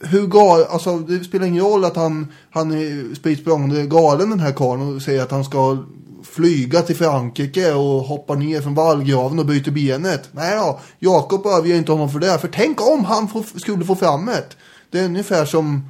hur 0.00 0.26
gal, 0.26 0.64
alltså 0.70 0.98
det 0.98 1.24
spelar 1.24 1.46
ingen 1.46 1.64
roll 1.64 1.84
att 1.84 1.96
han, 1.96 2.32
han 2.50 2.70
är 2.70 3.14
spritt 3.14 3.40
språngande 3.40 3.86
galen 3.86 4.30
den 4.30 4.40
här 4.40 4.52
karln 4.52 4.96
och 4.96 5.02
säger 5.02 5.22
att 5.22 5.30
han 5.30 5.44
ska 5.44 5.84
flyga 6.22 6.82
till 6.82 6.96
Frankrike 6.96 7.72
och 7.72 8.04
hoppa 8.04 8.34
ner 8.34 8.60
från 8.60 8.74
vallgraven 8.74 9.38
och 9.38 9.46
byta 9.46 9.70
benet. 9.70 10.28
Nej 10.32 10.56
då, 10.56 10.80
Jakob 10.98 11.46
överger 11.46 11.76
inte 11.76 11.92
honom 11.92 12.10
för 12.10 12.18
det. 12.18 12.38
För 12.38 12.48
tänk 12.48 12.80
om 12.80 13.04
han 13.04 13.28
skulle 13.56 13.84
få 13.84 13.94
fram 13.94 14.26
det. 14.26 14.44
Det 14.90 15.00
är 15.00 15.04
ungefär 15.04 15.44
som 15.44 15.88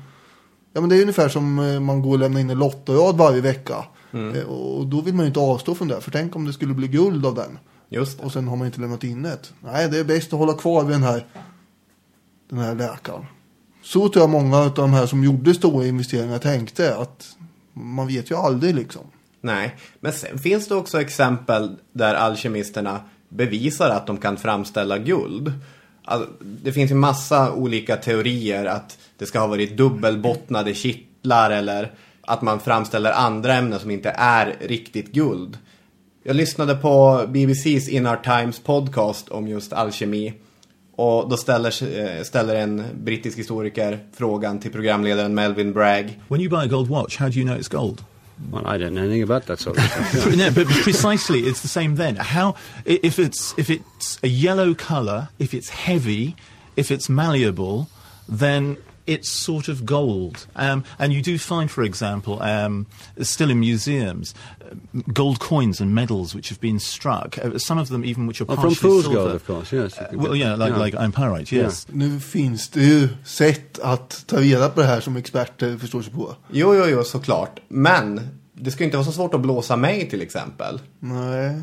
Ja 0.78 0.82
men 0.82 0.90
det 0.90 0.96
är 0.96 1.00
ungefär 1.00 1.28
som 1.28 1.58
eh, 1.58 1.80
man 1.80 2.02
går 2.02 2.12
och 2.12 2.18
lämnar 2.18 2.40
in 2.40 2.50
en 2.50 2.58
lottorad 2.58 3.16
varje 3.16 3.40
vecka. 3.40 3.84
Eh, 4.12 4.42
Och 4.48 4.86
då 4.86 5.00
vill 5.00 5.14
man 5.14 5.24
ju 5.24 5.26
inte 5.26 5.40
avstå 5.40 5.74
från 5.74 5.88
det. 5.88 6.00
För 6.00 6.10
tänk 6.10 6.36
om 6.36 6.44
det 6.44 6.52
skulle 6.52 6.74
bli 6.74 6.88
guld 6.88 7.26
av 7.26 7.34
den. 7.34 7.58
Just 7.88 8.18
det. 8.18 8.24
Och 8.24 8.32
sen 8.32 8.48
har 8.48 8.56
man 8.56 8.66
inte 8.66 8.80
lämnat 8.80 9.04
in 9.04 9.22
det. 9.22 9.38
Nej, 9.60 9.88
det 9.88 9.98
är 9.98 10.04
bäst 10.04 10.32
att 10.32 10.38
hålla 10.38 10.52
kvar 10.54 10.84
vid 10.84 10.94
den 10.94 11.02
här, 11.02 11.26
den 12.50 12.58
här 12.58 12.74
läkaren. 12.74 13.24
Så 13.82 14.08
tror 14.08 14.22
jag 14.22 14.30
många 14.30 14.56
av 14.58 14.74
de 14.74 14.92
här 14.92 15.06
som 15.06 15.24
gjorde 15.24 15.54
stora 15.54 15.86
investeringar 15.86 16.38
tänkte. 16.38 16.96
Att 16.96 17.36
man 17.72 18.06
vet 18.06 18.30
ju 18.30 18.36
aldrig 18.36 18.74
liksom. 18.74 19.02
Nej, 19.40 19.76
men 20.00 20.12
sen 20.12 20.38
finns 20.38 20.68
det 20.68 20.74
också 20.74 21.00
exempel 21.00 21.76
där 21.92 22.14
alkemisterna 22.14 23.00
bevisar 23.28 23.90
att 23.90 24.06
de 24.06 24.16
kan 24.16 24.36
framställa 24.36 24.98
guld. 24.98 25.52
Alltså, 26.04 26.28
det 26.40 26.72
finns 26.72 26.90
ju 26.90 26.94
massa 26.94 27.52
olika 27.52 27.96
teorier 27.96 28.64
att 28.64 28.98
det 29.18 29.26
ska 29.26 29.38
ha 29.38 29.46
varit 29.46 29.76
dubbelbottnade 29.76 30.74
kittlar 30.74 31.50
eller 31.50 31.92
att 32.20 32.42
man 32.42 32.60
framställer 32.60 33.12
andra 33.12 33.54
ämnen 33.54 33.80
som 33.80 33.90
inte 33.90 34.10
är 34.16 34.56
riktigt 34.60 35.12
guld. 35.12 35.58
Jag 36.22 36.36
lyssnade 36.36 36.74
på 36.74 37.24
BBC's 37.28 37.88
In 37.88 38.06
Our 38.06 38.16
Times 38.16 38.60
podcast 38.60 39.28
om 39.28 39.48
just 39.48 39.72
alkemi. 39.72 40.34
Och 40.96 41.28
då 41.28 41.36
ställer, 41.36 41.98
eh, 41.98 42.22
ställer 42.22 42.54
en 42.54 42.82
brittisk 42.94 43.38
historiker 43.38 43.98
frågan 44.16 44.60
till 44.60 44.72
programledaren 44.72 45.34
Melvin 45.34 45.72
Bragg. 45.72 46.20
When 46.28 46.40
you 46.40 46.50
buy 46.50 46.58
a 46.58 46.66
gold 46.66 46.88
watch, 46.88 47.18
how 47.18 47.28
do 47.28 47.38
you 47.38 47.46
know 47.46 47.58
it's 47.58 47.70
gold? 47.76 48.04
Well, 48.52 48.66
I 48.66 48.78
don't 48.78 48.90
know 48.90 49.04
anything 49.04 49.22
about 49.22 49.46
that 49.46 49.60
sort 49.60 49.78
of 49.78 49.84
stuff. 50.12 50.36
no, 50.36 50.50
but 50.50 50.68
precisely, 50.84 51.40
it's 51.40 51.60
the 51.60 51.68
same 51.68 51.96
then. 51.96 52.16
How 52.16 52.54
if 52.84 53.18
it's 53.18 53.54
if 53.58 53.70
it's 53.70 54.18
a 54.22 54.28
yellow 54.28 54.74
color, 54.74 55.28
if 55.38 55.54
it's 55.54 55.70
heavy, 55.70 56.34
if 56.76 56.90
it's 56.90 57.08
malleable, 57.08 57.86
then 58.28 58.76
it's 59.08 59.28
sort 59.46 59.68
of 59.68 59.76
gold. 59.84 60.46
Um, 60.56 60.82
and 60.98 61.12
you 61.12 61.22
do 61.22 61.38
find, 61.38 61.70
for 61.70 61.82
example, 61.84 62.32
um, 62.42 62.86
still 63.22 63.50
in 63.50 63.58
museums, 63.60 64.34
uh, 64.60 65.02
gold 65.12 65.38
coins 65.40 65.80
and 65.80 65.94
medals 65.94 66.34
which 66.34 66.48
have 66.50 66.60
been 66.60 66.80
struck. 66.80 67.38
Uh, 67.38 67.58
some 67.58 67.80
of 67.82 67.88
them 67.88 68.04
even 68.04 68.26
which 68.28 68.40
are 68.40 68.46
Oh, 68.48 68.54
from 68.54 68.62
partially 68.64 68.90
fool's 68.90 69.04
silver. 69.04 69.18
gold, 69.20 69.34
of 69.34 69.46
course, 69.46 69.72
yes. 69.76 69.98
Uh, 69.98 70.04
well, 70.12 70.34
yeah, 70.36 70.54
like 70.58 70.70
yeah. 70.72 70.84
like 70.84 71.12
pyrite, 71.14 71.52
Yeah. 71.56 71.64
yes. 71.66 71.86
Nu 71.90 72.20
finns 72.20 72.68
det 72.70 72.82
ju 72.82 73.08
sätt 73.24 73.78
att 73.78 74.24
ta 74.26 74.36
reda 74.40 74.68
på 74.68 74.80
det 74.80 74.86
här 74.86 75.00
som 75.00 75.16
experter 75.16 75.76
förstår 75.78 76.02
sig 76.02 76.12
på. 76.12 76.36
Jo, 76.50 76.74
jo, 76.74 76.84
jo, 76.86 77.04
såklart. 77.04 77.60
Men 77.68 78.20
det 78.54 78.70
ska 78.70 78.84
inte 78.84 78.96
vara 78.96 79.04
så 79.06 79.12
svårt 79.12 79.34
att 79.34 79.40
blåsa 79.40 79.76
mig 79.76 80.10
till 80.10 80.22
exempel. 80.22 80.80
Nej. 81.00 81.62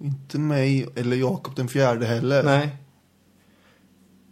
Inte 0.00 0.38
mig 0.38 0.86
eller 0.96 1.16
Jakob 1.16 1.54
den 1.56 1.68
fjärde 1.68 2.06
heller. 2.06 2.42
Nej. 2.42 2.76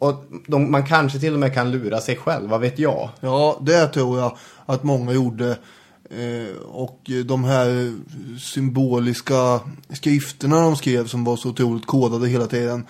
Och 0.01 0.25
de, 0.47 0.71
man 0.71 0.87
kanske 0.87 1.19
till 1.19 1.35
och 1.35 1.41
med 1.41 1.55
kan 1.55 1.71
lura 1.71 2.01
sig 2.01 2.17
själv, 2.17 2.51
vad 2.51 2.61
vet 2.61 2.79
jag? 2.79 3.09
Ja, 3.21 3.59
det 3.61 3.87
tror 3.87 4.19
jag 4.19 4.37
att 4.67 4.83
många 4.83 5.13
gjorde. 5.13 5.51
Eh, 6.11 6.57
och 6.63 7.11
de 7.25 7.45
här 7.45 7.95
symboliska 8.39 9.61
skrifterna 9.93 10.61
de 10.61 10.77
skrev 10.77 11.07
som 11.07 11.25
var 11.25 11.37
så 11.37 11.49
otroligt 11.49 11.87
kodade 11.87 12.29
hela 12.29 12.47
tiden. 12.47 12.85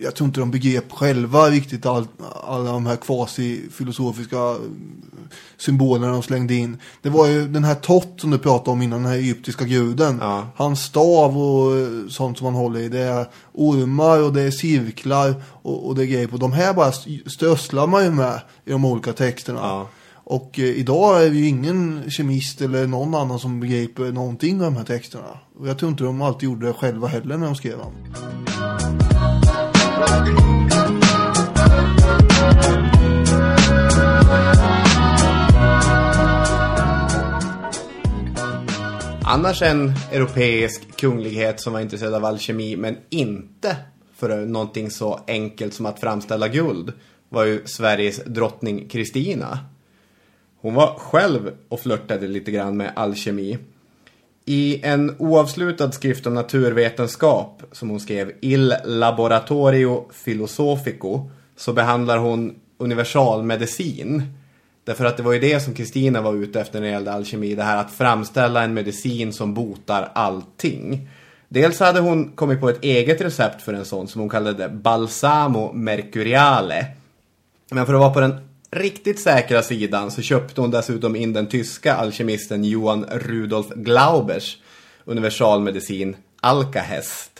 Jag 0.00 0.14
tror 0.14 0.26
inte 0.26 0.40
de 0.40 0.50
begrep 0.50 0.92
själva 0.92 1.50
riktigt 1.50 1.86
all, 1.86 2.06
alla 2.44 2.72
de 2.72 2.86
här 2.86 2.96
quasi-filosofiska 2.96 4.56
symbolerna 5.56 6.12
de 6.12 6.22
slängde 6.22 6.54
in. 6.54 6.76
Det 7.02 7.08
var 7.10 7.26
ju 7.26 7.48
den 7.48 7.64
här 7.64 7.74
Tott 7.74 8.14
som 8.20 8.30
du 8.30 8.38
pratade 8.38 8.70
om 8.70 8.82
innan, 8.82 9.02
den 9.02 9.10
här 9.12 9.18
egyptiska 9.18 9.64
guden. 9.64 10.20
Hans 10.56 10.82
stav 10.82 11.38
och 11.38 11.76
eh, 11.78 11.88
sånt 12.08 12.38
som 12.38 12.44
han 12.44 12.54
håller 12.54 12.80
i. 12.80 12.88
Det 12.88 12.98
är 13.00 13.26
ormar 13.52 14.22
och 14.22 14.32
det 14.32 14.42
är 14.42 14.50
cirklar 14.50 15.34
och, 15.62 15.86
och 15.86 15.94
det 15.94 16.02
är 16.02 16.06
grejer 16.06 16.26
på. 16.26 16.36
De 16.36 16.52
här 16.52 16.74
bara 16.74 16.88
st- 16.88 17.30
strösslar 17.30 17.86
man 17.86 18.04
ju 18.04 18.10
med 18.10 18.40
i 18.64 18.70
de 18.70 18.84
olika 18.84 19.12
texterna. 19.12 19.86
Och 20.24 20.58
eh, 20.58 20.64
idag 20.64 21.24
är 21.24 21.30
det 21.30 21.36
ju 21.36 21.46
ingen 21.48 22.02
kemist 22.10 22.60
eller 22.60 22.86
någon 22.86 23.14
annan 23.14 23.38
som 23.38 23.60
begriper 23.60 24.12
någonting 24.12 24.54
av 24.54 24.64
de 24.72 24.76
här 24.76 24.84
texterna. 24.84 25.38
Och 25.58 25.68
jag 25.68 25.78
tror 25.78 25.90
inte 25.90 26.04
de 26.04 26.22
alltid 26.22 26.48
gjorde 26.48 26.66
det 26.66 26.72
själva 26.72 27.08
heller 27.08 27.36
när 27.36 27.46
de 27.46 27.54
skrev 27.54 27.78
dem. 27.78 27.92
Annars 39.24 39.62
en 39.62 39.92
europeisk 40.12 40.96
kunglighet 40.96 41.60
som 41.60 41.72
var 41.72 41.80
intresserad 41.80 42.14
av 42.14 42.24
alkemi 42.24 42.76
men 42.76 42.96
inte 43.10 43.76
för 44.14 44.46
någonting 44.46 44.90
så 44.90 45.20
enkelt 45.26 45.74
som 45.74 45.86
att 45.86 46.00
framställa 46.00 46.48
guld 46.48 46.92
var 47.28 47.44
ju 47.44 47.62
Sveriges 47.66 48.24
drottning 48.24 48.88
Kristina. 48.88 49.58
Hon 50.60 50.74
var 50.74 50.94
själv 50.98 51.52
och 51.68 51.80
flörtade 51.80 52.28
lite 52.28 52.50
grann 52.50 52.76
med 52.76 52.92
alkemi. 52.96 53.58
I 54.44 54.80
en 54.82 55.14
oavslutad 55.18 55.92
skrift 55.92 56.26
om 56.26 56.34
naturvetenskap 56.34 57.62
som 57.72 57.90
hon 57.90 58.00
skrev 58.00 58.32
Il 58.40 58.74
Laboratorio 58.84 60.04
Filosofico 60.12 61.30
så 61.56 61.72
behandlar 61.72 62.18
hon 62.18 62.54
universalmedicin. 62.78 64.22
Därför 64.84 65.04
att 65.04 65.16
det 65.16 65.22
var 65.22 65.32
ju 65.32 65.40
det 65.40 65.60
som 65.60 65.74
Kristina 65.74 66.20
var 66.20 66.34
ute 66.34 66.60
efter 66.60 66.80
när 66.80 66.86
det 66.86 66.92
gällde 66.92 67.12
alkemi. 67.12 67.54
Det 67.54 67.62
här 67.62 67.76
att 67.76 67.92
framställa 67.92 68.62
en 68.62 68.74
medicin 68.74 69.32
som 69.32 69.54
botar 69.54 70.10
allting. 70.14 71.08
Dels 71.48 71.80
hade 71.80 72.00
hon 72.00 72.28
kommit 72.28 72.60
på 72.60 72.68
ett 72.68 72.84
eget 72.84 73.20
recept 73.20 73.62
för 73.62 73.74
en 73.74 73.84
sån 73.84 74.08
som 74.08 74.20
hon 74.20 74.30
kallade 74.30 74.68
Balsamo 74.68 75.72
Mercuriale. 75.72 76.86
Men 77.70 77.86
för 77.86 77.94
att 77.94 78.00
vara 78.00 78.14
på 78.14 78.20
den 78.20 78.51
riktigt 78.72 79.20
säkra 79.20 79.62
sidan 79.62 80.10
så 80.10 80.22
köpte 80.22 80.60
hon 80.60 80.70
dessutom 80.70 81.16
in 81.16 81.32
den 81.32 81.46
tyska 81.46 81.94
alkemisten 81.94 82.64
Johan 82.64 83.04
Rudolf 83.04 83.68
Glaubers 83.68 84.58
universalmedicin 85.04 86.16
Alkahest. 86.40 87.30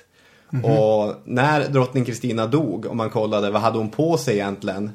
Mhm. 0.51 0.65
Och 0.65 1.15
när 1.25 1.69
drottning 1.69 2.05
Kristina 2.05 2.47
dog, 2.47 2.87
om 2.87 2.97
man 2.97 3.11
kollade 3.11 3.51
vad 3.51 3.63
hade 3.63 3.79
hon 3.79 3.91
på 3.91 4.17
sig 4.19 4.35
egentligen 4.35 4.91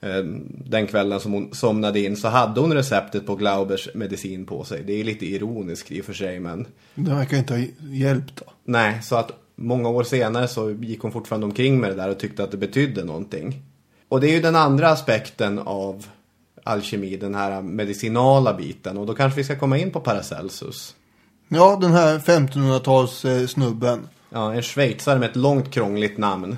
eh, 0.00 0.24
den 0.64 0.86
kvällen 0.86 1.20
som 1.20 1.32
hon 1.32 1.54
somnade 1.54 2.00
in 2.00 2.16
så 2.16 2.28
hade 2.28 2.60
hon 2.60 2.74
receptet 2.74 3.26
på 3.26 3.36
Glaubers 3.36 3.88
medicin 3.94 4.46
på 4.46 4.64
sig. 4.64 4.82
Det 4.86 5.00
är 5.00 5.04
lite 5.04 5.26
ironiskt 5.26 5.92
i 5.92 6.00
och 6.00 6.04
för 6.04 6.12
sig 6.12 6.40
men 6.40 6.66
Det 6.94 7.14
verkar 7.14 7.36
inte 7.36 7.54
ha 7.54 7.62
hjälpt 7.90 8.36
då. 8.36 8.52
Nej, 8.64 9.02
så 9.02 9.16
att 9.16 9.32
många 9.54 9.88
år 9.88 10.04
senare 10.04 10.48
så 10.48 10.70
gick 10.70 11.00
hon 11.00 11.12
fortfarande 11.12 11.46
omkring 11.46 11.80
med 11.80 11.90
det 11.90 11.96
där 11.96 12.10
och 12.10 12.18
tyckte 12.18 12.44
att 12.44 12.50
det 12.50 12.56
betydde 12.56 13.04
någonting. 13.04 13.62
Och 14.10 14.20
det 14.20 14.28
är 14.28 14.32
ju 14.32 14.40
den 14.40 14.56
andra 14.56 14.88
aspekten 14.88 15.58
av 15.58 16.06
alkemi, 16.64 17.16
den 17.16 17.34
här 17.34 17.62
medicinala 17.62 18.54
biten. 18.54 18.98
Och 18.98 19.06
då 19.06 19.14
kanske 19.14 19.36
vi 19.36 19.44
ska 19.44 19.58
komma 19.58 19.78
in 19.78 19.90
på 19.90 20.00
Paracelsus. 20.00 20.94
Ja, 21.48 21.78
den 21.80 21.92
här 21.92 22.18
1500-tals 22.18 23.24
eh, 23.24 23.46
snubben. 23.46 24.08
Ja, 24.30 24.54
en 24.54 24.62
schweizare 24.62 25.18
med 25.18 25.30
ett 25.30 25.36
långt 25.36 25.70
krångligt 25.70 26.18
namn. 26.18 26.56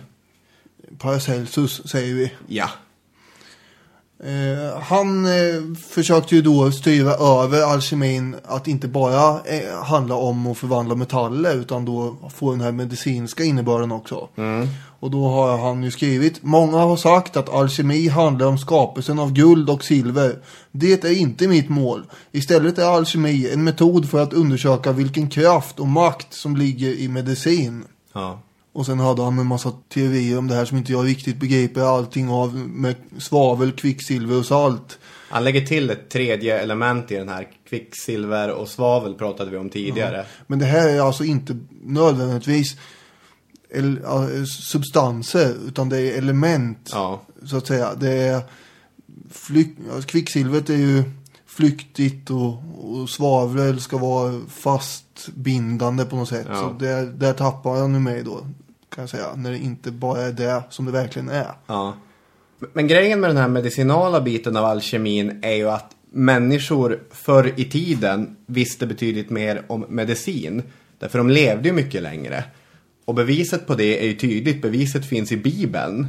Paracelsus 0.99 1.89
säger 1.89 2.15
vi. 2.15 2.33
Ja. 2.47 2.69
Eh, 4.25 4.81
han 4.81 5.27
eh, 5.27 5.77
försökte 5.89 6.35
ju 6.35 6.43
då 6.43 6.71
styra 6.71 7.11
över 7.11 7.63
alkemin 7.63 8.37
att 8.45 8.69
inte 8.69 8.89
bara 8.89 9.41
eh, 9.41 9.83
handla 9.83 10.15
om 10.15 10.47
att 10.47 10.59
förvandla 10.59 10.95
metaller 10.95 11.55
utan 11.55 11.85
då 11.85 12.17
få 12.35 12.51
den 12.51 12.61
här 12.61 12.73
medicinska 12.73 13.45
innebörden 13.45 13.93
också. 13.93 14.29
Och 15.03 15.11
då 15.11 15.29
har 15.29 15.59
han 15.59 15.83
ju 15.83 15.91
skrivit 15.91 16.43
Många 16.43 16.77
har 16.77 16.97
sagt 16.97 17.37
att 17.37 17.49
alkemi 17.49 18.09
handlar 18.09 18.47
om 18.47 18.59
skapelsen 18.59 19.19
av 19.19 19.33
guld 19.33 19.71
och 19.71 19.85
silver. 19.85 20.39
Det 20.73 21.05
är 21.05 21.19
inte 21.19 21.49
mitt 21.49 21.69
mål. 21.69 22.03
Istället 22.33 22.79
är 22.79 22.85
alkemi 22.85 23.51
en 23.53 23.65
metod 23.65 24.11
för 24.11 24.23
att 24.23 24.33
undersöka 24.33 24.93
vilken 24.93 25.31
kraft 25.31 25.81
och 25.81 25.89
makt 25.89 26.35
som 26.35 26.57
ligger 26.57 26.89
i 26.89 27.09
medicin. 27.09 27.85
Ja. 28.13 28.41
Och 28.73 28.87
sen 28.87 29.01
hade 29.01 29.23
han 29.23 29.39
en 29.39 29.47
massa 29.47 29.73
teorier 29.95 30.39
om 30.39 30.49
det 30.49 30.55
här 30.55 30.65
som 30.65 30.79
inte 30.79 30.93
jag 30.93 31.07
riktigt 31.07 31.37
begriper 31.37 31.81
allting 31.81 32.29
av 32.31 32.55
med 32.57 32.95
svavel, 33.19 33.73
kvicksilver 33.73 34.39
och 34.39 34.47
salt. 34.47 34.99
Han 35.31 35.45
lägger 35.45 35.67
till 35.67 35.91
ett 35.91 36.11
tredje 36.11 36.59
element 36.59 37.11
i 37.11 37.17
den 37.17 37.29
här. 37.29 37.49
Kvicksilver 37.69 38.51
och 38.51 38.69
svavel 38.69 39.15
pratade 39.15 39.51
vi 39.51 39.57
om 39.57 39.71
tidigare. 39.71 40.17
Ja. 40.17 40.25
Men 40.47 40.59
det 40.59 40.65
här 40.65 40.89
är 40.89 41.01
alltså 41.01 41.25
inte 41.25 41.59
nödvändigtvis 41.83 42.77
substanser 44.47 45.55
utan 45.67 45.89
det 45.89 45.99
är 45.99 46.19
element 46.19 46.95
så 47.45 47.57
att 47.57 47.67
säga. 47.67 47.95
Det 47.95 48.13
är 48.13 48.41
flyk, 49.31 49.77
ja, 49.89 50.03
kvicksilvret 50.03 50.71
är 50.71 50.77
ju 50.77 51.03
flyktigt 51.47 52.31
och, 52.31 52.55
och 52.79 53.11
svavel 53.11 53.81
ska 53.81 53.99
vara 53.99 54.41
fastbindande 54.49 56.05
på 56.05 56.17
något 56.17 56.29
sätt. 56.29 56.47
Ja. 56.49 56.57
Så 56.57 56.85
där, 56.85 57.07
där 57.07 57.33
tappar 57.33 57.77
jag 57.77 57.91
nu 57.91 57.99
mig 57.99 58.23
då 58.23 58.47
kan 58.95 59.03
jag 59.03 59.11
säga. 59.11 59.35
När 59.37 59.51
det 59.51 59.59
inte 59.59 59.91
bara 59.91 60.23
är 60.23 60.33
det 60.33 60.63
som 60.71 60.85
det 60.85 60.93
verkligen 60.93 61.29
är. 61.29 61.53
Ja. 61.67 61.95
Men 62.73 62.87
grejen 62.87 63.21
med 63.21 63.31
den 63.31 63.37
här 63.37 63.49
medicinala 63.49 64.21
biten 64.21 64.57
av 64.57 64.65
alkemin 64.65 65.39
är 65.43 65.55
ju 65.55 65.71
att 65.71 65.91
människor 66.11 67.01
förr 67.11 67.53
i 67.57 67.65
tiden 67.65 68.37
visste 68.47 68.87
betydligt 68.87 69.31
mer 69.31 69.63
om 69.67 69.85
medicin. 69.89 70.63
Därför 70.99 71.19
de 71.19 71.31
levde 71.31 71.69
ju 71.69 71.75
mycket 71.75 72.03
längre. 72.03 72.45
Och 73.13 73.17
beviset 73.17 73.67
på 73.67 73.75
det 73.75 74.03
är 74.03 74.07
ju 74.07 74.15
tydligt. 74.15 74.63
Beviset 74.63 75.07
finns 75.07 75.33
i 75.33 75.37
Bibeln. 75.37 76.07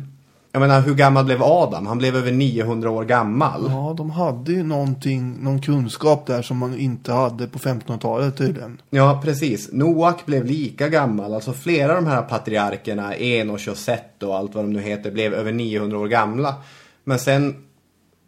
Jag 0.51 0.59
menar, 0.59 0.81
hur 0.81 0.93
gammal 0.93 1.25
blev 1.25 1.43
Adam? 1.43 1.87
Han 1.87 1.97
blev 1.97 2.15
över 2.15 2.31
900 2.31 2.89
år 2.89 3.03
gammal. 3.03 3.65
Ja, 3.69 3.93
de 3.97 4.09
hade 4.09 4.51
ju 4.51 4.63
någonting, 4.63 5.37
någon 5.43 5.61
kunskap 5.61 6.27
där 6.27 6.41
som 6.41 6.57
man 6.57 6.77
inte 6.77 7.13
hade 7.13 7.47
på 7.47 7.59
1500-talet 7.59 8.37
tydligen. 8.37 8.81
Ja, 8.89 9.21
precis. 9.23 9.69
Noak 9.71 10.25
blev 10.25 10.45
lika 10.45 10.89
gammal. 10.89 11.33
Alltså 11.33 11.53
flera 11.53 11.97
av 11.97 12.03
de 12.03 12.09
här 12.09 12.21
patriarkerna, 12.21 13.15
Enos 13.15 13.67
och 13.67 13.77
Set 13.77 14.23
och 14.23 14.35
allt 14.35 14.55
vad 14.55 14.63
de 14.63 14.73
nu 14.73 14.81
heter, 14.81 15.11
blev 15.11 15.33
över 15.33 15.51
900 15.51 15.97
år 15.97 16.07
gamla. 16.07 16.55
Men 17.03 17.19
sen, 17.19 17.55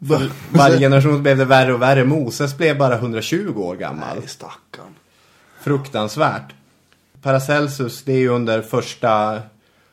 för 0.08 0.30
varje 0.50 0.78
generation 0.78 1.22
blev 1.22 1.38
det 1.38 1.44
värre 1.44 1.74
och 1.74 1.82
värre. 1.82 2.04
Moses 2.04 2.56
blev 2.56 2.78
bara 2.78 2.94
120 2.94 3.54
år 3.56 3.76
gammal. 3.76 4.16
Nej, 4.18 4.28
stackarn. 4.28 4.94
Fruktansvärt. 5.60 6.55
Paracelsus, 7.26 8.02
det 8.02 8.12
är 8.12 8.18
ju 8.18 8.28
under 8.28 8.62
första 8.62 9.42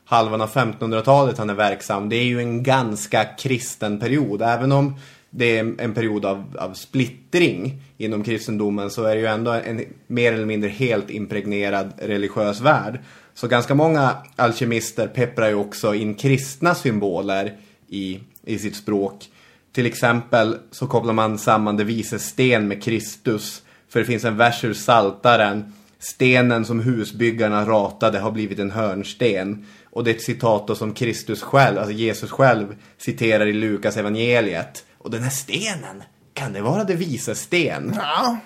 halvan 0.05 0.41
av 0.41 0.49
1500-talet 0.49 1.38
han 1.38 1.49
är 1.49 1.53
verksam. 1.53 2.09
Det 2.09 2.15
är 2.15 2.23
ju 2.23 2.39
en 2.39 2.63
ganska 2.63 3.25
kristen 3.25 3.99
period. 3.99 4.41
Även 4.41 4.71
om 4.71 4.95
det 5.29 5.57
är 5.57 5.75
en 5.77 5.93
period 5.93 6.25
av, 6.25 6.57
av 6.59 6.73
splittring 6.73 7.81
inom 7.97 8.23
kristendomen 8.23 8.89
så 8.89 9.03
är 9.03 9.15
det 9.15 9.21
ju 9.21 9.27
ändå 9.27 9.51
en 9.51 9.86
mer 10.07 10.34
eller 10.34 10.45
mindre 10.45 10.69
helt 10.69 11.09
impregnerad 11.09 11.93
religiös 11.97 12.61
värld. 12.61 12.99
Så 13.34 13.47
ganska 13.47 13.75
många 13.75 14.15
alkemister 14.36 15.07
pepprar 15.07 15.47
ju 15.47 15.55
också 15.55 15.95
in 15.95 16.15
kristna 16.15 16.75
symboler 16.75 17.57
i, 17.88 18.19
i 18.43 18.59
sitt 18.59 18.75
språk. 18.75 19.25
Till 19.71 19.86
exempel 19.86 20.57
så 20.71 20.88
kopplar 20.88 21.13
man 21.13 21.38
samman 21.38 21.77
det 21.77 21.84
vises 21.84 22.25
sten 22.25 22.67
med 22.67 22.84
Kristus. 22.84 23.61
För 23.89 23.99
det 23.99 24.05
finns 24.05 24.25
en 24.25 24.38
vers 24.38 24.63
ur 24.63 24.73
Saltaren. 24.73 25.73
Stenen 26.04 26.66
som 26.66 26.80
husbyggarna 26.80 27.66
ratade 27.66 28.20
har 28.20 28.32
blivit 28.32 28.60
en 28.60 28.72
hörnsten. 28.72 29.66
Och 29.91 30.04
det 30.04 30.12
är 30.12 30.16
ett 30.16 30.22
citat 30.22 30.68
då 30.68 30.76
som 30.76 30.93
Kristus 30.93 31.41
själv, 31.41 31.78
alltså 31.78 31.93
Jesus 31.93 32.32
själv, 32.32 32.76
citerar 32.97 33.45
i 33.45 33.54
Lukas 33.54 33.97
evangeliet. 33.97 34.86
Och 34.97 35.12
den 35.12 35.24
här 35.24 35.30
stenen, 35.30 36.04
kan 36.34 36.54
det 36.54 36.62
vara 36.62 36.84
det 36.84 36.93
vises 36.93 37.41
sten? 37.41 37.93
Ja. 37.95 38.38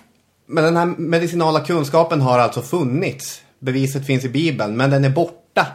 Men 0.46 0.64
den 0.64 0.78
här 0.78 0.86
medicinala 0.86 1.60
kunskapen 1.60 2.22
har 2.22 2.40
alltså 2.40 2.62
funnits. 2.62 3.42
Beviset 3.60 4.06
finns 4.06 4.26
i 4.26 4.30
Bibeln, 4.30 4.78
men 4.78 4.90
den 4.90 5.06
är 5.06 5.10
borta. 5.10 5.68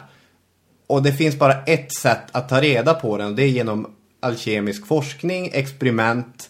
Och 0.87 1.03
det 1.03 1.13
finns 1.13 1.39
bara 1.39 1.63
ett 1.63 1.93
sätt 1.93 2.23
att 2.31 2.49
ta 2.49 2.61
reda 2.61 2.93
på 2.93 3.17
den 3.17 3.27
och 3.27 3.35
det 3.35 3.43
är 3.43 3.49
genom 3.49 3.95
alkemisk 4.19 4.87
forskning, 4.87 5.49
experiment. 5.53 6.49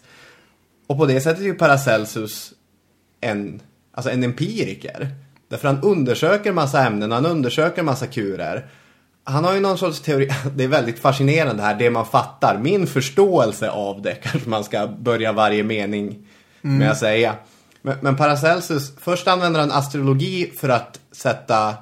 Och 0.88 0.98
på 0.98 1.06
det 1.06 1.22
sättet 1.22 1.42
är 1.42 1.46
ju 1.46 1.54
Paracelsus 1.54 2.54
en, 3.22 3.62
alltså 3.92 4.12
en 4.12 4.24
empiriker. 4.24 5.23
Därför 5.54 5.68
han 5.68 5.82
undersöker 5.82 6.52
massa 6.52 6.86
ämnen, 6.86 7.12
han 7.12 7.26
undersöker 7.26 7.84
massa 7.84 8.08
kurer. 8.08 8.66
Han 9.24 9.44
har 9.44 9.54
ju 9.54 9.60
någon 9.60 9.78
sorts 9.78 10.02
teori, 10.02 10.30
det 10.56 10.64
är 10.64 10.68
väldigt 10.68 11.00
fascinerande 11.00 11.64
här, 11.64 11.76
det 11.76 11.90
man 11.90 12.06
fattar. 12.06 12.58
Min 12.58 12.88
förståelse 12.88 13.70
av 13.70 14.02
det 14.02 14.16
kanske 14.24 14.50
man 14.50 14.64
ska 14.64 14.88
börja 14.88 15.32
varje 15.32 15.64
mening 15.64 16.28
med 16.62 16.76
Mm. 16.76 16.92
att 16.92 16.98
säga. 16.98 17.36
Men, 17.82 17.98
men 18.02 18.16
Paracelsus, 18.16 18.94
först 19.00 19.28
använder 19.28 19.60
han 19.60 19.72
astrologi 19.72 20.52
för 20.58 20.70
att 20.70 21.00
sätta 21.12 21.76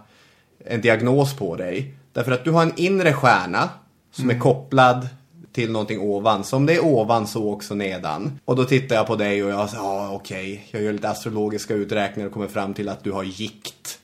en 0.65 0.81
diagnos 0.81 1.33
på 1.33 1.55
dig. 1.55 1.93
Därför 2.13 2.31
att 2.31 2.43
du 2.43 2.51
har 2.51 2.61
en 2.61 2.73
inre 2.75 3.13
stjärna 3.13 3.69
som 4.11 4.29
är 4.29 4.39
kopplad 4.39 5.07
till 5.53 5.71
någonting 5.71 5.99
ovan. 5.99 6.43
Så 6.43 6.55
om 6.55 6.65
det 6.65 6.75
är 6.75 6.85
ovan 6.85 7.27
så 7.27 7.53
också 7.53 7.75
nedan. 7.75 8.39
Och 8.45 8.55
då 8.55 8.65
tittar 8.65 8.95
jag 8.95 9.07
på 9.07 9.15
dig 9.15 9.43
och 9.43 9.51
jag 9.51 9.69
säger, 9.69 9.83
ja 9.83 10.11
okej, 10.11 10.67
jag 10.71 10.81
gör 10.81 10.93
lite 10.93 11.09
astrologiska 11.09 11.73
uträkningar 11.73 12.27
och 12.27 12.33
kommer 12.33 12.47
fram 12.47 12.73
till 12.73 12.89
att 12.89 13.03
du 13.03 13.11
har 13.11 13.23
gikt. 13.23 13.99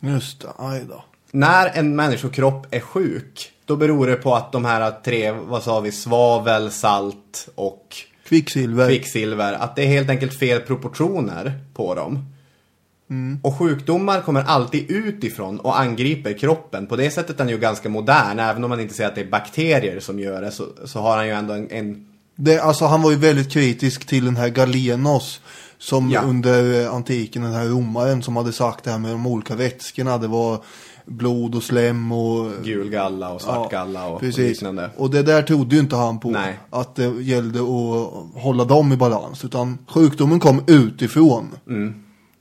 Just 0.00 0.40
det, 0.40 0.48
aj 0.58 0.84
då. 0.88 1.04
När 1.30 1.70
en 1.74 1.96
människokropp 1.96 2.66
är 2.70 2.80
sjuk, 2.80 3.52
då 3.64 3.76
beror 3.76 4.06
det 4.06 4.16
på 4.16 4.34
att 4.34 4.52
de 4.52 4.64
här 4.64 4.90
tre, 5.04 5.30
vad 5.30 5.62
sa 5.62 5.80
vi, 5.80 5.92
svavel, 5.92 6.70
salt 6.70 7.48
och 7.54 7.96
Kvicksilver. 8.28 8.88
kvicksilver, 8.88 9.52
att 9.52 9.76
det 9.76 9.82
är 9.82 9.86
helt 9.86 10.10
enkelt 10.10 10.38
fel 10.38 10.60
proportioner 10.60 11.60
på 11.74 11.94
dem. 11.94 12.24
Mm. 13.10 13.38
Och 13.42 13.58
sjukdomar 13.58 14.20
kommer 14.20 14.42
alltid 14.42 14.90
utifrån 14.90 15.60
och 15.60 15.80
angriper 15.80 16.38
kroppen. 16.38 16.86
På 16.86 16.96
det 16.96 17.10
sättet 17.10 17.36
är 17.36 17.44
han 17.44 17.48
ju 17.48 17.58
ganska 17.58 17.88
modern. 17.88 18.38
Även 18.38 18.64
om 18.64 18.70
man 18.70 18.80
inte 18.80 18.94
säger 18.94 19.08
att 19.08 19.14
det 19.14 19.20
är 19.20 19.30
bakterier 19.30 20.00
som 20.00 20.18
gör 20.18 20.42
det 20.42 20.50
så, 20.50 20.64
så 20.84 21.00
har 21.00 21.16
han 21.16 21.26
ju 21.26 21.32
ändå 21.32 21.54
en, 21.54 21.70
en 21.70 22.06
Det, 22.36 22.58
alltså 22.60 22.84
han 22.84 23.02
var 23.02 23.10
ju 23.10 23.16
väldigt 23.16 23.52
kritisk 23.52 24.06
till 24.06 24.24
den 24.24 24.36
här 24.36 24.48
Galenos. 24.48 25.40
Som 25.80 26.10
Ja. 26.10 26.20
under 26.22 26.82
eh, 26.82 26.94
antiken, 26.94 27.42
den 27.42 27.52
här 27.52 27.66
romaren 27.66 28.22
som 28.22 28.36
hade 28.36 28.52
sagt 28.52 28.84
det 28.84 28.90
här 28.90 28.98
med 28.98 29.10
de 29.10 29.26
olika 29.26 29.54
vätskorna. 29.54 30.18
Det 30.18 30.26
var 30.28 30.58
blod 31.06 31.54
och 31.54 31.62
slem 31.62 32.12
och... 32.12 32.50
gul 32.64 32.90
galla 32.90 33.30
och 33.32 33.40
svart 33.42 33.70
galla 33.70 34.06
och, 34.06 34.14
och 34.14 34.20
Precis. 34.20 34.48
liknande. 34.48 34.90
Och 34.96 35.10
det 35.10 35.22
där 35.22 35.42
trodde 35.42 35.74
ju 35.74 35.80
inte 35.80 35.96
han 35.96 36.20
på. 36.20 36.30
Nej. 36.30 36.58
Att 36.70 36.94
det 36.94 37.04
gällde 37.22 37.58
att 37.60 38.42
hålla 38.42 38.64
dem 38.64 38.92
i 38.92 38.96
balans. 38.96 39.44
Utan 39.44 39.78
sjukdomen 39.88 40.40
kom 40.40 40.62
utifrån. 40.66 41.48
Mm. 41.68 41.94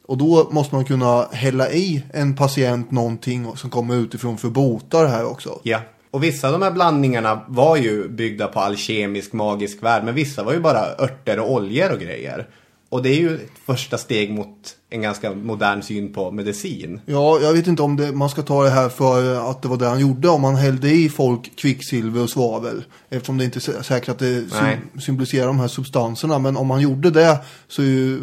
Och 0.07 0.17
då 0.17 0.49
måste 0.51 0.75
man 0.75 0.85
kunna 0.85 1.27
hälla 1.31 1.71
i 1.71 2.03
en 2.13 2.35
patient 2.35 2.91
någonting 2.91 3.55
som 3.55 3.69
kommer 3.69 3.95
utifrån 3.95 4.37
för 4.37 4.47
att 4.47 4.53
bota 4.53 5.01
det 5.01 5.07
här 5.07 5.25
också. 5.25 5.59
Ja. 5.63 5.79
Och 6.11 6.23
vissa 6.23 6.47
av 6.47 6.53
de 6.53 6.61
här 6.61 6.71
blandningarna 6.71 7.41
var 7.47 7.77
ju 7.77 8.09
byggda 8.09 8.47
på 8.47 8.59
alkemisk 8.59 9.33
magisk 9.33 9.83
värld. 9.83 10.03
Men 10.03 10.15
vissa 10.15 10.43
var 10.43 10.53
ju 10.53 10.59
bara 10.59 10.95
örter 10.99 11.39
och 11.39 11.51
oljor 11.51 11.91
och 11.91 11.99
grejer. 11.99 12.47
Och 12.89 13.03
det 13.03 13.09
är 13.09 13.15
ju 13.19 13.35
ett 13.35 13.49
första 13.65 13.97
steg 13.97 14.31
mot 14.33 14.75
en 14.89 15.01
ganska 15.01 15.33
modern 15.33 15.81
syn 15.81 16.13
på 16.13 16.31
medicin. 16.31 17.01
Ja, 17.05 17.39
jag 17.41 17.53
vet 17.53 17.67
inte 17.67 17.81
om 17.81 17.95
det, 17.95 18.11
man 18.11 18.29
ska 18.29 18.41
ta 18.41 18.63
det 18.63 18.69
här 18.69 18.89
för 18.89 19.49
att 19.51 19.61
det 19.61 19.67
var 19.67 19.77
det 19.77 19.85
han 19.87 19.99
gjorde. 19.99 20.29
Om 20.29 20.43
han 20.43 20.55
hällde 20.55 20.89
i 20.91 21.09
folk 21.09 21.55
kvicksilver 21.55 22.21
och 22.23 22.29
svavel. 22.29 22.83
Eftersom 23.09 23.37
det 23.37 23.45
inte 23.45 23.59
är 23.59 23.61
sä- 23.61 23.81
säkert 23.83 24.09
att 24.09 24.19
det 24.19 24.51
sym- 24.51 24.99
symboliserar 25.01 25.47
de 25.47 25.59
här 25.59 25.67
substanserna. 25.67 26.39
Men 26.39 26.57
om 26.57 26.69
han 26.69 26.81
gjorde 26.81 27.09
det 27.11 27.37
så 27.67 27.81
är 27.81 27.85
ju 27.85 28.19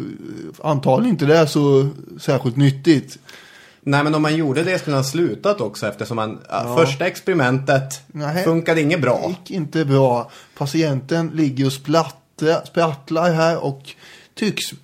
antagligen 0.63 1.11
inte 1.13 1.25
det 1.25 1.47
så 1.47 1.89
särskilt 2.19 2.55
nyttigt. 2.57 3.17
Nej 3.87 4.03
men 4.03 4.15
om 4.15 4.21
man 4.21 4.35
gjorde 4.35 4.63
det 4.63 4.79
skulle 4.79 4.95
han 4.95 5.03
ha 5.03 5.09
slutat 5.11 5.61
också 5.61 5.87
eftersom 5.87 6.17
han, 6.17 6.39
Ja. 6.49 6.75
första 6.79 7.07
experimentet 7.07 8.01
Nej. 8.07 8.43
funkade 8.43 8.81
inget 8.81 9.01
bra. 9.01 9.25
gick 9.29 9.51
inte 9.51 9.85
bra. 9.85 10.31
Patienten 10.57 11.31
ligger 11.33 11.65
och 11.65 11.73
splattrar, 11.73 12.65
sprattlar 12.65 13.31
här 13.33 13.63
och 13.63 13.81
tycks 14.35 14.71
eh, 14.71 14.77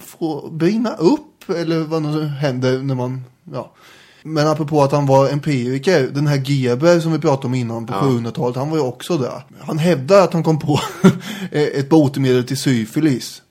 få 0.00 0.50
brinna 0.50 0.94
upp. 0.94 1.50
Eller 1.50 1.80
vad 1.80 2.02
nu 2.02 2.26
händer 2.26 2.78
när 2.78 2.94
man, 2.94 3.24
ja. 3.52 3.72
Men 4.22 4.46
apropå 4.46 4.82
att 4.82 4.92
han 4.92 5.06
var 5.06 5.28
empiriker, 5.28 6.02
den 6.02 6.26
här 6.26 6.36
Geber 6.36 7.00
som 7.00 7.12
vi 7.12 7.18
pratade 7.18 7.46
om 7.46 7.54
innan 7.54 7.86
på 7.86 7.92
Ja. 7.92 8.00
700-talet, 8.00 8.56
han 8.56 8.70
var 8.70 8.76
ju 8.76 8.82
också 8.82 9.18
där. 9.18 9.44
Han 9.60 9.78
hävdar 9.78 10.24
att 10.24 10.32
han 10.32 10.42
kom 10.42 10.58
på 10.58 10.80
ett 11.52 11.88
botemedel 11.88 12.44
till 12.44 12.56
syfilis. 12.56 13.42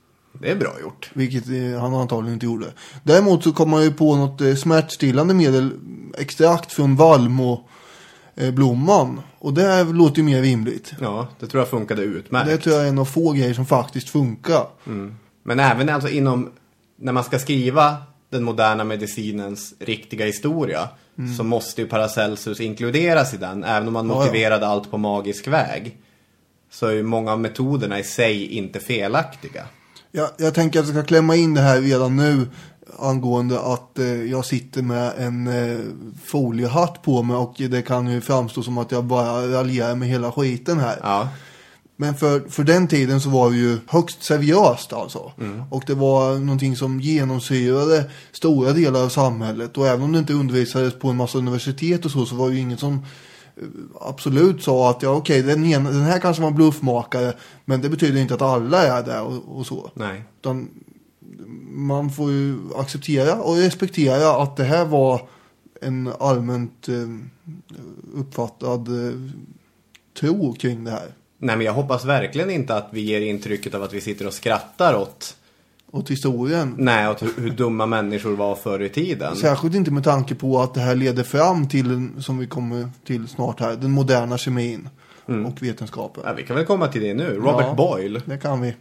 Det 0.42 0.52
är 0.52 0.56
bra 0.56 0.72
gjort. 0.82 1.10
Vilket 1.14 1.48
eh, 1.50 1.82
han 1.82 1.94
antagligen 1.94 2.34
inte 2.34 2.46
gjorde. 2.46 2.66
Däremot 3.04 3.44
så 3.44 3.52
kom 3.52 3.74
han 3.74 3.84
ju 3.84 3.92
på 3.92 4.16
något 4.16 4.42
eh, 4.42 4.56
smärtstillande 4.56 5.34
medel, 5.34 5.72
extrakt 6.18 6.74
från 6.74 6.96
valmo 6.96 7.70
blomman. 8.54 9.22
Och 9.40 9.54
det 9.54 9.84
låter 9.84 10.18
ju 10.18 10.24
mer 10.24 10.42
rimligt. 10.42 10.94
Ja, 11.02 11.28
det 11.40 11.48
tror 11.48 11.62
jag 11.62 11.70
funkade 11.70 12.02
utmärkt. 12.02 12.48
Det 12.50 12.58
tror 12.58 12.76
jag 12.76 12.86
är 12.86 12.90
en 12.90 13.00
av 13.00 13.06
få 13.06 13.32
grejer 13.32 13.54
som 13.54 13.66
faktiskt 13.66 14.10
funkar. 14.10 14.66
Mm. 14.88 15.16
Men 15.44 15.60
även 15.60 15.90
alltså 15.90 16.10
inom, 16.10 16.50
när 17.00 17.14
man 17.14 17.24
ska 17.24 17.40
skriva 17.40 17.96
den 18.30 18.44
moderna 18.44 18.84
medicinens 18.84 19.74
riktiga 19.80 20.26
historia 20.26 20.90
Mm. 21.20 21.36
så 21.36 21.44
måste 21.44 21.82
ju 21.82 21.88
Paracelsus 21.88 22.60
inkluderas 22.60 23.34
i 23.34 23.38
den. 23.38 23.64
Även 23.64 23.88
om 23.88 23.94
man 23.94 24.08
Ja, 24.08 24.14
ja. 24.14 24.20
motiverade 24.20 24.68
allt 24.68 24.92
på 24.92 24.98
magisk 24.98 25.48
väg. 25.48 25.98
Så 26.72 26.88
är 26.88 26.92
ju 26.92 27.04
många 27.04 27.32
av 27.32 27.40
metoderna 27.40 28.00
i 28.00 28.04
sig 28.04 28.46
inte 28.46 28.80
felaktiga. 28.80 29.64
Jag, 30.12 30.30
jag 30.38 30.54
tänker 30.54 30.80
att 30.80 30.86
jag 30.86 30.96
ska 30.96 31.04
klämma 31.06 31.36
in 31.36 31.54
det 31.54 31.62
här 31.62 31.82
redan 31.82 32.16
nu 32.16 32.48
angående 33.00 33.60
att 33.60 34.00
eh, 34.00 34.24
jag 34.24 34.46
sitter 34.46 34.82
med 34.82 35.14
en 35.18 35.48
eh, 35.48 35.80
foliehatt 36.26 37.02
på 37.02 37.24
mig 37.24 37.36
och 37.36 37.56
det 37.58 37.82
kan 37.82 38.08
ju 38.08 38.22
framstå 38.22 38.64
som 38.64 38.78
att 38.78 38.92
jag 38.92 39.04
bara 39.04 39.48
raljerar 39.48 39.96
med 39.96 40.08
hela 40.08 40.32
skiten 40.32 40.80
här. 40.80 41.00
Ja. 41.04 41.30
Men 42.00 42.16
för, 42.16 42.40
för 42.50 42.64
den 42.64 42.88
tiden 42.88 43.22
så 43.22 43.30
var 43.30 43.50
det 43.52 43.58
ju 43.58 43.78
högst 43.88 44.24
seriöst 44.24 44.94
alltså. 44.94 45.32
Mm. 45.40 45.64
Och 45.72 45.84
det 45.88 45.94
var 45.94 46.40
någonting 46.40 46.76
som 46.76 47.00
genomsyrade 47.00 48.10
stora 48.32 48.72
delar 48.72 49.04
av 49.04 49.10
samhället. 49.10 49.78
Och 49.78 49.88
även 49.88 50.04
om 50.04 50.12
det 50.12 50.20
inte 50.20 50.34
undervisades 50.34 51.00
på 51.00 51.10
en 51.10 51.16
massa 51.16 51.38
universitet 51.38 52.06
och 52.06 52.12
så, 52.12 52.26
så 52.26 52.36
var 52.36 52.50
det 52.50 52.56
ju 52.56 52.62
ingen 52.62 52.78
som 52.78 52.94
eh, 52.94 53.64
absolut 54.02 54.64
sa 54.64 54.90
att 54.90 55.02
ja 55.02 55.10
okej, 55.10 55.42
den, 55.42 55.66
ena- 55.66 55.92
den 55.92 56.02
här 56.02 56.20
kanske 56.20 56.42
var 56.42 56.50
en 56.50 56.56
bluffmakare, 56.56 57.34
men 57.66 57.82
det 57.82 57.90
betyder 57.90 58.22
inte 58.22 58.34
att 58.34 58.42
alla 58.42 58.84
är 58.84 59.04
där 59.04 59.22
och, 59.22 59.58
och 59.58 59.66
så. 59.66 59.92
Nej. 59.94 60.24
Utan 60.40 60.70
man 61.70 62.10
får 62.10 62.32
ju 62.32 62.56
acceptera 62.76 63.42
och 63.42 63.58
respektera 63.58 64.44
att 64.44 64.58
det 64.58 64.64
här 64.64 64.86
var 64.86 65.22
en 65.82 66.12
allmänt 66.20 66.90
eh, 66.90 67.10
uppfattad 68.14 68.88
eh, 68.88 69.14
tro 70.20 70.54
kring 70.54 70.84
det 70.84 70.92
här. 70.92 71.08
Nej 71.38 71.58
men 71.58 71.66
jag 71.66 71.74
hoppas 71.74 72.06
verkligen 72.06 72.50
inte 72.50 72.76
att 72.76 72.90
vi 72.92 73.02
ger 73.02 73.22
intrycket 73.22 73.76
av 73.76 73.84
att 73.84 73.94
vi 73.94 74.02
sitter 74.02 74.28
och 74.28 74.34
skrattar 74.34 74.96
åt 74.96 75.38
Åt 75.92 76.12
historien. 76.12 76.76
Nej, 76.78 77.10
åt 77.10 77.24
hur, 77.24 77.34
hur 77.38 77.50
dumma 77.50 77.86
människor 77.86 78.36
var 78.36 78.56
förr 78.56 78.82
i 78.82 78.90
tiden. 78.90 79.36
Särskilt 79.36 79.76
inte 79.76 79.92
med 79.92 80.04
tanke 80.04 80.36
på 80.36 80.60
att 80.60 80.74
det 80.74 80.80
här 80.80 80.96
leder 80.96 81.24
fram 81.24 81.68
till, 81.68 82.10
som 82.20 82.38
vi 82.38 82.48
kommer 82.48 82.90
till 83.06 83.28
snart 83.28 83.60
här, 83.60 83.76
den 83.76 83.92
moderna 83.92 84.38
kemin 84.38 84.90
och 85.26 85.64
vetenskapen. 85.64 86.24
Ja, 86.26 86.34
vi 86.34 86.44
kan 86.44 86.56
väl 86.56 86.66
komma 86.66 86.88
till 86.88 87.02
det 87.02 87.14
nu. 87.14 87.36
Robert 87.36 87.66
Ja, 87.68 87.74
Boyle. 87.74 88.22
Det 88.26 88.38
kan 88.38 88.62
vi. 88.62 88.76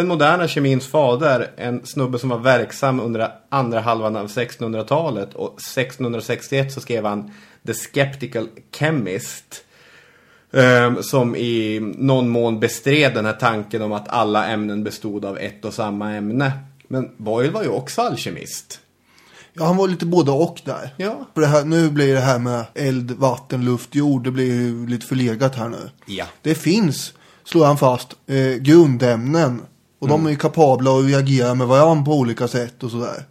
Den 0.00 0.08
moderna 0.08 0.48
kemins 0.48 0.86
fader, 0.86 1.50
en 1.56 1.86
snubbe 1.86 2.18
som 2.18 2.28
var 2.28 2.38
verksam 2.38 3.00
under 3.00 3.32
andra 3.48 3.80
halvan 3.80 4.16
av 4.16 4.26
1600-talet 4.26 5.34
och 5.34 5.52
1661 5.52 6.72
så 6.72 6.80
skrev 6.80 7.04
han 7.04 7.30
The 7.66 7.74
Skeptical 7.74 8.48
Chemist. 8.78 9.64
ehm, 10.52 11.02
som 11.02 11.36
i 11.36 11.80
någon 11.98 12.28
mån 12.28 12.60
bestred 12.60 13.14
den 13.14 13.26
här 13.26 13.32
tanken 13.32 13.82
om 13.82 13.92
att 13.92 14.08
alla 14.08 14.46
ämnen 14.46 14.84
bestod 14.84 15.24
av 15.24 15.38
ett 15.38 15.64
och 15.64 15.74
samma 15.74 16.12
ämne. 16.12 16.52
Men 16.88 17.10
Boyle 17.16 17.50
var 17.50 17.62
ju 17.62 17.68
också 17.68 18.02
alkemist. 18.02 18.80
Ja, 19.52 19.64
han 19.64 19.76
var 19.76 19.88
lite 19.88 20.06
både 20.06 20.30
och 20.30 20.60
där. 20.64 20.94
Ja. 20.96 21.26
För 21.34 21.40
det 21.40 21.46
här, 21.46 21.64
nu 21.64 21.90
blir 21.90 22.14
det 22.14 22.20
här 22.20 22.38
med 22.38 22.64
eld, 22.74 23.10
vatten, 23.10 23.64
luft, 23.64 23.94
jord, 23.94 24.24
det 24.24 24.30
blir 24.30 24.54
ju 24.54 24.86
lite 24.86 25.06
förlegat 25.06 25.56
här 25.56 25.68
nu. 25.68 25.90
Ja. 26.06 26.24
Det 26.42 26.54
finns, 26.54 27.12
slår 27.44 27.66
han 27.66 27.78
fast, 27.78 28.16
eh, 28.26 28.54
grundämnen. 28.54 29.62
Och 30.00 30.08
de 30.08 30.26
är 30.26 30.30
ju 30.30 30.36
kapabla 30.36 30.98
att 30.98 31.04
reagera 31.04 31.54
med 31.54 31.66
varandra 31.66 32.04
på 32.04 32.12
olika 32.12 32.48
sätt 32.48 32.82
och 32.82 32.90
sådär. 32.90 33.24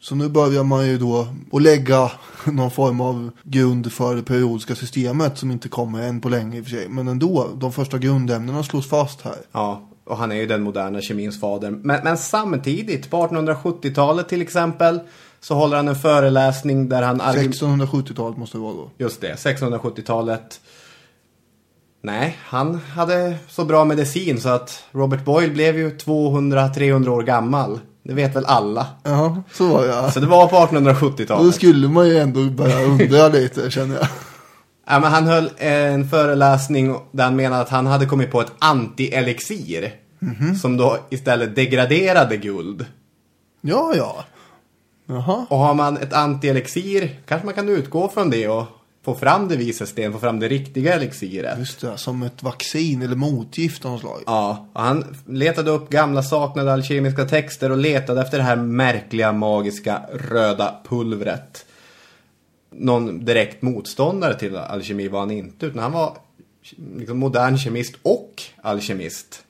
Så 0.00 0.14
nu 0.14 0.28
börjar 0.28 0.64
man 0.64 0.86
ju 0.86 0.98
då 0.98 1.26
att 1.52 1.62
lägga 1.62 2.10
någon 2.44 2.70
form 2.70 3.00
av 3.00 3.30
grund 3.42 3.92
för 3.92 4.16
det 4.16 4.22
periodiska 4.22 4.74
systemet 4.74 5.38
som 5.38 5.50
inte 5.50 5.68
kommer 5.68 6.02
än 6.02 6.20
på 6.20 6.28
länge 6.28 6.58
i 6.58 6.60
och 6.60 6.64
för 6.64 6.70
sig. 6.70 6.88
Men 6.88 7.08
ändå, 7.08 7.48
de 7.56 7.72
första 7.72 7.98
grundämnena 7.98 8.62
slås 8.62 8.88
fast 8.88 9.20
här. 9.20 9.36
Ja, 9.52 9.88
och 10.06 10.16
han 10.16 10.32
är 10.32 10.36
ju 10.36 10.46
den 10.46 10.62
moderna 10.62 11.00
kemins 11.00 11.40
fader. 11.40 11.70
Men, 11.70 12.00
men 12.04 12.18
samtidigt, 12.18 13.10
på 13.10 13.26
1870-talet 13.26 14.28
till 14.28 14.42
exempel, 14.42 15.00
så 15.40 15.54
håller 15.54 15.76
han 15.76 15.88
en 15.88 15.96
föreläsning 15.96 16.88
där 16.88 17.02
han... 17.02 17.20
argu- 17.20 17.52
1670-talet 17.52 18.38
måste 18.38 18.56
det 18.56 18.62
vara 18.62 18.74
då. 18.74 18.90
Just 18.98 19.20
det, 19.20 19.34
1670-talet. 19.34 20.60
Nej, 22.04 22.38
han 22.44 22.74
hade 22.94 23.34
så 23.48 23.64
bra 23.64 23.84
medicin 23.84 24.40
så 24.40 24.48
att 24.48 24.84
Robert 24.92 25.24
Boyle 25.24 25.50
blev 25.52 25.76
ju 25.78 25.90
200-300 25.90 27.08
år 27.08 27.22
gammal. 27.22 27.80
Det 28.02 28.14
vet 28.14 28.36
väl 28.36 28.44
alla. 28.46 28.86
Ja, 29.02 29.42
så 29.52 29.68
var 29.68 29.86
det. 29.86 30.12
Så 30.12 30.20
det 30.20 30.26
var 30.26 30.46
på 30.46 30.56
Då 30.74 30.78
1870-talet. 30.80 31.54
skulle 31.54 31.88
man 31.88 32.08
ju 32.08 32.18
ändå 32.18 32.40
börja 32.44 32.80
undra 32.84 33.28
lite, 33.38 33.70
känner 33.70 33.94
jag. 33.96 34.06
Ja, 34.86 35.00
men 35.00 35.12
han 35.12 35.24
höll 35.26 35.50
en 35.56 36.08
föreläsning 36.08 36.96
där 37.12 37.24
han 37.24 37.36
menade 37.36 37.62
att 37.62 37.68
han 37.68 37.86
hade 37.86 38.06
kommit 38.06 38.30
på 38.30 38.40
ett 38.40 38.52
anti-elixir. 38.58 39.90
Mhm. 40.18 40.54
Som 40.54 40.76
då 40.76 40.98
istället 41.10 41.56
degraderade 41.56 42.36
guld. 42.36 42.86
Ja, 43.60 43.92
ja. 43.96 44.24
Jaha. 45.06 45.46
Och 45.50 45.58
har 45.58 45.74
man 45.74 45.96
ett 45.96 46.12
anti-elixir 46.12 47.08
kanske 47.26 47.44
man 47.44 47.54
kan 47.54 47.68
utgå 47.68 48.08
från 48.08 48.30
det 48.30 48.48
och 48.48 48.64
få 49.04 49.14
fram 49.14 49.48
det 49.48 49.56
visesten, 49.56 50.12
få 50.12 50.18
fram 50.18 50.40
det 50.40 50.48
riktiga 50.48 50.94
elixiret. 50.94 51.58
Just 51.58 51.80
det, 51.80 51.98
som 51.98 52.22
ett 52.22 52.42
vaccin 52.42 53.02
eller 53.02 53.16
motgift 53.16 53.84
av 53.84 53.90
något 53.90 54.00
slag. 54.00 54.22
Ja, 54.26 54.66
och 54.72 54.80
han 54.80 55.16
letade 55.26 55.70
upp 55.70 55.90
gamla 55.90 56.22
saknade 56.22 56.72
alkemiska 56.72 57.24
texter 57.24 57.70
och 57.70 57.78
letade 57.78 58.20
efter 58.20 58.38
det 58.38 58.44
här 58.44 58.56
märkliga 58.56 59.32
magiska 59.32 60.02
röda 60.12 60.74
pulvret. 60.88 61.66
Någon 62.70 63.24
direkt 63.24 63.62
motståndare 63.62 64.38
till 64.38 64.56
alkemi 64.56 65.08
var 65.08 65.20
han 65.20 65.30
inte, 65.30 65.66
utan 65.66 65.82
han 65.82 65.92
var 65.92 66.16
liksom 66.96 67.18
modern 67.18 67.58
kemist 67.58 67.94
och 68.02 68.42
alkemist. 68.62 69.44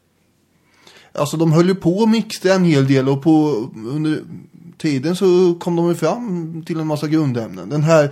Alltså 1.12 1.36
de 1.36 1.52
höll 1.52 1.68
ju 1.68 1.74
på 1.74 1.98
och 1.98 2.08
mixade 2.08 2.54
en 2.54 2.64
hel 2.64 2.86
del 2.86 3.08
och 3.08 3.22
på 3.22 3.50
under 3.74 4.20
tiden 4.78 5.16
så 5.16 5.54
kom 5.60 5.76
de 5.76 5.94
fram 5.94 6.62
till 6.66 6.80
en 6.80 6.86
massa 6.86 7.08
grundämnen. 7.08 7.68
Den 7.68 7.82
här 7.82 8.10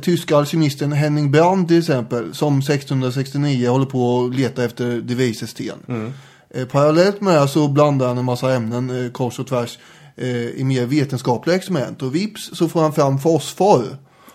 tyska 0.00 0.36
alkemisten 0.36 0.92
Henning 0.92 1.30
Brand 1.30 1.68
till 1.68 1.78
exempel 1.78 2.34
som 2.34 2.58
1669 2.58 3.68
håller 3.70 3.86
på 3.86 4.04
och 4.04 4.30
letar 4.30 4.64
efter 4.64 5.00
devisesten. 5.00 6.12
Eh, 6.54 6.66
parallellt 6.66 7.20
med 7.20 7.42
det 7.42 7.48
så 7.48 7.68
blandar 7.68 8.08
han 8.08 8.18
en 8.18 8.24
massa 8.24 8.54
ämnen 8.54 9.04
eh, 9.04 9.10
kors 9.10 9.38
och 9.38 9.46
tvärs 9.46 9.78
eh, 10.16 10.46
i 10.46 10.64
mer 10.64 10.86
vetenskapliga 10.86 11.56
experiment 11.56 12.02
och 12.02 12.14
vips 12.14 12.50
så 12.52 12.68
får 12.68 12.82
han 12.82 12.92
fram 12.92 13.18
fosfor. 13.18 13.84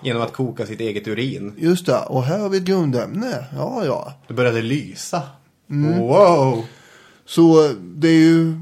Genom 0.02 0.22
att 0.22 0.34
koka 0.34 0.66
sitt 0.66 0.80
eget 0.80 1.08
urin. 1.08 1.54
Just 1.58 1.86
det, 1.86 2.00
och 2.00 2.24
här 2.24 2.40
har 2.40 2.50
vi 2.50 2.58
ett 2.58 2.64
grundämne. 2.64 3.46
Ja, 3.56 3.86
ja. 3.86 4.14
Det 4.28 4.34
började 4.34 4.62
lysa. 4.62 5.22
Mm. 5.70 6.00
Wow! 6.00 6.66
Så 7.26 7.74
det 7.82 8.08
är 8.08 8.20
ju 8.20 8.54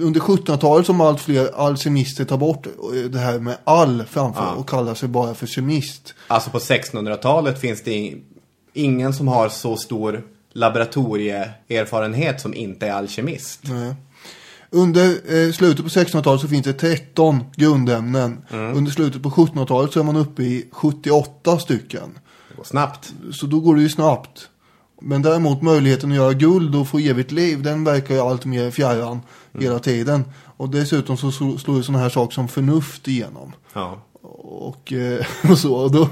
under 0.00 0.20
1700-talet 0.20 0.86
som 0.86 1.00
allt 1.00 1.20
fler 1.20 1.50
alkemister 1.56 2.24
tar 2.24 2.36
bort 2.36 2.66
det 3.10 3.18
här 3.18 3.38
med 3.38 3.56
all 3.64 4.04
framför 4.04 4.42
Ja. 4.42 4.50
och 4.54 4.68
kallar 4.68 4.94
sig 4.94 5.08
bara 5.08 5.34
för 5.34 5.46
kemist. 5.46 6.14
Alltså 6.28 6.50
på 6.50 6.58
1600-talet 6.58 7.60
finns 7.60 7.82
det 7.82 8.14
ingen 8.72 9.12
som 9.12 9.28
har 9.28 9.48
så 9.48 9.76
stor 9.76 10.22
laboratorieerfarenhet 10.52 12.40
som 12.40 12.54
inte 12.54 12.86
är 12.86 12.92
alkemist. 12.92 13.60
Nej. 13.62 13.94
Under 14.70 15.08
eh, 15.36 15.52
slutet 15.52 15.84
på 15.84 15.88
1600-talet 15.90 16.40
så 16.40 16.48
finns 16.48 16.64
det 16.64 16.72
13 16.72 17.44
grundämnen. 17.56 18.38
Mm. 18.50 18.76
Under 18.76 18.92
slutet 18.92 19.22
på 19.22 19.30
1700-talet 19.30 19.92
så 19.92 20.00
är 20.00 20.04
man 20.04 20.16
uppe 20.16 20.42
i 20.42 20.68
78 20.72 21.58
stycken. 21.58 22.18
Det 22.48 22.56
går 22.56 22.64
snabbt. 22.64 23.12
Så 23.32 23.46
då 23.46 23.60
går 23.60 23.76
det 23.76 23.82
ju 23.82 23.88
snabbt. 23.88 24.48
Men 25.00 25.22
däremot 25.22 25.62
möjligheten 25.62 26.10
att 26.10 26.16
göra 26.16 26.32
guld 26.32 26.74
och 26.76 26.88
få 26.88 26.98
evigt 26.98 27.32
liv, 27.32 27.62
den 27.62 27.84
verkar 27.84 28.14
ju 28.14 28.20
allt 28.20 28.44
mer 28.44 28.70
fjärran 28.70 29.20
Mm. 29.52 29.64
hela 29.66 29.78
tiden. 29.78 30.24
Och 30.56 30.68
dessutom 30.70 31.16
så 31.16 31.32
slår 31.58 31.76
ju 31.76 31.82
sådana 31.82 32.02
här 32.02 32.08
saker 32.10 32.34
som 32.34 32.48
förnuft 32.48 33.08
igenom. 33.08 33.52
Ja. 33.74 34.02
Och, 34.42 34.92
eh, 34.92 35.26
och 35.50 35.58
så. 35.58 35.74
Och 35.74 35.92
då, 35.92 36.08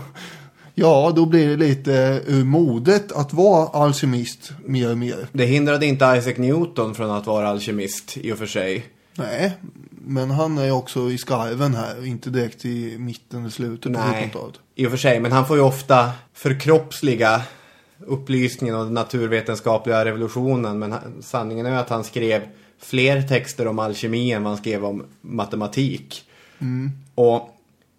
ja, 0.74 1.12
då 1.16 1.26
blir 1.26 1.49
det 1.49 1.57
lite 1.57 2.22
ur 2.26 2.45
modet 2.45 3.12
att 3.12 3.32
vara 3.32 3.68
alkemist 3.68 4.53
mer 4.64 4.91
och 4.91 4.99
mer. 4.99 5.28
Det 5.32 5.45
hindrade 5.47 5.87
inte 5.87 6.05
Isaac 6.18 6.34
Newton 6.37 6.95
från 6.95 7.11
att 7.11 7.26
vara 7.26 7.49
alkemist 7.49 8.16
i 8.16 8.32
och 8.32 8.39
för 8.39 8.47
sig. 8.47 8.87
Nej, 9.14 9.53
men 9.91 10.30
han 10.30 10.59
är 10.59 10.64
ju 10.64 10.70
också 10.70 11.11
i 11.11 11.18
skarven 11.18 11.74
här 11.74 12.07
inte 12.07 12.30
direkt 12.30 12.64
i 12.64 12.99
mitten 12.99 13.41
eller 13.41 13.51
slutet 13.51 13.93
Nej, 13.93 14.30
1700-talet. 14.32 14.55
i 14.74 14.87
och 14.87 14.91
för 14.91 14.99
sig. 14.99 15.20
Men 15.20 15.32
han 15.32 15.47
får 15.47 15.57
ju 15.57 15.62
ofta 15.62 16.11
förkroppsliga 16.34 17.43
upplysningen 17.99 18.76
och 18.76 18.84
den 18.84 18.94
naturvetenskapliga 18.94 20.05
revolutionen. 20.05 20.78
Men 20.78 20.94
sanningen 21.20 21.66
är 21.66 21.78
att 21.78 21.88
han 21.88 22.05
skrev 22.05 22.42
fler 22.78 23.22
texter 23.22 23.66
om 23.66 23.78
alkemi 23.78 24.32
än 24.32 24.42
vad 24.42 24.51
han 24.51 24.59
skrev 24.59 24.84
om 24.84 25.05
matematik. 25.20 26.24
Mm. 26.59 26.90
Och 27.14 27.57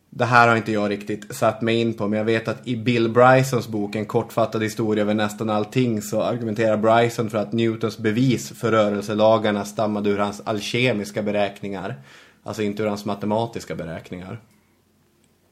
det 0.10 0.26
här 0.26 0.48
har 0.48 0.56
inte 0.56 0.72
jag 0.72 0.90
riktigt 0.90 1.36
satt 1.36 1.62
mig 1.62 1.82
in 1.82 1.94
på. 1.94 2.08
Men 2.08 2.18
jag 2.18 2.26
vet 2.26 2.48
att 2.48 2.68
i 2.68 2.78
Bill 2.78 3.10
Brysons 3.10 3.68
bok 3.68 3.96
En 3.96 4.06
kortfattad 4.06 4.64
historia 4.64 5.04
över 5.04 5.14
nästan 5.14 5.50
allting 5.50 6.02
så 6.02 6.22
argumenterar 6.22 6.78
Bryson 6.78 7.30
för 7.30 7.38
att 7.38 7.54
Newtons 7.54 7.98
bevis 7.98 8.50
för 8.50 8.72
rörelselagarna 8.72 9.66
stammade 9.66 10.10
ur 10.10 10.18
hans 10.18 10.42
alkemiska 10.46 11.22
beräkningar. 11.22 11.96
Alltså 12.44 12.62
inte 12.62 12.84
ur 12.84 12.88
hans 12.88 13.06
matematiska 13.06 13.76
beräkningar. 13.76 14.40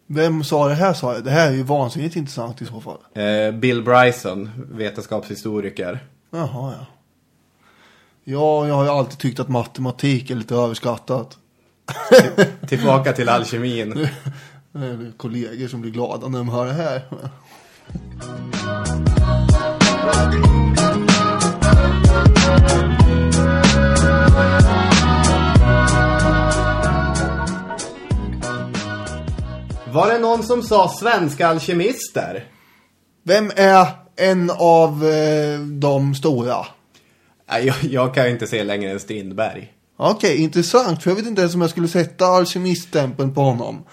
Vem 0.07 0.43
sa 0.43 0.67
det 0.67 0.73
här 0.75 0.93
sa 0.93 1.13
jag? 1.13 1.23
Det 1.23 1.31
här 1.31 1.47
är 1.47 1.51
ju 1.53 1.63
vansinnigt 1.63 2.15
intressant 2.15 2.61
i 2.61 2.65
så 2.65 2.81
fall. 2.81 2.97
Eh, 3.23 3.51
Bill 3.51 3.83
Bryson, 3.83 4.49
vetenskapshistoriker. 4.71 5.99
Jaha, 6.31 6.73
ja. 6.79 6.85
Ja, 8.23 8.67
jag 8.67 8.75
har 8.75 8.83
ju 8.83 8.89
alltid 8.89 9.19
tyckt 9.19 9.39
att 9.39 9.49
matematik 9.49 10.29
är 10.29 10.35
lite 10.35 10.55
överskattat. 10.55 11.37
Tillbaka 12.67 13.13
till 13.13 13.29
alkemin. 13.29 14.07
Det 14.71 14.85
är 14.85 15.11
kollegor 15.17 15.67
som 15.67 15.81
blir 15.81 15.91
glada 15.91 16.27
när 16.27 16.37
de 16.37 16.49
hör 16.49 16.65
det 16.65 16.73
här. 16.73 17.01
Var 29.95 30.13
det 30.13 30.19
någon 30.19 30.43
som 30.43 30.63
sa 30.63 30.95
svenska 30.99 31.47
alkemister? 31.47 32.45
Vem 33.23 33.51
är 33.55 33.87
en 34.15 34.51
av 34.57 35.05
eh, 35.05 35.59
de 35.59 36.15
stora? 36.15 36.65
Nej, 37.49 37.65
jag, 37.65 37.75
jag 37.81 38.13
kan 38.13 38.27
inte 38.27 38.47
se 38.47 38.63
längre 38.63 38.91
än 38.91 38.99
Strindberg. 38.99 39.73
Okej, 39.97 40.37
intressant. 40.37 41.03
För 41.03 41.11
jag 41.11 41.15
vet 41.15 41.27
inte 41.27 41.41
ens 41.41 41.55
om 41.55 41.61
jag 41.61 41.69
skulle 41.69 41.87
sätta 41.87 42.25
alkemiststämpeln 42.25 43.33
på 43.33 43.41
honom. 43.41 43.83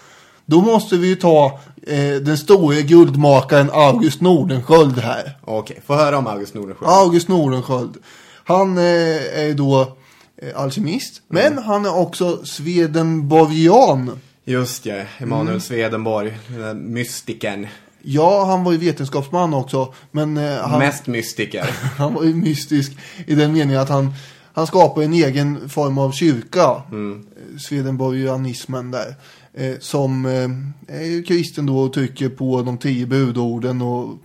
Då 0.46 0.60
måste 0.60 0.96
vi 0.96 1.08
ju 1.08 1.16
ta 1.16 1.60
eh, 1.86 2.14
den 2.14 2.38
store 2.38 2.82
guldmakaren 2.82 3.70
August 3.72 4.20
Nordenskjöld 4.20 4.98
här. 4.98 5.38
Okej, 5.44 5.80
få 5.86 5.94
höra 5.94 6.18
om 6.18 6.26
August 6.26 6.54
Nordenskiöld. 6.54 6.92
August 6.92 7.28
Nordenskjöld. 7.28 7.96
Han 8.44 8.78
eh, 8.78 9.38
är 9.38 9.44
ju 9.44 9.54
då 9.54 9.96
eh, 10.42 10.60
alkemist. 10.60 11.22
Men 11.28 11.58
han 11.58 11.84
är 11.84 11.98
också 11.98 12.44
Swedenborgian. 12.44 14.20
Just 14.44 14.86
ja, 14.86 14.94
Emanuel 15.18 15.48
Mm. 15.48 15.60
Swedenborg, 15.60 16.38
mystikern. 16.74 17.66
Ja, 18.02 18.44
han 18.44 18.64
var 18.64 18.72
ju 18.72 18.78
vetenskapsman 18.78 19.54
också. 19.54 19.94
Men 20.10 20.36
eh, 20.36 20.58
han, 20.58 20.78
Mest 20.78 21.06
mystiker. 21.06 21.70
han 21.98 22.14
var 22.14 22.24
ju 22.24 22.34
mystisk 22.34 22.92
i 23.26 23.34
den 23.34 23.52
meningen 23.52 23.80
att 23.80 23.88
han, 23.88 24.14
han 24.52 24.66
skapade 24.66 25.06
en 25.06 25.12
egen 25.12 25.68
form 25.68 25.98
av 25.98 26.12
kyrka. 26.12 26.82
Mm. 26.90 27.26
Swedenborgianismen 27.58 28.90
där. 28.90 29.14
Eh, 29.54 29.78
som 29.80 30.26
eh, 30.26 30.96
är 30.96 31.04
ju 31.04 31.22
kristen 31.22 31.66
då 31.66 31.78
och 31.78 31.92
trycker 31.92 32.28
på 32.28 32.62
de 32.62 32.78
tio 32.78 33.06
budorden 33.06 33.82
och, 33.82 34.18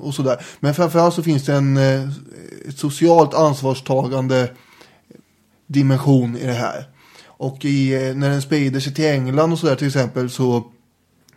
och 0.00 0.14
sådär. 0.14 0.36
Men 0.60 0.74
framförallt 0.74 1.14
så 1.14 1.22
finns 1.22 1.44
det 1.44 1.54
en 1.54 1.76
eh, 1.76 2.08
socialt 2.76 3.34
ansvarstagande 3.34 4.50
dimension 5.66 6.36
i 6.36 6.46
det 6.46 6.52
här. 6.52 6.86
Och 7.36 7.64
i, 7.64 7.94
eh, 7.94 8.14
när 8.14 8.30
den 8.30 8.42
sprider 8.42 8.80
sig 8.80 8.94
till 8.94 9.04
England 9.04 9.52
och 9.52 9.58
sådär 9.58 9.76
till 9.76 9.86
exempel 9.86 10.30
så 10.30 10.64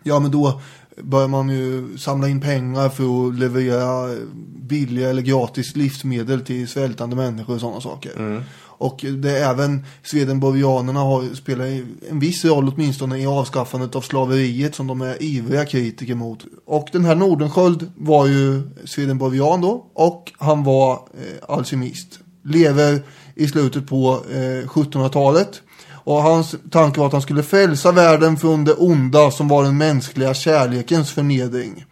ja 0.02 0.20
men 0.20 0.30
då 0.30 0.60
börjar 1.02 1.28
man 1.28 1.48
ju 1.48 1.98
samla 1.98 2.28
in 2.28 2.40
pengar 2.40 2.88
för 2.88 3.28
att 3.28 3.38
leverera 3.38 4.14
billiga 4.56 5.10
eller 5.10 5.22
gratis 5.22 5.76
livsmedel 5.76 6.40
till 6.40 6.68
svältande 6.68 7.16
människor 7.16 7.54
och 7.54 7.60
sådana 7.60 7.80
saker. 7.80 8.42
Och 8.80 9.04
det 9.18 9.38
är 9.38 9.50
även 9.50 9.84
Swedenborgianerna 10.02 11.00
har 11.00 11.34
spelar 11.34 11.64
en 12.10 12.20
viss 12.20 12.44
roll 12.44 12.72
åtminstone 12.74 13.18
i 13.18 13.26
avskaffandet 13.26 13.96
av 13.96 14.00
slaveriet 14.00 14.74
som 14.74 14.86
de 14.86 15.00
är 15.00 15.22
ivriga 15.22 15.64
kritiker 15.64 16.14
mot. 16.14 16.44
Och 16.64 16.88
den 16.92 17.04
här 17.04 17.14
Nordenskjöld 17.14 17.92
var 17.96 18.26
ju 18.26 18.62
Swedenborgian 18.84 19.60
då 19.60 19.86
och 19.94 20.32
han 20.38 20.64
var 20.64 20.92
eh, 20.92 21.54
alkemist. 21.54 22.18
Lever 22.44 23.02
i 23.34 23.48
slutet 23.48 23.88
på 23.88 24.22
eh, 24.30 24.68
1700-talet. 24.68 25.62
Och 26.04 26.22
hans 26.22 26.54
tanke 26.70 27.00
var 27.00 27.06
att 27.06 27.12
han 27.12 27.22
skulle 27.22 27.42
frälsa 27.42 27.92
världen 27.92 28.36
från 28.36 28.64
det 28.64 28.72
onda 28.72 29.30
som 29.30 29.48
var 29.48 29.64
den 29.64 29.78
mänskliga 29.78 30.34
kärlekens 30.34 31.10
förnedring. 31.10 31.84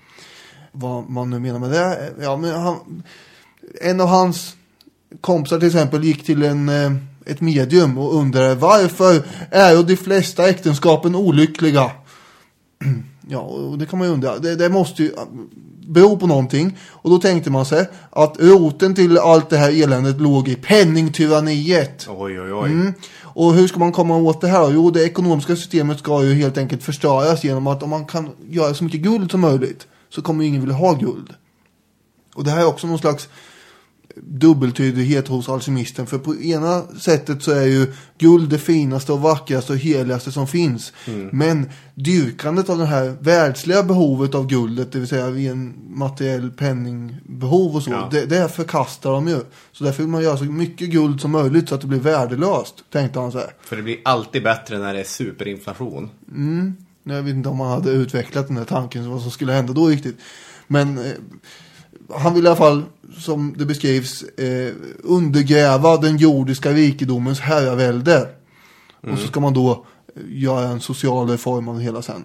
Vad 0.73 1.11
man 1.11 1.31
nu 1.31 1.39
menar 1.39 1.59
med 1.59 1.71
det. 1.71 2.13
Ja, 2.21 2.37
men 2.37 2.61
han, 2.61 3.03
en 3.81 4.01
av 4.01 4.09
hans 4.09 4.57
kompisar 5.21 5.59
till 5.59 5.69
exempel 5.69 6.05
gick 6.05 6.27
till 6.27 6.43
en, 6.43 6.69
eh, 6.69 6.93
ett 7.27 7.41
medium 7.41 7.99
och 7.99 8.15
undrade 8.15 8.55
varför 8.55 9.23
är 9.51 9.83
de 9.83 9.97
flesta 9.97 10.49
äktenskapen 10.49 11.15
olyckliga? 11.15 11.91
Ja, 13.31 13.39
och 13.39 13.79
det 13.79 13.87
kan 13.87 13.99
man 13.99 14.09
ju 14.09 14.15
undra. 14.15 14.39
Det, 14.39 14.57
det 14.57 14.69
måste 14.69 15.03
ju 15.03 15.13
bero 15.89 16.17
på 16.17 16.27
någonting. 16.27 16.79
Och 16.89 17.11
då 17.11 17.19
tänkte 17.19 17.51
man 17.51 17.67
sig 17.67 17.87
att 18.11 18.37
roten 18.41 18.95
till 18.95 19.19
allt 19.19 19.51
det 19.51 19.57
här 19.57 19.83
eländet 19.83 20.21
låg 20.21 20.49
i 20.49 20.55
penningtyranniet. 20.55 22.07
Oj, 22.09 22.41
oj, 22.41 22.53
oj. 22.53 22.71
Mm. 22.71 22.95
Och 23.39 23.55
hur 23.55 23.69
ska 23.69 23.79
man 23.79 23.93
komma 23.93 24.17
åt 24.17 24.41
det 24.41 24.49
här? 24.49 24.61
då? 24.63 24.73
Jo, 24.73 24.91
det 24.91 25.05
ekonomiska 25.05 25.57
systemet 25.57 25.99
ska 25.99 26.25
ju 26.25 26.35
helt 26.35 26.59
enkelt 26.59 26.83
förstöras 26.83 27.45
genom 27.45 27.67
att 27.67 27.83
om 27.83 27.91
man 27.91 28.07
kan 28.07 28.31
göra 28.49 28.75
så 28.75 28.85
mycket 28.85 29.01
guld 29.01 29.31
som 29.31 29.41
möjligt 29.41 29.87
så 30.09 30.23
kommer 30.23 30.43
ju 30.43 30.49
ingen 30.49 30.61
vilja 30.61 30.77
ha 30.77 30.93
guld. 30.93 31.35
Och 32.35 32.45
det 32.45 32.51
här 32.51 32.61
är 32.61 32.67
också 32.67 32.87
någon 32.87 32.99
slags 32.99 33.29
dubbeltydighet 34.23 35.29
hos 35.29 35.49
alkemisten. 35.49 36.07
För 36.07 36.19
på 36.19 36.37
ena 36.37 36.83
sättet 36.83 37.43
så 37.43 37.51
är 37.51 37.67
ju 37.67 37.93
guld 38.19 38.51
det 38.51 38.59
finaste 38.59 39.13
och 39.13 39.21
vackraste 39.21 39.73
och 39.73 39.79
heligaste 39.79 40.33
som 40.33 40.47
finns. 40.47 40.93
Mm. 41.07 41.29
Men 41.33 41.71
dyrkandet 41.95 42.69
av 42.69 42.79
det 42.79 42.87
här 42.87 43.17
världsliga 43.21 43.83
behovet 43.83 44.35
av 44.35 44.47
guldet, 44.47 44.93
det 44.93 44.99
vill 44.99 45.09
säga 45.09 45.31
vid 45.31 45.51
en 45.51 45.75
materiell 45.89 46.51
penningbehov 46.51 47.77
och 47.77 47.83
så, 47.83 47.91
Ja. 47.91 48.09
det, 48.11 48.27
det 48.27 48.49
förkastar 48.49 49.13
de 49.13 49.29
ju. 49.29 49.39
Så 49.73 49.85
därför 49.85 50.03
vill 50.03 50.11
man 50.13 50.23
göra 50.23 50.37
så 50.37 50.45
mycket 50.45 50.91
guld 50.91 51.21
som 51.21 51.31
möjligt 51.31 51.69
så 51.69 51.75
att 51.75 51.81
det 51.81 51.87
blir 51.87 52.01
värdelöst, 52.01 52.75
tänkte 52.93 53.21
han 53.21 53.33
så 53.33 53.39
här. 53.39 53.51
För 53.61 53.77
det 53.77 53.83
blir 53.83 53.99
alltid 54.05 54.43
bättre 54.43 54.79
när 54.79 54.95
det 54.95 55.01
är 55.01 55.05
superinflation. 55.05 56.11
Mm. 56.29 56.77
Jag 57.05 57.23
vet 57.23 57.35
inte 57.35 57.49
om 57.49 57.61
han 57.61 57.71
hade 57.71 57.91
utvecklat 57.91 58.49
den 58.49 58.57
här 58.57 58.65
tanken, 58.65 59.11
vad 59.11 59.23
som 59.23 59.31
skulle 59.31 59.53
hända 59.53 59.73
då 59.73 59.87
riktigt. 59.87 60.17
Men 60.67 60.99
eh, 60.99 61.13
han 62.15 62.35
vill 62.35 62.45
i 62.45 62.49
alla 62.49 62.57
fall, 62.57 62.83
som 63.19 63.55
det 63.59 63.67
beskrivs, 63.67 64.23
eh, 64.23 64.73
undergräva 65.03 65.97
den 65.97 66.17
jordiska 66.17 66.73
rikedomens 66.73 67.41
herravälde. 67.41 68.29
Och 69.13 69.19
så 69.19 69.27
ska 69.27 69.41
man 69.41 69.55
då 69.55 69.87
eh, 70.17 70.23
göra 70.27 70.69
en 70.69 70.81
social 70.81 71.29
reform 71.29 71.69
av 71.69 71.77
det 71.77 71.83
hela 71.83 72.03
sen. 72.03 72.25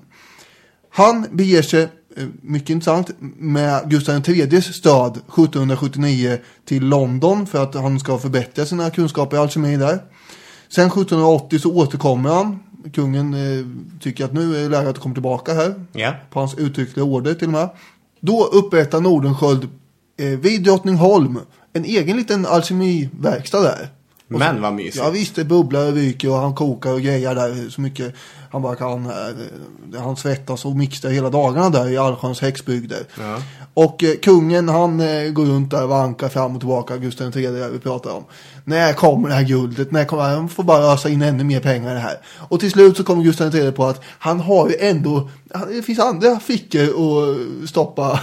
Han 0.90 1.26
beger 1.32 1.62
sig, 1.62 1.82
eh, 2.18 2.28
mycket 2.42 2.70
intressant, 2.70 3.12
med 3.38 3.90
Gustav 3.90 4.30
IIIs 4.30 4.66
stöd 4.66 5.12
1779 5.12 6.38
till 6.66 6.86
London 6.86 7.46
för 7.48 7.64
att 7.64 7.76
han 7.76 8.00
ska 8.00 8.18
förbättra 8.18 8.66
sina 8.66 8.90
kunskaper 8.90 9.38
i 9.38 9.40
alkemi 9.40 9.78
där. 9.78 10.00
Sen 10.70 10.88
1780 10.88 11.60
så 11.60 11.76
återkommer 11.76 12.30
han. 12.30 12.60
Kungen 12.94 13.34
eh, 13.34 13.66
tycker 14.00 14.26
att 14.26 14.34
nu 14.34 14.58
är 14.58 14.64
det 14.64 14.70
läge 14.70 14.90
att 14.90 15.00
komma 15.00 15.14
tillbaka 15.14 15.54
här. 15.54 15.86
Ja. 15.92 16.14
På 16.30 16.40
hans 16.40 16.58
uttryckliga 16.58 17.06
order 17.06 17.34
till 17.34 17.48
och 17.48 17.54
med. 17.54 17.70
Då 18.26 18.46
upprättar 18.46 19.02
Nordenskjöld 19.02 19.68
eh, 20.20 20.26
vid 20.28 20.64
Drottningholm 20.64 21.40
en 21.74 21.86
egen 21.86 22.18
liten 22.18 22.46
alkemiverkstad 22.46 23.62
där. 23.62 23.88
Och 24.34 24.40
Men 24.40 24.56
så- 24.56 24.62
vad 24.62 24.74
mysigt. 24.74 24.96
Ja 24.98 25.10
visst, 25.10 25.36
det 25.36 25.44
bubblar 25.46 25.88
och 25.88 25.94
ryker 25.94 26.30
och 26.30 26.36
han 26.38 26.56
kokar 26.56 26.94
och 26.94 27.02
grejar 27.02 27.36
där 27.36 27.70
så 27.70 27.82
mycket 27.82 28.16
han 28.54 28.62
bara 28.62 28.76
kan. 28.76 29.06
eh, 29.06 30.02
Han 30.02 30.16
svettas 30.16 30.66
och 30.66 30.76
mixar 30.76 31.10
hela 31.10 31.30
dagarna 31.30 31.70
där 31.70 31.90
i 31.90 31.98
allsköns 31.98 32.42
häxbygder. 32.42 33.04
Ja. 33.20 33.38
Och 33.74 34.04
eh, 34.04 34.16
kungen 34.16 34.70
han 34.70 35.00
eh, 35.00 35.30
går 35.30 35.46
runt 35.46 35.72
där 35.72 35.84
och 35.84 35.90
vankar 35.90 36.30
fram 36.30 36.54
och 36.56 36.62
tillbaka, 36.62 36.98
Gustav 36.98 37.38
III 37.38 37.70
vi 37.74 37.80
pratar 37.80 38.12
om. 38.12 38.24
När 38.64 38.94
kommer 38.94 39.30
det 39.30 39.36
här 39.36 39.44
guldet? 39.44 39.92
När 39.92 40.06
kommer 40.06 40.24
han 40.24 40.50
får 40.50 40.64
bara 40.64 40.94
ösa 40.94 41.10
in 41.10 41.22
ännu 41.22 41.44
mer 41.44 41.60
pengar 41.60 41.92
i 41.92 41.94
det 41.94 42.00
här. 42.00 42.18
Och 42.50 42.60
till 42.60 42.72
slut 42.72 42.98
så 42.98 43.04
kommer 43.04 43.24
Gustav 43.24 43.56
III 43.56 43.72
på 43.72 43.86
att 43.86 44.02
han 44.20 44.40
har 44.40 44.70
ju 44.70 44.76
ändå, 44.80 45.30
det 45.70 45.84
finns 45.84 46.00
andra 46.00 46.40
fickor 46.40 46.84
att 46.84 47.70
stoppa 47.70 48.20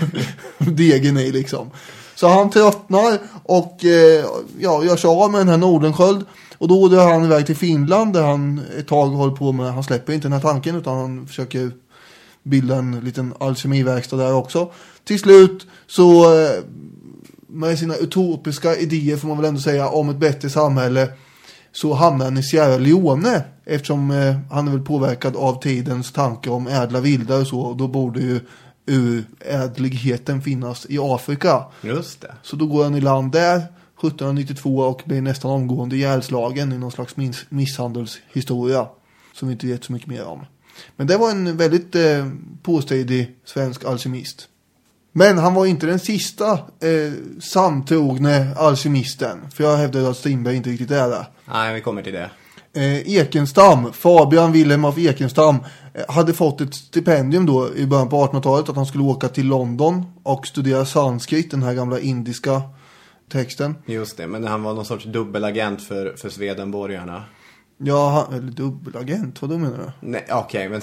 degen 0.58 1.18
i 1.18 1.32
liksom. 1.32 1.70
Så 2.14 2.28
han 2.28 2.50
tröttnar 2.50 3.18
och 3.42 3.84
eh, 3.84 4.24
ja, 4.58 4.84
gör 4.84 4.96
sig 4.96 5.10
av 5.10 5.30
med 5.30 5.40
den 5.40 5.48
här 5.48 5.56
Nordenskjöld. 5.56 6.24
Och 6.64 6.68
då 6.68 6.88
drar 6.88 7.12
han 7.12 7.24
iväg 7.24 7.46
till 7.46 7.56
Finland 7.56 8.12
där 8.12 8.22
han 8.22 8.60
ett 8.78 8.88
tag 8.88 9.06
håller 9.06 9.36
på 9.36 9.52
med, 9.52 9.72
han 9.72 9.84
släpper 9.84 10.12
inte 10.12 10.24
den 10.24 10.32
här 10.32 10.40
tanken 10.40 10.76
utan 10.76 10.98
han 10.98 11.26
försöker 11.26 11.70
bilda 12.42 12.76
en 12.76 13.00
liten 13.00 13.34
alkemiverkstad 13.40 14.16
där 14.16 14.34
också. 14.34 14.72
Till 15.04 15.18
slut 15.18 15.66
så 15.86 16.34
eh, 16.34 16.50
med 17.46 17.78
sina 17.78 17.96
utopiska 17.96 18.76
idéer 18.76 19.16
får 19.16 19.28
man 19.28 19.36
väl 19.36 19.46
ändå 19.46 19.60
säga 19.60 19.88
om 19.88 20.08
ett 20.08 20.16
bättre 20.16 20.50
samhälle 20.50 21.08
så 21.72 21.94
hamnar 21.94 22.24
han 22.24 22.36
i 22.36 22.42
Sierra 22.42 22.76
Leone 22.76 23.44
eftersom 23.64 24.10
eh, 24.10 24.36
han 24.50 24.68
är 24.68 24.72
väl 24.72 24.84
påverkad 24.84 25.36
av 25.36 25.62
tidens 25.62 26.12
tankar 26.12 26.50
om 26.50 26.66
ädla 26.66 27.00
vildar 27.00 27.40
och 27.40 27.46
så 27.46 27.60
och 27.60 27.76
då 27.76 27.88
borde 27.88 28.20
ju 28.20 28.40
urädligheten 28.86 30.42
finnas 30.42 30.86
i 30.88 30.98
Afrika. 30.98 31.64
Just 31.82 32.20
det. 32.20 32.34
Så 32.42 32.56
då 32.56 32.66
går 32.66 32.84
han 32.84 32.94
i 32.94 33.00
land 33.00 33.32
där 33.32 33.62
1792 33.98 34.78
och 34.78 35.02
blir 35.04 35.20
nästan 35.22 35.50
omgående 35.50 35.96
ihjälslagen 35.96 36.72
i 36.72 36.78
någon 36.78 36.92
slags 36.92 37.16
miss- 37.16 37.46
misshandelshistoria 37.48 38.86
som 39.34 39.48
vi 39.48 39.52
inte 39.52 39.66
vet 39.66 39.84
så 39.84 39.92
mycket 39.92 40.08
mer 40.08 40.24
om. 40.24 40.40
Men 40.96 41.06
det 41.06 41.16
var 41.16 41.30
en 41.30 41.56
väldigt 41.56 41.94
eh, 41.94 42.28
påstridig 42.62 43.36
svensk 43.44 43.84
alkemist. 43.84 44.48
Men 45.12 45.38
han 45.38 45.54
var 45.54 45.66
inte 45.66 45.86
den 45.86 45.98
sista 45.98 46.52
eh, 46.52 47.12
samtrogne 47.40 48.54
alkemisten. 48.56 49.50
För 49.54 49.64
jag 49.64 49.76
hävdar 49.76 50.10
att 50.10 50.16
Strindberg 50.16 50.56
inte 50.56 50.70
riktigt 50.70 50.90
är 50.90 51.08
det. 51.08 51.26
Nej, 51.52 51.74
vi 51.74 51.80
kommer 51.80 52.02
till 52.02 52.12
det. 52.12 52.30
Eh, 52.76 53.16
Ekenstam, 53.16 53.92
Fabian 53.92 54.52
Wilhelm 54.52 54.84
af 54.84 54.98
Ekenstam, 54.98 55.56
eh, 55.94 56.04
hade 56.14 56.32
fått 56.34 56.60
ett 56.60 56.74
stipendium 56.74 57.46
då 57.46 57.74
i 57.76 57.86
början 57.86 58.08
på 58.08 58.26
1800-talet 58.26 58.68
att 58.68 58.76
han 58.76 58.86
skulle 58.86 59.04
åka 59.04 59.28
till 59.28 59.46
London 59.46 60.04
och 60.22 60.46
studera 60.46 60.84
sanskrit, 60.84 61.50
den 61.50 61.62
här 61.62 61.74
gamla 61.74 62.00
indiska 62.00 62.62
texten. 63.28 63.74
Just 63.86 64.16
det, 64.16 64.26
men 64.26 64.44
han 64.44 64.62
var 64.62 64.74
någon 64.74 64.84
sorts 64.84 65.04
dubbelagent 65.04 65.82
för, 65.82 66.16
för 66.16 66.28
Swedenborgarna. 66.28 67.24
Ja, 67.78 68.10
han, 68.10 68.38
eller 68.38 68.52
dubbelagent, 68.52 69.42
vad 69.42 69.50
då 69.50 69.58
menar 69.58 69.78
du? 69.78 70.08
Nej, 70.08 70.26
okej, 70.30 70.68
men... 70.68 70.80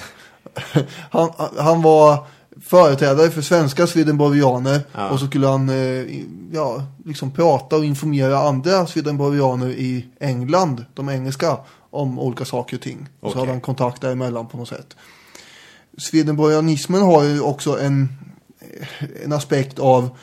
Han, 1.12 1.32
han 1.58 1.82
var 1.82 2.26
företrädare 2.62 3.30
för 3.30 3.42
svenska 3.42 3.88
swedenborgianer 3.88 4.82
Ja. 4.94 5.10
och 5.10 5.20
så 5.20 5.28
skulle 5.28 5.48
han 5.48 5.70
eh, 5.70 6.24
ja, 6.52 6.84
liksom 7.06 7.32
prata 7.32 7.76
och 7.76 7.86
informera 7.86 8.38
andra 8.39 8.88
swedenborgianer 8.88 9.70
i 9.70 10.06
England, 10.20 10.86
de 10.94 11.10
engelska, 11.10 11.58
om 11.89 12.20
olika 12.20 12.46
saker 12.46 12.78
och 12.78 12.82
ting. 12.84 13.10
Och 13.20 13.32
så 13.32 13.39
hade 13.39 13.52
han 13.52 13.62
kontakt 13.62 14.02
däremellan 14.02 14.48
på 14.48 14.58
något 14.58 14.68
sätt. 14.68 14.96
Swedenborgianismen 15.98 17.02
har 17.02 17.24
ju 17.24 17.42
också 17.42 17.80
en, 17.80 18.10
en 19.24 19.34
aspekt 19.34 19.80
av, 19.80 20.18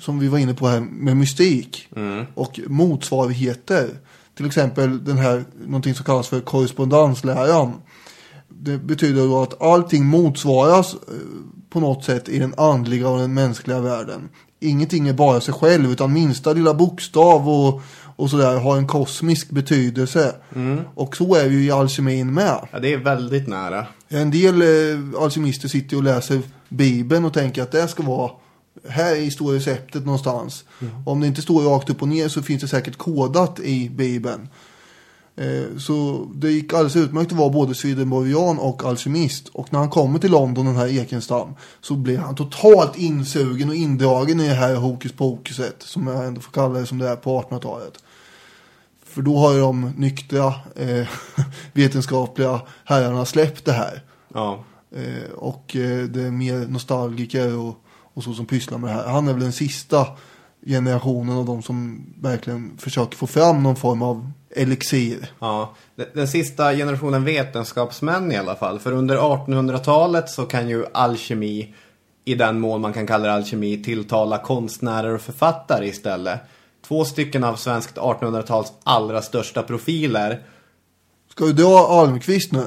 som 0.00 0.18
vi 0.18 0.28
var 0.28 0.38
inne 0.38 0.54
på 0.54 0.68
här, 0.68 0.80
med 0.80 1.16
mystik 1.16 1.88
Mm. 1.96 2.24
och 2.34 2.60
motsvarigheter. 2.66 3.88
Till 4.36 4.46
exempel 4.46 5.04
den 5.04 5.18
här, 5.18 5.44
någonting 5.66 5.94
som 5.94 6.04
kallas 6.04 6.28
för 6.28 6.40
korrespondensläran. 6.40 7.72
Det 8.48 8.78
betyder 8.78 9.22
då 9.26 9.42
att 9.42 9.62
allting 9.62 10.06
motsvaras 10.06 10.94
eh, 10.94 10.98
på 11.70 11.80
något 11.80 12.04
sätt 12.04 12.28
i 12.28 12.38
den 12.38 12.54
andliga 12.56 13.08
och 13.08 13.18
den 13.18 13.34
mänskliga 13.34 13.80
världen. 13.80 14.28
Ingenting 14.60 15.08
är 15.08 15.12
bara 15.12 15.40
sig 15.40 15.54
själv 15.54 15.90
utan 15.92 16.12
minsta 16.12 16.52
lilla 16.52 16.74
bokstav 16.74 17.48
och, 17.48 17.82
och 18.16 18.30
sådär 18.30 18.58
har 18.60 18.76
en 18.76 18.86
kosmisk 18.86 19.50
betydelse. 19.50 20.34
Och 20.94 21.16
så 21.16 21.34
är 21.34 21.48
vi 21.48 21.66
i 21.66 21.70
alkemin 21.70 22.34
med. 22.34 22.58
Ja, 22.72 22.78
det 22.78 22.92
är 22.92 22.96
väldigt 22.98 23.48
nära. 23.48 23.86
En 24.08 24.30
del 24.30 24.62
eh, 24.62 25.22
alkemister 25.22 25.68
sitter 25.68 25.96
och 25.96 26.02
läser 26.02 26.40
Bibeln 26.68 27.24
och 27.24 27.34
tänker 27.34 27.62
att 27.62 27.72
det 27.72 27.88
ska 27.88 28.02
vara 28.02 28.30
här 28.88 29.16
i 29.16 29.30
står 29.30 29.52
receptet 29.52 30.04
någonstans. 30.04 30.64
Om 31.06 31.20
det 31.20 31.26
inte 31.26 31.42
står 31.42 31.62
rakt 31.62 31.90
upp 31.90 32.02
och 32.02 32.08
ner 32.08 32.28
så 32.28 32.42
finns 32.42 32.62
det 32.62 32.68
säkert 32.68 32.96
kodat 32.96 33.60
i 33.60 33.90
Bibeln. 33.90 34.48
Eh, 35.36 35.78
Så 35.78 36.28
det 36.34 36.50
gick 36.50 36.72
alldeles 36.72 36.96
utmärkt 36.96 37.32
att 37.32 37.38
vara 37.38 37.50
både 37.50 37.74
swedenborgian 37.74 38.58
och 38.58 38.84
alkemist. 38.84 39.48
Och 39.48 39.72
när 39.72 39.78
han 39.78 39.90
kommer 39.90 40.18
till 40.18 40.30
London, 40.30 40.66
den 40.66 40.76
här 40.76 40.98
Ekenstam, 40.98 41.54
så 41.80 41.94
blir 41.94 42.18
han 42.18 42.34
totalt 42.34 42.96
insugen 42.96 43.68
och 43.68 43.74
indragen 43.74 44.40
i 44.40 44.48
det 44.48 44.54
här 44.54 44.74
hokus 44.74 45.12
pokuset. 45.12 45.76
Som 45.82 46.06
jag 46.06 46.26
ändå 46.26 46.40
får 46.40 46.52
kalla 46.52 46.78
det 46.78 46.86
som 46.86 46.98
det 46.98 47.08
är 47.08 47.16
på 47.16 47.42
1800-talet. 47.42 48.02
För 49.04 49.22
då 49.22 49.36
har 49.36 49.52
ju 49.52 49.60
de 49.60 49.92
nyktra 49.96 50.54
eh, 50.76 51.08
vetenskapliga 51.72 52.60
herrarna 52.84 53.24
släppt 53.24 53.64
det 53.64 53.72
här. 53.72 54.02
Ja. 54.34 54.64
Eh, 54.96 55.32
och 55.34 55.76
eh, 55.76 56.04
det 56.04 56.22
är 56.22 56.30
mer 56.30 56.66
nostalgiker 56.68 57.56
och, 57.58 57.81
och 58.14 58.24
så 58.24 58.34
som 58.34 58.46
pysslar 58.46 58.78
med 58.78 58.90
det 58.90 58.94
här. 58.94 59.06
Han 59.06 59.28
är 59.28 59.32
väl 59.32 59.42
den 59.42 59.52
sista 59.52 60.06
generationen 60.66 61.36
av 61.36 61.46
de 61.46 61.62
som 61.62 62.06
verkligen 62.20 62.78
försöker 62.78 63.16
få 63.16 63.26
fram 63.26 63.62
någon 63.62 63.76
form 63.76 64.02
av 64.02 64.30
elixir. 64.56 65.32
Ja, 65.38 65.74
den, 66.14 66.28
sista 66.28 66.72
generationen 66.72 67.24
vetenskapsmän 67.24 68.32
i 68.32 68.36
alla 68.36 68.56
fall. 68.56 68.78
För 68.78 68.92
under 68.92 69.16
1800-talet 69.16 70.30
så 70.30 70.44
kan 70.44 70.68
ju 70.68 70.84
alkemi, 70.94 71.74
i 72.24 72.34
den 72.34 72.60
mån 72.60 72.80
man 72.80 72.92
kan 72.92 73.06
kalla 73.06 73.26
det 73.26 73.32
alkemi, 73.32 73.82
tilltala 73.82 74.38
konstnärer 74.38 75.14
och 75.14 75.20
författare 75.20 75.86
istället. 75.86 76.40
Två 76.88 77.04
stycken 77.04 77.44
av 77.44 77.56
svenskt 77.56 77.96
1800-tals 77.96 78.72
allra 78.84 79.22
största 79.22 79.62
profiler. 79.62 80.42
Ska 81.30 81.44
vi 81.44 81.52
dra 81.52 81.86
Almqvist 81.88 82.52
nu? 82.52 82.66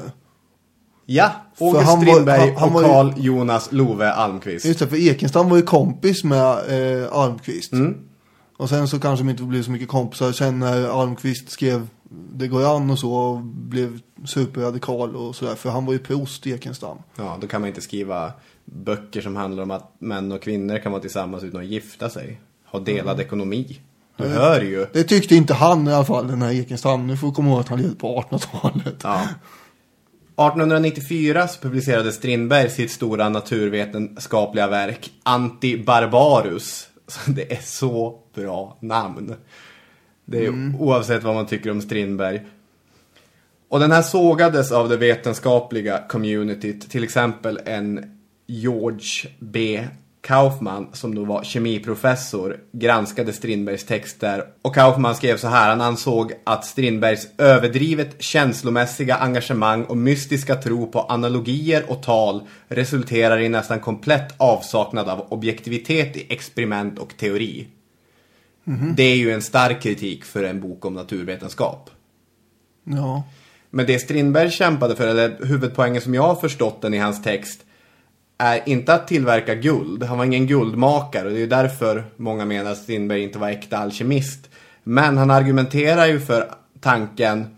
Ja, 1.06 1.30
August 1.60 1.86
han 1.86 1.98
var- 1.98 2.06
Strindberg 2.06 2.40
han- 2.40 2.56
han 2.56 2.74
och 2.76 2.82
ju- 2.82 2.88
Carl 2.88 3.12
Jonas 3.16 3.72
Love 3.72 4.12
Almqvist. 4.12 4.66
Just 4.66 4.78
det, 4.80 4.86
för 4.86 4.96
Ekenstam 4.96 5.48
var 5.48 5.56
ju 5.56 5.62
kompis 5.62 6.24
med 6.24 6.40
eh, 7.02 7.12
Almqvist. 7.12 7.72
Mm. 7.72 7.94
Och 8.56 8.68
sen 8.68 8.88
så 8.88 9.00
kanske 9.00 9.24
de 9.24 9.30
inte 9.30 9.42
blev 9.42 9.62
så 9.62 9.70
mycket 9.70 9.88
kompisar. 9.88 10.32
Sen 10.32 10.58
när 10.58 11.00
Almqvist 11.02 11.50
skrev 11.50 11.88
Det 12.34 12.48
går 12.48 12.76
an 12.76 12.90
och 12.90 12.98
så 12.98 13.12
och 13.14 13.38
blev 13.42 13.98
superradikal 14.26 15.16
och 15.16 15.36
sådär. 15.36 15.54
För 15.54 15.70
han 15.70 15.86
var 15.86 15.92
ju 15.92 15.98
prost 15.98 16.46
Ekenstam. 16.46 16.98
Ja, 17.16 17.38
då 17.40 17.46
kan 17.46 17.60
man 17.60 17.68
inte 17.68 17.80
skriva 17.80 18.32
böcker 18.64 19.20
som 19.20 19.36
handlar 19.36 19.62
om 19.62 19.70
att 19.70 19.92
män 19.98 20.32
och 20.32 20.42
kvinnor 20.42 20.78
kan 20.78 20.92
vara 20.92 21.02
tillsammans 21.02 21.42
utan 21.44 21.60
att 21.60 21.66
gifta 21.66 22.10
sig. 22.10 22.40
Ha 22.72 22.78
delad 22.78 23.14
Mm. 23.14 23.26
ekonomi. 23.26 23.80
Du 24.16 24.28
hör 24.28 24.60
ju. 24.60 24.86
Det 24.92 25.02
tyckte 25.04 25.34
inte 25.36 25.54
han 25.54 25.88
i 25.88 25.92
alla 25.92 26.04
fall, 26.04 26.28
den 26.28 26.42
här 26.42 26.50
Ekenstam. 26.52 27.06
Nu 27.06 27.16
får 27.16 27.28
vi 27.28 27.34
komma 27.34 27.50
ihåg 27.50 27.60
att 27.60 27.68
han 27.68 27.78
levde 27.82 27.96
på 27.96 28.16
1800-talet. 28.30 28.96
Ja. 29.02 29.20
1894 30.36 31.48
så 31.48 31.60
publicerade 31.60 32.12
Strindberg 32.12 32.70
sitt 32.70 32.90
stora 32.90 33.28
naturvetenskapliga 33.28 34.66
verk 34.68 35.10
Anti-Barbarus. 35.24 36.86
Så 37.08 37.30
Det 37.30 37.52
är 37.52 37.60
så 37.62 38.18
bra 38.34 38.78
namn. 38.80 39.34
Det 40.24 40.38
är 40.44 40.48
Mm. 40.48 40.80
oavsett 40.80 41.22
vad 41.22 41.34
man 41.34 41.46
tycker 41.46 41.70
om 41.70 41.80
Strindberg. 41.82 42.40
Och 43.68 43.80
den 43.80 43.92
här 43.92 44.02
sågades 44.02 44.72
av 44.72 44.88
det 44.88 44.96
vetenskapliga 44.96 46.02
communityt. 46.08 46.90
Till 46.90 47.04
exempel 47.04 47.60
en 47.64 48.18
George 48.46 49.30
B. 49.38 49.84
Kaufman, 50.26 50.88
som 50.92 51.14
då 51.14 51.24
var 51.24 51.44
kemiprofessor, 51.44 52.56
granskade 52.72 53.32
Strindbergs 53.32 53.84
texter. 53.84 54.44
Och 54.62 54.74
Kaufman 54.74 55.14
skrev 55.14 55.36
så 55.36 55.48
här, 55.48 55.68
han 55.68 55.80
ansåg 55.80 56.32
att 56.44 56.64
Strindbergs 56.64 57.28
överdrivet 57.38 58.22
känslomässiga 58.22 59.16
engagemang 59.16 59.84
och 59.84 59.96
mystiska 59.96 60.54
tro 60.56 60.86
på 60.86 61.00
analogier 61.00 61.90
och 61.90 62.02
tal 62.02 62.42
resulterar 62.68 63.38
i 63.38 63.48
nästan 63.48 63.80
komplett 63.80 64.34
avsaknad 64.36 65.08
av 65.08 65.26
objektivitet 65.28 66.16
i 66.16 66.26
experiment 66.32 66.98
och 66.98 67.16
teori. 67.16 67.68
Mhm. 68.64 68.94
Det 68.96 69.02
är 69.02 69.16
ju 69.16 69.32
en 69.32 69.42
stark 69.42 69.82
kritik 69.82 70.24
för 70.24 70.44
en 70.44 70.60
bok 70.60 70.84
om 70.84 70.94
naturvetenskap. 70.94 71.90
Ja. 72.84 73.24
Men 73.70 73.86
det 73.86 73.98
Strindberg 73.98 74.50
kämpade 74.50 74.96
för, 74.96 75.08
eller 75.08 75.44
huvudpoängen 75.44 76.02
som 76.02 76.14
jag 76.14 76.22
har 76.22 76.34
förstått 76.34 76.82
den 76.82 76.94
i 76.94 76.98
hans 76.98 77.22
text, 77.22 77.65
är 78.38 78.68
inte 78.68 78.94
att 78.94 79.08
tillverka 79.08 79.54
guld. 79.54 80.02
Han 80.02 80.18
var 80.18 80.24
ingen 80.24 80.46
guldmakare 80.46 81.26
och 81.26 81.34
det 81.34 81.42
är 81.42 81.46
därför 81.46 82.04
många 82.16 82.44
menar 82.44 82.70
att 82.70 82.78
Strindberg 82.78 83.22
inte 83.22 83.38
var 83.38 83.48
äkta 83.48 83.78
alkemist. 83.78 84.48
Men 84.82 85.16
han 85.18 85.30
argumenterar 85.30 86.06
ju 86.06 86.20
för 86.20 86.50
tanken 86.80 87.56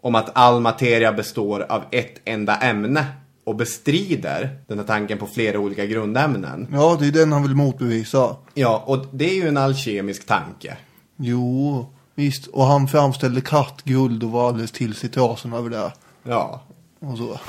om 0.00 0.14
att 0.14 0.30
all 0.32 0.60
materia 0.60 1.12
består 1.12 1.66
av 1.68 1.82
ett 1.90 2.20
enda 2.24 2.56
ämne 2.56 3.06
och 3.44 3.56
bestrider 3.56 4.58
den 4.66 4.78
här 4.78 4.86
tanken 4.86 5.18
på 5.18 5.26
flera 5.26 5.58
olika 5.58 5.86
grundämnen. 5.86 6.68
Ja, 6.72 6.96
det 7.00 7.06
är 7.06 7.12
den 7.12 7.32
han 7.32 7.42
vill 7.42 7.54
motbevisa. 7.54 8.36
Ja, 8.54 8.84
och 8.86 9.06
det 9.12 9.30
är 9.30 9.34
ju 9.34 9.48
en 9.48 9.56
alkemisk 9.56 10.26
tanke. 10.26 10.76
Jo, 11.16 11.86
visst. 12.14 12.46
Och 12.46 12.64
han 12.64 12.88
framställde 12.88 13.40
kattguld 13.40 14.24
och 14.24 14.30
var 14.30 14.48
alldeles 14.48 14.72
till 14.72 14.94
sig 14.94 15.08
i 15.08 15.12
trasorna 15.12 15.56
över 15.56 15.70
det. 15.70 15.92
Ja. 16.22 16.62
Och 17.00 17.18
så. 17.18 17.40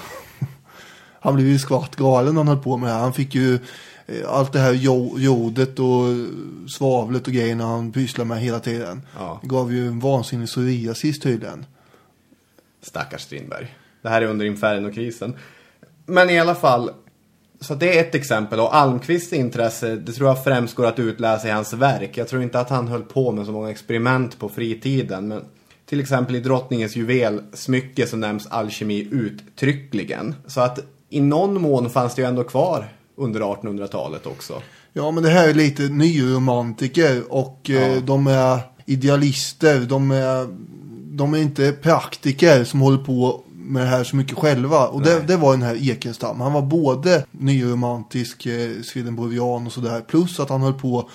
Han 1.20 1.36
blev 1.36 1.47
ju 1.47 1.59
skvatt 1.59 1.95
galen 1.95 2.34
när 2.34 2.39
han 2.39 2.47
höll 2.47 2.63
på 2.63 2.78
med 2.78 2.89
det 2.89 2.93
här. 2.93 2.99
Han 2.99 3.13
fick 3.13 3.36
ju 3.36 3.59
eh, 4.07 4.30
allt 4.30 4.53
det 4.53 4.59
här 4.59 4.74
jo- 4.74 5.20
jodet 5.20 5.80
och 5.80 6.05
svavlet 6.70 7.28
och 7.28 7.34
grejerna 7.34 7.65
han 7.65 7.91
pysslade 7.91 8.28
med 8.28 8.39
hela 8.41 8.59
tiden. 8.59 9.01
Ja. 9.17 9.39
Det 9.41 9.47
gav 9.47 9.74
ju 9.74 9.88
en 9.88 9.99
vansinnig 9.99 10.47
psoriasis 10.47 11.20
tydligen. 11.20 11.65
Stackars 12.82 13.22
Strindberg. 13.22 13.76
Det 14.01 14.09
här 14.09 14.22
är 14.22 14.26
under 14.26 14.45
Inferno-krisen. 14.45 15.36
Men 16.05 16.30
i 16.30 16.39
alla 16.39 16.55
fall, 16.55 16.91
så 17.59 17.76
det 17.76 17.97
är 17.97 18.01
ett 18.01 18.15
exempel. 18.15 18.59
Och 18.59 18.76
Almqvists 18.76 19.34
intresse, 19.34 19.95
det 19.95 20.11
tror 20.11 20.30
jag 20.30 20.43
främst 20.43 20.76
går 20.76 20.86
att 20.86 20.99
utläsa 20.99 21.47
i 21.47 21.51
hans 21.51 21.74
verk. 21.74 22.17
Jag 22.17 22.28
tror 22.28 22.43
inte 22.43 22.59
att 22.59 22.70
han 22.70 22.88
höll 22.88 23.03
på 23.03 23.32
med 23.32 23.45
så 23.45 23.51
många 23.51 23.70
experiment 23.70 24.39
på 24.39 24.49
fritiden. 24.49 25.28
Men 25.28 25.41
till 25.86 25.99
exempel 25.99 26.36
i 26.36 26.39
Drottningens 26.39 26.95
juvelsmycke 26.95 28.07
så 28.07 28.17
nämns 28.17 28.47
alkemi 28.47 29.07
uttryckligen. 29.11 30.36
Så 30.47 30.61
att 30.61 30.80
i 31.10 31.22
någon 31.22 31.62
mån 31.62 31.89
fanns 31.89 32.16
det 32.16 32.22
ju 32.22 32.28
ändå 32.28 32.43
kvar 32.43 32.88
under 33.16 33.39
1800-talet 33.39 34.26
också. 34.26 34.62
Ja, 34.93 35.12
men 35.12 35.24
det 35.24 35.30
här 35.30 35.49
är 35.49 35.53
lite 35.53 35.82
nyromantiker 35.82 37.24
och 37.34 37.70
eh, 37.70 38.03
de 38.03 38.28
är 38.28 38.60
idealister. 38.86 39.80
De 39.80 40.12
är, 40.12 40.47
de 41.18 41.34
är 41.34 41.38
inte 41.38 41.72
praktiker 41.72 42.64
som 42.64 42.80
håller 42.80 42.97
på 42.97 43.41
med 43.53 43.82
det 43.82 43.89
här 43.89 44.03
så 44.03 44.16
mycket 44.16 44.38
själva. 44.38 44.88
Och 44.88 45.01
det, 45.01 45.20
det 45.28 45.38
var 45.38 45.51
den 45.51 45.62
här 45.62 45.89
Ekenstam. 45.89 46.41
Han 46.41 46.53
var 46.53 46.62
både 46.62 47.26
nyromantisk, 47.32 48.45
eh, 48.45 48.82
swedenborgian 48.84 49.66
och 49.66 49.72
sådär. 49.72 50.01
Plus 50.01 50.39
att 50.39 50.49
han 50.49 50.62
höll 50.62 50.74
på 50.74 51.10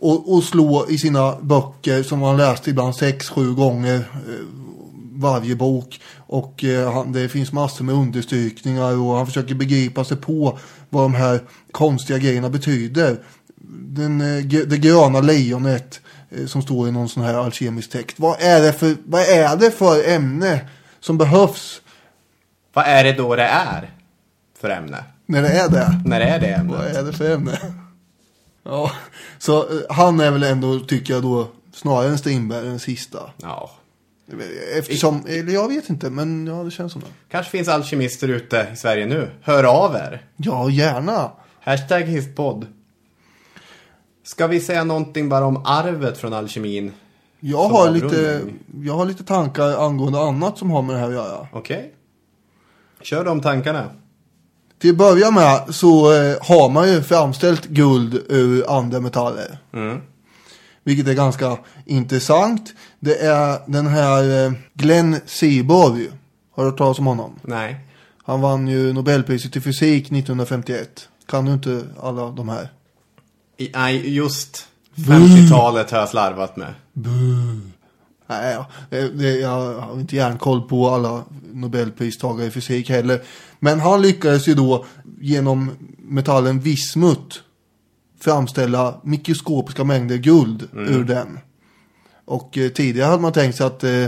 och, 0.00 0.34
och 0.34 0.44
slå 0.44 0.86
i 0.88 0.98
sina 0.98 1.36
böcker 1.40 2.02
som 2.02 2.22
han 2.22 2.36
läste 2.36 2.70
ibland 2.70 2.96
sex, 2.96 3.28
sju 3.28 3.54
gånger 3.54 3.96
eh, 3.96 4.46
varje 5.12 5.56
bok. 5.56 6.00
Och 6.32 6.64
eh, 6.64 6.92
han, 6.92 7.12
det 7.12 7.28
finns 7.28 7.52
massor 7.52 7.84
med 7.84 7.94
understrykningar 7.94 8.98
och 8.98 9.16
han 9.16 9.26
försöker 9.26 9.54
begripa 9.54 10.04
sig 10.04 10.16
på 10.16 10.58
vad 10.88 11.04
de 11.04 11.14
här 11.14 11.40
konstiga 11.72 12.18
grejerna 12.18 12.50
betyder. 12.50 13.16
Den, 13.72 14.20
eh, 14.20 14.44
det 14.44 14.78
gröna 14.78 15.20
lejonet 15.20 16.00
eh, 16.30 16.46
som 16.46 16.62
står 16.62 16.88
i 16.88 16.92
någon 16.92 17.08
sån 17.08 17.22
här 17.22 17.34
alkemisk 17.34 17.90
text. 17.90 18.18
Vad 18.18 18.42
är, 18.42 18.62
det 18.62 18.72
för, 18.72 18.96
vad 19.04 19.22
är 19.22 19.56
det 19.56 19.70
för 19.70 20.08
ämne 20.08 20.68
som 21.00 21.18
behövs 21.18 21.80
Vad 22.72 22.84
är 22.86 23.04
det 23.04 23.12
då 23.12 23.36
det 23.36 23.48
är 23.48 23.90
för 24.60 24.70
ämne? 24.70 25.04
när 25.26 25.42
det 25.42 25.48
är 25.48 25.68
det? 25.68 26.02
När 26.04 26.20
är 26.20 26.40
det 26.40 26.46
ämnet? 26.46 26.76
Vad 26.76 26.86
är 26.86 27.02
det 27.02 27.12
för 27.12 27.34
ämne? 27.34 27.58
Ja, 28.62 28.90
så 29.38 29.68
han 29.90 30.20
är 30.20 30.30
väl 30.30 30.42
ändå, 30.42 30.80
tycker 30.80 31.14
jag 31.14 31.22
då, 31.22 31.48
snarare 31.74 32.08
än 32.08 32.18
Strindberg 32.18 32.66
den 32.66 32.78
sista. 32.78 33.30
Ja. 33.36 33.70
Eftersom, 34.78 35.22
eller 35.26 35.52
jag 35.52 35.68
vet 35.68 35.90
inte, 35.90 36.10
men 36.10 36.46
ja, 36.46 36.64
det 36.64 36.70
känns 36.70 36.92
som 36.92 37.00
det. 37.00 37.06
Kanske 37.30 37.50
finns 37.50 37.68
alkemister 37.68 38.28
ute 38.28 38.66
i 38.72 38.76
Sverige 38.76 39.06
nu. 39.06 39.30
Hör 39.42 39.64
av 39.64 39.94
er. 39.94 40.24
Ja, 40.36 40.70
gärna. 40.70 41.30
Hashtag 41.60 42.00
hispodd. 42.00 42.66
Ska 44.24 44.46
vi 44.46 44.60
säga 44.60 44.84
någonting 44.84 45.28
bara 45.28 45.44
om 45.44 45.62
arvet 45.66 46.18
från 46.18 46.32
alkemin? 46.32 46.92
Jag 47.40 47.68
har, 47.68 47.90
lite, 47.90 48.40
jag 48.82 48.94
har 48.94 49.06
lite 49.06 49.24
tankar 49.24 49.84
angående 49.86 50.20
annat 50.20 50.58
som 50.58 50.70
har 50.70 50.82
med 50.82 50.94
det 50.94 51.00
här 51.00 51.08
att 51.08 51.14
göra. 51.14 51.48
Okej. 51.52 51.94
Kör 53.02 53.24
de 53.24 53.40
tankarna. 53.40 53.90
Till 54.78 54.90
att 54.90 54.96
börja 54.96 55.30
med 55.30 55.74
så 55.74 56.12
eh, 56.12 56.36
har 56.40 56.68
man 56.68 56.88
ju 56.88 57.02
framställt 57.02 57.66
guld 57.66 58.22
ur 58.28 58.70
andra 58.76 59.00
metaller. 59.00 59.58
Mm. 59.72 60.00
Vilket 60.84 61.08
är 61.08 61.14
ganska 61.14 61.58
intressant. 61.86 62.72
Det 63.00 63.14
är 63.14 63.58
den 63.66 63.86
här 63.86 64.46
eh, 64.46 64.52
Glenn 64.74 65.16
Seaborg. 65.26 66.08
Har 66.54 66.64
du 66.64 66.70
hört 66.70 66.78
talas 66.78 66.98
om 66.98 67.06
honom? 67.06 67.32
Nej. 67.42 67.80
Han 68.22 68.40
vann 68.40 68.68
ju 68.68 68.92
Nobelpriset 68.92 69.56
i 69.56 69.60
fysik 69.60 70.04
1951. 70.04 71.08
Kan 71.26 71.44
du 71.44 71.52
inte 71.52 71.84
alla 72.00 72.30
de 72.30 72.48
här? 72.48 72.68
Nej, 73.74 74.14
just 74.14 74.66
50-talet 74.94 75.90
har 75.90 75.98
jag 75.98 76.08
slarvat 76.08 76.56
med. 76.56 76.74
Nej, 78.26 78.54
ja. 78.54 78.66
det, 78.90 79.08
det, 79.08 79.38
jag 79.38 79.74
har 79.80 80.00
inte 80.00 80.16
järnkoll 80.16 80.62
på 80.62 80.88
alla 80.88 81.24
Nobelpristagare 81.52 82.46
i 82.46 82.50
fysik 82.50 82.90
heller. 82.90 83.22
Men 83.58 83.80
han 83.80 84.02
lyckades 84.02 84.48
ju 84.48 84.54
då 84.54 84.84
genom 85.20 85.70
metallen 85.98 86.60
vismut 86.60 87.42
framställa 88.20 89.00
mikroskopiska 89.04 89.84
mängder 89.84 90.16
guld 90.16 90.68
Mm. 90.72 90.94
ur 90.94 91.04
den. 91.04 91.38
Och 92.24 92.58
eh, 92.58 92.68
tidigare 92.70 93.06
hade 93.08 93.22
man 93.22 93.32
tänkt 93.32 93.56
sig 93.56 93.66
att 93.66 93.84
eh, 93.84 94.06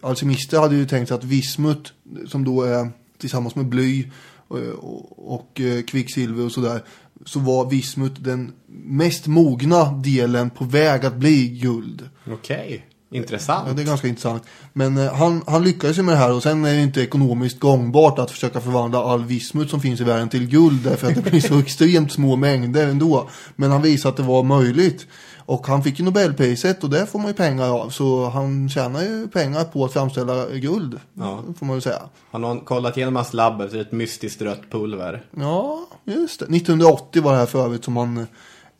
alkemister 0.00 0.60
hade 0.60 0.74
ju 0.74 0.86
tänkt 0.86 1.08
sig 1.08 1.14
att 1.14 1.24
vismut 1.24 1.92
som 2.26 2.44
då 2.44 2.62
är 2.62 2.90
tillsammans 3.18 3.54
med 3.54 3.66
bly 3.66 4.06
och, 4.48 4.58
och, 4.58 5.34
och 5.34 5.60
eh, 5.60 5.82
kvicksilver 5.82 6.44
och 6.44 6.52
sådär 6.52 6.84
så 7.24 7.38
var 7.40 7.70
vismut 7.70 8.24
den 8.24 8.52
mest 8.84 9.26
mogna 9.26 9.92
delen 9.92 10.50
på 10.50 10.64
väg 10.64 11.06
att 11.06 11.16
bli 11.16 11.48
guld. 11.48 12.08
Okej, 12.26 12.86
intressant. 13.10 13.68
Ja, 13.68 13.74
det 13.74 13.82
är 13.82 13.86
ganska 13.86 14.08
intressant. 14.08 14.42
Men 14.72 14.98
eh, 14.98 15.14
han, 15.14 15.42
han 15.46 15.64
lyckades 15.64 15.98
ju 15.98 16.02
med 16.02 16.14
det 16.14 16.18
här 16.18 16.32
och 16.32 16.42
sen 16.42 16.64
är 16.64 16.74
det 16.74 16.82
inte 16.82 17.00
ekonomiskt 17.00 17.60
gångbart 17.60 18.18
att 18.18 18.30
försöka 18.30 18.60
förvandla 18.60 19.04
all 19.04 19.24
vismut 19.24 19.70
som 19.70 19.80
finns 19.80 20.00
i 20.00 20.04
världen 20.04 20.28
till 20.28 20.48
guld 20.48 20.80
därför 20.84 21.08
att 21.08 21.14
det 21.14 21.30
blir 21.30 21.40
så 21.40 21.58
extremt 21.60 22.12
små 22.12 22.36
mängder 22.36 22.88
ändå. 22.88 23.28
Men 23.56 23.70
han 23.70 23.82
visade 23.82 24.10
att 24.10 24.16
det 24.16 24.22
var 24.22 24.42
möjligt. 24.42 25.06
Och 25.50 25.66
han 25.66 25.82
fick 25.82 25.98
ju 25.98 26.04
Nobelpriset 26.04 26.84
och 26.84 26.90
det 26.90 27.06
får 27.06 27.18
man 27.18 27.28
ju 27.28 27.34
pengar 27.34 27.68
av. 27.68 27.90
Så 27.90 28.28
han 28.28 28.68
tjänar 28.68 29.02
ju 29.02 29.28
pengar 29.28 29.64
på 29.64 29.84
att 29.84 29.92
framställa 29.92 30.46
guld. 30.46 31.00
Ja. 31.14 31.44
Får 31.58 31.66
man 31.66 31.76
ju 31.76 31.80
säga. 31.80 32.02
Har 32.30 32.38
någon 32.38 32.60
kollat 32.60 32.96
igenom 32.96 33.16
hans 33.16 33.34
labb 33.34 33.60
efter 33.60 33.80
ett 33.80 33.92
mystiskt 33.92 34.42
rött 34.42 34.70
pulver? 34.70 35.24
Ja, 35.36 35.86
just 36.04 36.40
det. 36.40 36.44
1980 36.44 37.22
var 37.22 37.32
det 37.32 37.38
här 37.38 37.46
för 37.46 37.64
övrigt 37.64 37.84
som 37.84 37.96
han 37.96 38.26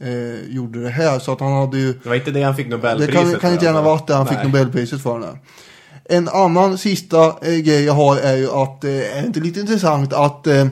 eh, 0.01 0.55
gjorde 0.55 0.82
det 0.82 0.90
här. 0.90 1.18
Så 1.18 1.32
att 1.32 1.40
han 1.40 1.52
hade 1.52 1.78
ju... 1.78 1.93
Det 1.93 2.09
var 2.09 2.16
inte 2.16 2.31
det 2.31 2.43
han 2.43 2.56
fick 2.56 2.70
Det 2.70 2.77
Nobelpriset 2.77 3.14
kan, 3.14 3.31
kan 3.31 3.40
för, 3.40 3.52
inte 3.52 3.64
gärna 3.64 3.78
alltså. 3.78 3.90
varit 3.90 4.06
det 4.06 4.14
han 4.14 4.27
fick 4.27 4.36
Nej. 4.36 4.47
Nobelpriset 4.47 5.02
för. 5.02 5.20
Det. 5.20 5.39
En 6.16 6.28
annan 6.28 6.78
sista 6.78 7.27
eh, 7.27 7.59
grej 7.59 7.85
jag 7.85 7.93
har 7.93 8.16
är 8.16 8.36
ju 8.36 8.51
att 8.51 8.85
eh, 8.85 8.90
är 8.90 9.20
det 9.20 9.27
inte 9.27 9.40
lite 9.40 9.60
intressant 9.60 10.12
att 10.12 10.47
eh, 10.47 10.66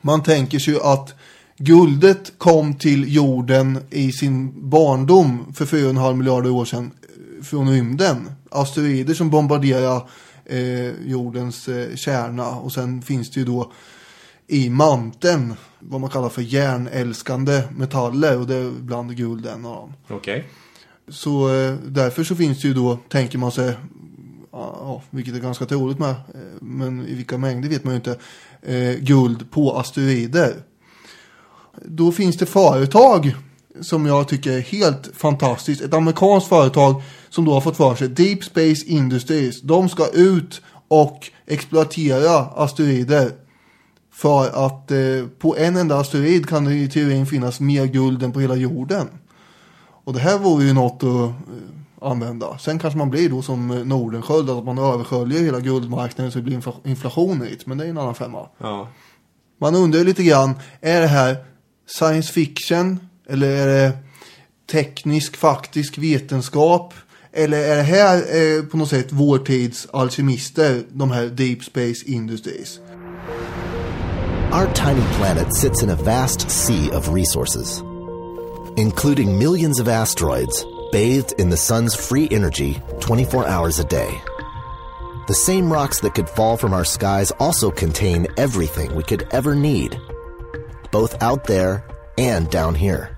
man 0.00 0.22
tänker 0.22 0.58
sig 0.58 0.78
att 0.82 1.14
guldet 1.58 2.32
kom 2.38 2.74
till 2.74 3.14
jorden 3.14 3.78
i 3.90 4.12
sin 4.12 4.70
barndom 4.70 5.52
för 5.54 5.64
4,5 5.64 6.14
miljarder 6.14 6.50
år 6.50 6.64
sedan 6.64 6.90
eh, 7.02 7.44
från 7.44 7.70
rymden. 7.70 8.30
Asteroider 8.50 9.14
som 9.14 9.30
bombarderar 9.30 10.02
eh, 10.44 10.90
jordens 11.06 11.68
eh, 11.68 11.96
kärna 11.96 12.48
och 12.48 12.72
sen 12.72 13.02
finns 13.02 13.30
det 13.30 13.40
ju 13.40 13.46
då 13.46 13.72
i 14.46 14.70
manteln 14.70 15.54
vad 15.78 16.00
man 16.00 16.10
kallar 16.10 16.28
för 16.28 16.42
järnälskande 16.42 17.62
metaller 17.76 18.38
och 18.38 18.46
det 18.46 18.56
är 18.56 18.64
ibland 18.64 19.16
guld 19.16 19.46
en 19.46 19.66
av 19.66 19.74
dem. 19.74 19.94
Okej. 20.08 20.48
Så 21.08 21.54
eh, 21.54 21.74
därför 21.86 22.24
så 22.24 22.36
finns 22.36 22.62
det 22.62 22.68
ju 22.68 22.74
då, 22.74 22.98
tänker 23.08 23.38
man 23.38 23.52
sig, 23.52 23.74
ja, 24.52 25.02
vilket 25.10 25.34
är 25.34 25.38
ganska 25.38 25.66
troligt 25.66 25.98
med, 25.98 26.10
eh, 26.10 26.16
men 26.60 27.06
i 27.06 27.14
vilka 27.14 27.38
mängder 27.38 27.68
vet 27.68 27.84
man 27.84 27.92
ju 27.92 27.96
inte, 27.96 28.18
eh, 28.62 28.98
guld 28.98 29.50
på 29.50 29.76
asteroider. 29.78 30.54
Då 31.84 32.12
finns 32.12 32.36
det 32.36 32.46
företag 32.46 33.34
som 33.80 34.06
jag 34.06 34.28
tycker 34.28 34.52
är 34.52 34.60
helt 34.60 35.10
fantastiskt. 35.16 35.82
Ett 35.82 35.94
amerikanskt 35.94 36.48
företag 36.48 37.02
som 37.30 37.44
då 37.44 37.52
har 37.52 37.60
fått 37.60 37.76
för 37.76 37.94
sig 37.94 38.08
Deep 38.08 38.44
Space 38.44 38.86
Industries. 38.86 39.62
De 39.62 39.88
ska 39.88 40.08
ut 40.08 40.62
och 40.88 41.30
exploatera 41.46 42.38
asteroider. 42.38 43.32
För 44.12 44.66
att 44.66 44.90
eh, 44.90 45.26
på 45.38 45.56
en 45.56 45.76
enda 45.76 45.98
asteroid 45.98 46.48
kan 46.48 46.64
det 46.64 46.74
i 46.74 46.88
teorin 46.88 47.26
finnas 47.26 47.60
mer 47.60 47.86
guld 47.86 48.22
än 48.22 48.32
på 48.32 48.40
hela 48.40 48.56
jorden. 48.56 49.08
Och 50.04 50.12
det 50.12 50.20
här 50.20 50.38
vore 50.38 50.64
ju 50.64 50.72
något 50.72 51.02
att 51.02 51.02
eh, 51.02 51.32
använda. 52.00 52.58
Sen 52.58 52.78
kanske 52.78 52.98
man 52.98 53.10
blir 53.10 53.28
då 53.30 53.42
som 53.42 53.70
eh, 53.70 53.84
Nordenskjöld, 53.84 54.50
att 54.50 54.64
man 54.64 54.78
översköljer 54.78 55.40
hela 55.42 55.60
guldmarknaden 55.60 56.32
så 56.32 56.38
det 56.38 56.44
blir 56.44 56.56
infla- 56.56 56.88
inflation 56.88 57.42
i 57.42 57.50
det. 57.50 57.66
Men 57.66 57.78
det 57.78 57.84
är 57.84 57.88
en 57.88 57.98
annan 57.98 58.14
femma. 58.14 58.48
Ja. 58.58 58.88
Man 59.60 59.74
undrar 59.74 60.04
lite 60.04 60.22
grann, 60.22 60.54
är 60.80 61.00
det 61.00 61.06
här 61.06 61.36
science 61.86 62.32
fiction? 62.32 63.00
Eller 63.28 63.48
är 63.48 63.66
det 63.66 63.98
teknisk, 64.72 65.36
faktisk 65.36 65.98
vetenskap? 65.98 66.94
Eller 67.32 67.58
är 67.58 67.76
det 67.76 67.82
här 67.82 68.16
eh, 68.16 68.62
på 68.64 68.76
något 68.76 68.88
sätt 68.88 69.08
vår 69.10 69.38
tids 69.38 69.88
alkemister, 69.92 70.82
de 70.92 71.10
här 71.10 71.26
Deep 71.26 71.64
Space 71.64 72.04
Industries? 72.06 72.80
Our 74.52 74.70
tiny 74.74 75.00
planet 75.14 75.54
sits 75.54 75.82
in 75.82 75.88
a 75.88 75.96
vast 75.96 76.50
sea 76.50 76.90
of 76.90 77.08
resources, 77.08 77.78
including 78.76 79.38
millions 79.38 79.80
of 79.80 79.88
asteroids 79.88 80.66
bathed 80.92 81.32
in 81.38 81.48
the 81.48 81.56
sun's 81.56 81.94
free 81.94 82.28
energy 82.30 82.78
24 83.00 83.48
hours 83.48 83.78
a 83.78 83.84
day. 83.84 84.20
The 85.26 85.34
same 85.34 85.72
rocks 85.72 86.00
that 86.00 86.14
could 86.14 86.28
fall 86.28 86.58
from 86.58 86.74
our 86.74 86.84
skies 86.84 87.30
also 87.40 87.70
contain 87.70 88.26
everything 88.36 88.94
we 88.94 89.02
could 89.02 89.26
ever 89.30 89.54
need, 89.54 89.98
both 90.90 91.22
out 91.22 91.44
there 91.44 91.86
and 92.18 92.50
down 92.50 92.74
here. 92.74 93.16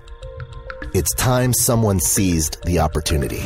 It's 0.93 1.13
time 1.15 1.51
someone 1.51 1.99
seized 1.99 2.63
the 2.63 2.79
opportunity. 2.79 3.43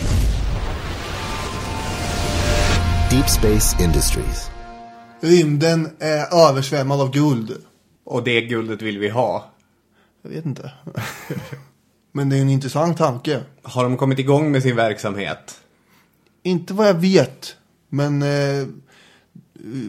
Deep 3.10 3.28
Space 3.28 3.74
Industries. 3.80 4.48
Rymden 5.22 5.96
är 6.00 6.50
översvämmad 6.50 7.02
av 7.02 7.12
guld. 7.12 7.66
Och 8.10 8.24
det 8.24 8.42
guldet 8.42 8.82
vill 8.82 9.00
vi 9.00 9.10
ha. 9.10 9.52
Jag 10.22 10.30
vet 10.30 10.46
inte. 10.46 10.72
Men 12.12 12.30
det 12.30 12.38
är 12.38 12.42
en 12.42 12.50
intressant 12.50 12.98
tanke. 12.98 13.42
Har 13.62 13.84
de 13.84 13.98
kommit 13.98 14.20
igång 14.20 14.52
med 14.52 14.64
sin 14.64 14.76
verksamhet? 14.76 15.62
Inte 16.44 16.74
vad 16.74 16.88
jag 16.88 16.94
vet. 16.94 17.56
Men 17.90 18.22
eh, 18.22 18.68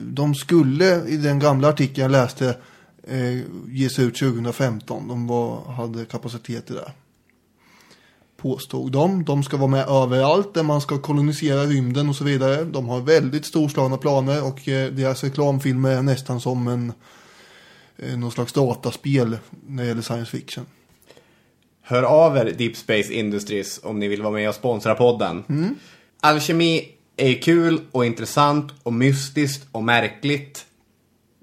de 0.03 0.35
skulle 0.35 1.05
i 1.09 1.17
den 1.17 1.39
gamla 1.39 1.69
artikeln 1.69 2.03
jag 2.03 2.11
läste 2.11 2.57
eh, 3.03 3.39
ges 3.69 3.99
ut 3.99 4.19
2015. 4.19 5.09
De 5.09 5.27
var, 5.27 5.65
hade 5.73 6.05
kapacitet 6.05 6.67
till 6.67 6.75
det. 6.75 6.93
Påstod 8.37 8.93
de. 8.93 9.25
De 9.25 9.43
ska 9.43 9.57
vara 9.57 9.71
med 9.71 9.89
överallt 9.89 10.55
där 10.55 10.63
man 10.63 10.81
ska 10.81 10.99
kolonisera 10.99 11.65
rymden 11.65 12.09
och 12.09 12.17
så 12.17 12.25
vidare. 12.25 12.65
De 12.65 12.89
har 12.89 13.01
väldigt 13.01 13.47
storslagna 13.47 13.97
planer 13.97 14.47
och 14.47 14.69
eh, 14.69 14.93
deras 14.93 15.25
reklamfilmer 15.25 15.91
är 15.91 16.03
nästan 16.03 16.41
som 16.41 16.69
en 16.69 16.93
eh, 18.02 18.18
någon 18.18 18.31
slags 18.31 18.52
dataspel 18.52 19.39
när 19.66 19.82
det 19.82 19.89
gäller 19.89 20.02
science 20.02 20.31
fiction. 20.31 20.66
Hör 21.82 22.02
av 22.02 22.36
er 22.36 22.55
Deep 22.59 22.77
Space 22.77 23.12
Industries 23.12 23.81
om 23.82 23.98
ni 23.98 24.09
vill 24.09 24.22
vara 24.22 24.32
med 24.32 24.48
och 24.48 24.55
sponsra 24.55 24.94
podden. 24.94 25.44
Mm. 25.48 25.74
Alkemi 26.20 26.89
är 27.16 27.35
kul 27.35 27.81
och 27.93 28.06
intressant 28.06 28.72
och 28.82 28.93
mystiskt 28.93 29.66
och 29.72 29.85
märkligt. 29.85 30.66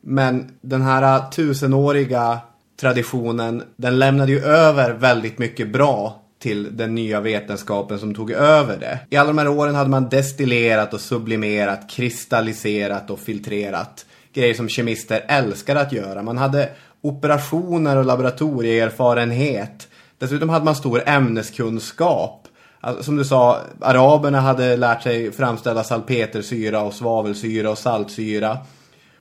Men 0.01 0.51
den 0.61 0.81
här 0.81 1.29
tusenåriga 1.31 2.39
traditionen, 2.79 3.63
den 3.75 3.99
lämnade 3.99 4.31
ju 4.31 4.39
över 4.39 4.93
väldigt 4.93 5.37
mycket 5.37 5.71
bra 5.71 6.23
till 6.39 6.77
den 6.77 6.95
nya 6.95 7.21
vetenskapen 7.21 7.99
som 7.99 8.15
tog 8.15 8.31
över 8.31 8.77
det. 8.77 8.99
I 9.09 9.15
alla 9.15 9.27
de 9.27 9.37
här 9.37 9.47
åren 9.47 9.75
hade 9.75 9.89
man 9.89 10.09
destillerat 10.09 10.93
och 10.93 11.01
sublimerat, 11.01 11.89
kristalliserat 11.89 13.09
och 13.09 13.19
filtrerat. 13.19 14.05
Grejer 14.33 14.53
som 14.53 14.69
kemister 14.69 15.25
älskar 15.27 15.75
att 15.75 15.91
göra. 15.91 16.23
Man 16.23 16.37
hade 16.37 16.69
operationer 17.01 17.97
och 17.97 18.05
laboratorieerfarenhet. 18.05 19.87
Dessutom 20.17 20.49
hade 20.49 20.65
man 20.65 20.75
stor 20.75 21.03
ämneskunskap. 21.05 22.47
Alltså, 22.79 23.03
som 23.03 23.15
du 23.15 23.25
sa, 23.25 23.61
araberna 23.81 24.39
hade 24.39 24.77
lärt 24.77 25.03
sig 25.03 25.31
framställa 25.31 25.83
salpetersyra 25.83 26.81
och 26.81 26.93
svavelsyra 26.93 27.71
och 27.71 27.77
saltsyra. 27.77 28.57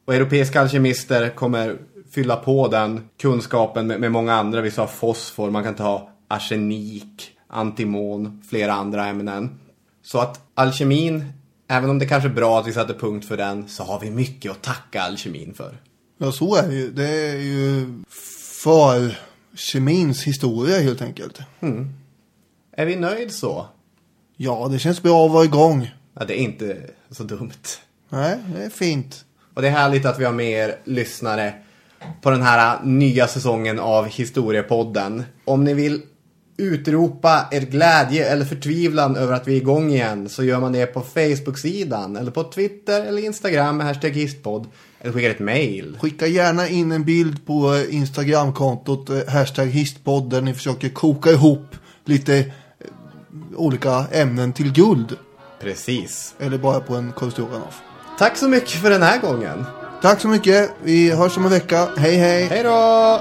Och 0.05 0.15
europeiska 0.15 0.61
alkemister 0.61 1.28
kommer 1.28 1.77
fylla 2.11 2.37
på 2.37 2.69
den 2.69 3.09
kunskapen 3.20 3.87
med, 3.87 4.01
med 4.01 4.12
många 4.12 4.35
andra. 4.35 4.61
Vi 4.61 4.70
sa 4.70 4.87
fosfor, 4.87 5.51
man 5.51 5.65
kan 5.65 5.74
ta 5.74 6.09
arsenik, 6.28 7.31
antimon, 7.49 8.43
flera 8.51 8.73
andra 8.73 9.07
ämnen. 9.07 9.59
Så 10.03 10.19
att 10.19 10.41
alkemin, 10.55 11.24
även 11.68 11.90
om 11.90 11.98
det 11.98 12.06
kanske 12.06 12.28
är 12.28 12.34
bra 12.34 12.60
att 12.60 12.66
vi 12.66 12.72
satte 12.72 12.94
punkt 12.94 13.28
för 13.28 13.36
den, 13.36 13.68
så 13.68 13.82
har 13.82 14.01
vi 14.01 14.10
mycket 14.10 14.51
att 14.51 14.62
tacka 14.62 15.02
alkemin 15.02 15.55
för. 15.55 15.78
Ja, 16.18 16.32
så 16.32 16.56
är 16.56 16.68
det 16.68 16.74
ju. 16.74 16.90
Det 16.90 17.09
är 17.09 17.36
ju 17.36 17.86
för 18.62 19.18
kemins 19.55 20.22
historia 20.22 20.78
helt 20.78 21.02
enkelt. 21.02 21.40
Mm. 21.60 21.94
Är 22.72 22.86
vi 22.86 22.97
nöjd 22.97 23.32
så? 23.32 23.66
Ja, 24.36 24.68
det 24.70 24.78
känns 24.78 25.02
bra 25.02 25.26
att 25.26 25.32
vara 25.32 25.44
igång. 25.44 25.94
Ja, 26.18 26.24
det 26.24 26.40
är 26.40 26.43
inte 26.43 26.76
så 27.10 27.22
dumt. 27.22 27.51
Nej, 28.09 28.38
det 28.55 28.64
är 28.64 28.70
fint. 28.70 29.24
Och 29.55 29.62
det 29.62 29.68
är 29.68 29.72
härligt 29.72 30.06
att 30.06 30.18
vi 30.18 30.24
har 30.24 30.32
med 30.32 30.51
er 30.51 30.76
lyssnare 30.84 31.55
på 32.22 32.30
den 32.30 32.43
här 32.43 32.84
nya 32.84 33.28
säsongen 33.28 33.78
av 33.78 34.06
Historiepodden. 34.06 35.24
Om 35.44 35.64
ni 35.64 35.74
vill 35.74 36.02
utropa 36.59 37.49
er 37.51 37.61
glädje 37.61 38.27
eller 38.27 38.45
förtvivlan 38.45 39.16
över 39.16 39.35
att 39.35 39.49
vi 39.49 39.53
är 39.53 39.57
igång 39.57 39.91
igen 39.91 40.28
så 40.28 40.45
gör 40.45 40.61
man 40.61 40.73
det 40.73 40.87
på 40.87 41.01
Facebook-sidan 41.01 42.16
eller 42.16 42.31
på 42.31 42.45
Twitter 42.45 43.05
eller 43.05 43.24
Instagram 43.24 43.77
med 43.77 43.87
hashtag 43.87 44.11
histpodd 44.11 44.66
eller 45.01 45.12
skickar 45.12 45.31
ett 45.31 45.39
mail. 45.39 45.99
Skicka 46.01 46.27
gärna 46.27 46.69
in 46.69 46.93
en 46.93 47.05
bild 47.05 47.47
på 47.47 47.74
eh, 47.74 47.95
Instagramkontot 47.95 49.11
eh, 49.11 49.16
hashtag 49.28 49.66
histpodd 49.66 50.31
där 50.31 50.41
ni 50.41 50.55
försöker 50.55 50.89
koka 50.89 51.31
ihop 51.31 51.77
lite 52.05 52.39
eh, 52.39 52.45
olika 53.57 54.05
ämnen 54.12 54.53
till 54.53 54.73
guld. 54.73 55.16
Precis. 55.61 56.35
Eller 56.39 56.59
bara 56.59 56.81
på 56.81 56.95
en 56.95 57.12
korv 57.12 57.31
stroganoff. 57.31 57.81
Tack 58.19 58.37
så 58.37 58.49
mycket 58.49 58.83
för 58.83 58.91
den 58.91 59.03
här 59.03 59.20
gången. 59.20 59.65
Tack 60.03 60.20
så 60.20 60.28
mycket. 60.28 60.70
Vi 60.83 61.11
hörs 61.11 61.37
om 61.37 61.45
en 61.45 61.51
vecka. 61.51 61.89
Hej 61.97 62.16
hej. 62.16 62.45
Hej 62.45 62.62
då! 62.62 63.20